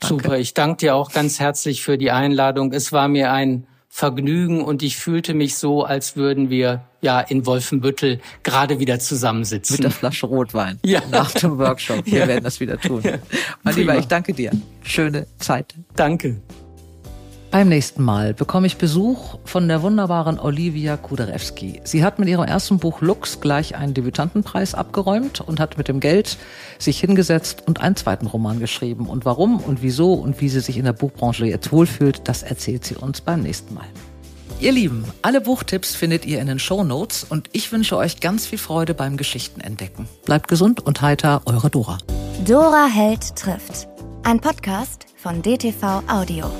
Danke. 0.00 0.24
Super, 0.24 0.38
ich 0.38 0.54
danke 0.54 0.78
dir 0.78 0.94
auch 0.94 1.12
ganz 1.12 1.40
herzlich 1.40 1.82
für 1.82 1.96
die 1.98 2.10
Einladung. 2.10 2.72
Es 2.72 2.92
war 2.92 3.08
mir 3.08 3.32
ein 3.32 3.66
Vergnügen 3.88 4.62
und 4.62 4.82
ich 4.82 4.98
fühlte 4.98 5.32
mich 5.32 5.56
so, 5.56 5.82
als 5.82 6.16
würden 6.16 6.50
wir 6.50 6.84
ja 7.00 7.18
in 7.20 7.46
Wolfenbüttel 7.46 8.20
gerade 8.42 8.78
wieder 8.78 8.98
zusammensitzen. 8.98 9.76
Mit 9.76 9.84
der 9.84 9.90
Flasche 9.90 10.26
Rotwein. 10.26 10.78
Ja. 10.84 11.00
Nach 11.10 11.30
dem 11.30 11.56
Workshop. 11.56 12.04
Wir 12.04 12.20
ja. 12.20 12.28
werden 12.28 12.44
das 12.44 12.60
wieder 12.60 12.78
tun. 12.78 13.00
Ja. 13.02 13.14
Mein 13.62 13.74
Lieber, 13.74 13.96
ich 13.96 14.06
danke 14.06 14.34
dir. 14.34 14.50
Schöne 14.82 15.26
Zeit. 15.38 15.74
Danke. 15.94 16.42
Beim 17.56 17.70
nächsten 17.70 18.02
Mal 18.02 18.34
bekomme 18.34 18.66
ich 18.66 18.76
Besuch 18.76 19.38
von 19.46 19.66
der 19.66 19.80
wunderbaren 19.80 20.38
Olivia 20.38 20.98
Kuderewski. 20.98 21.80
Sie 21.84 22.04
hat 22.04 22.18
mit 22.18 22.28
ihrem 22.28 22.44
ersten 22.44 22.78
Buch 22.78 23.00
Lux 23.00 23.40
gleich 23.40 23.76
einen 23.76 23.94
Debütantenpreis 23.94 24.74
abgeräumt 24.74 25.40
und 25.40 25.58
hat 25.58 25.78
mit 25.78 25.88
dem 25.88 25.98
Geld 25.98 26.36
sich 26.78 27.00
hingesetzt 27.00 27.62
und 27.66 27.80
einen 27.80 27.96
zweiten 27.96 28.26
Roman 28.26 28.60
geschrieben. 28.60 29.08
Und 29.08 29.24
warum 29.24 29.58
und 29.58 29.80
wieso 29.80 30.12
und 30.12 30.38
wie 30.42 30.50
sie 30.50 30.60
sich 30.60 30.76
in 30.76 30.84
der 30.84 30.92
Buchbranche 30.92 31.46
jetzt 31.46 31.72
wohlfühlt, 31.72 32.28
das 32.28 32.42
erzählt 32.42 32.84
sie 32.84 32.96
uns 32.96 33.22
beim 33.22 33.40
nächsten 33.40 33.72
Mal. 33.72 33.86
Ihr 34.60 34.72
Lieben, 34.72 35.06
alle 35.22 35.40
Buchtipps 35.40 35.94
findet 35.94 36.26
ihr 36.26 36.42
in 36.42 36.48
den 36.48 36.58
Show 36.58 36.84
Notes 36.84 37.24
und 37.24 37.48
ich 37.52 37.72
wünsche 37.72 37.96
euch 37.96 38.20
ganz 38.20 38.44
viel 38.44 38.58
Freude 38.58 38.92
beim 38.92 39.16
Geschichtenentdecken. 39.16 40.06
Bleibt 40.26 40.48
gesund 40.48 40.80
und 40.80 41.00
heiter, 41.00 41.40
eure 41.46 41.70
Dora. 41.70 41.96
Dora 42.46 42.84
Held 42.84 43.34
trifft. 43.34 43.88
Ein 44.24 44.40
Podcast 44.40 45.06
von 45.16 45.40
DTV 45.40 46.02
Audio. 46.06 46.50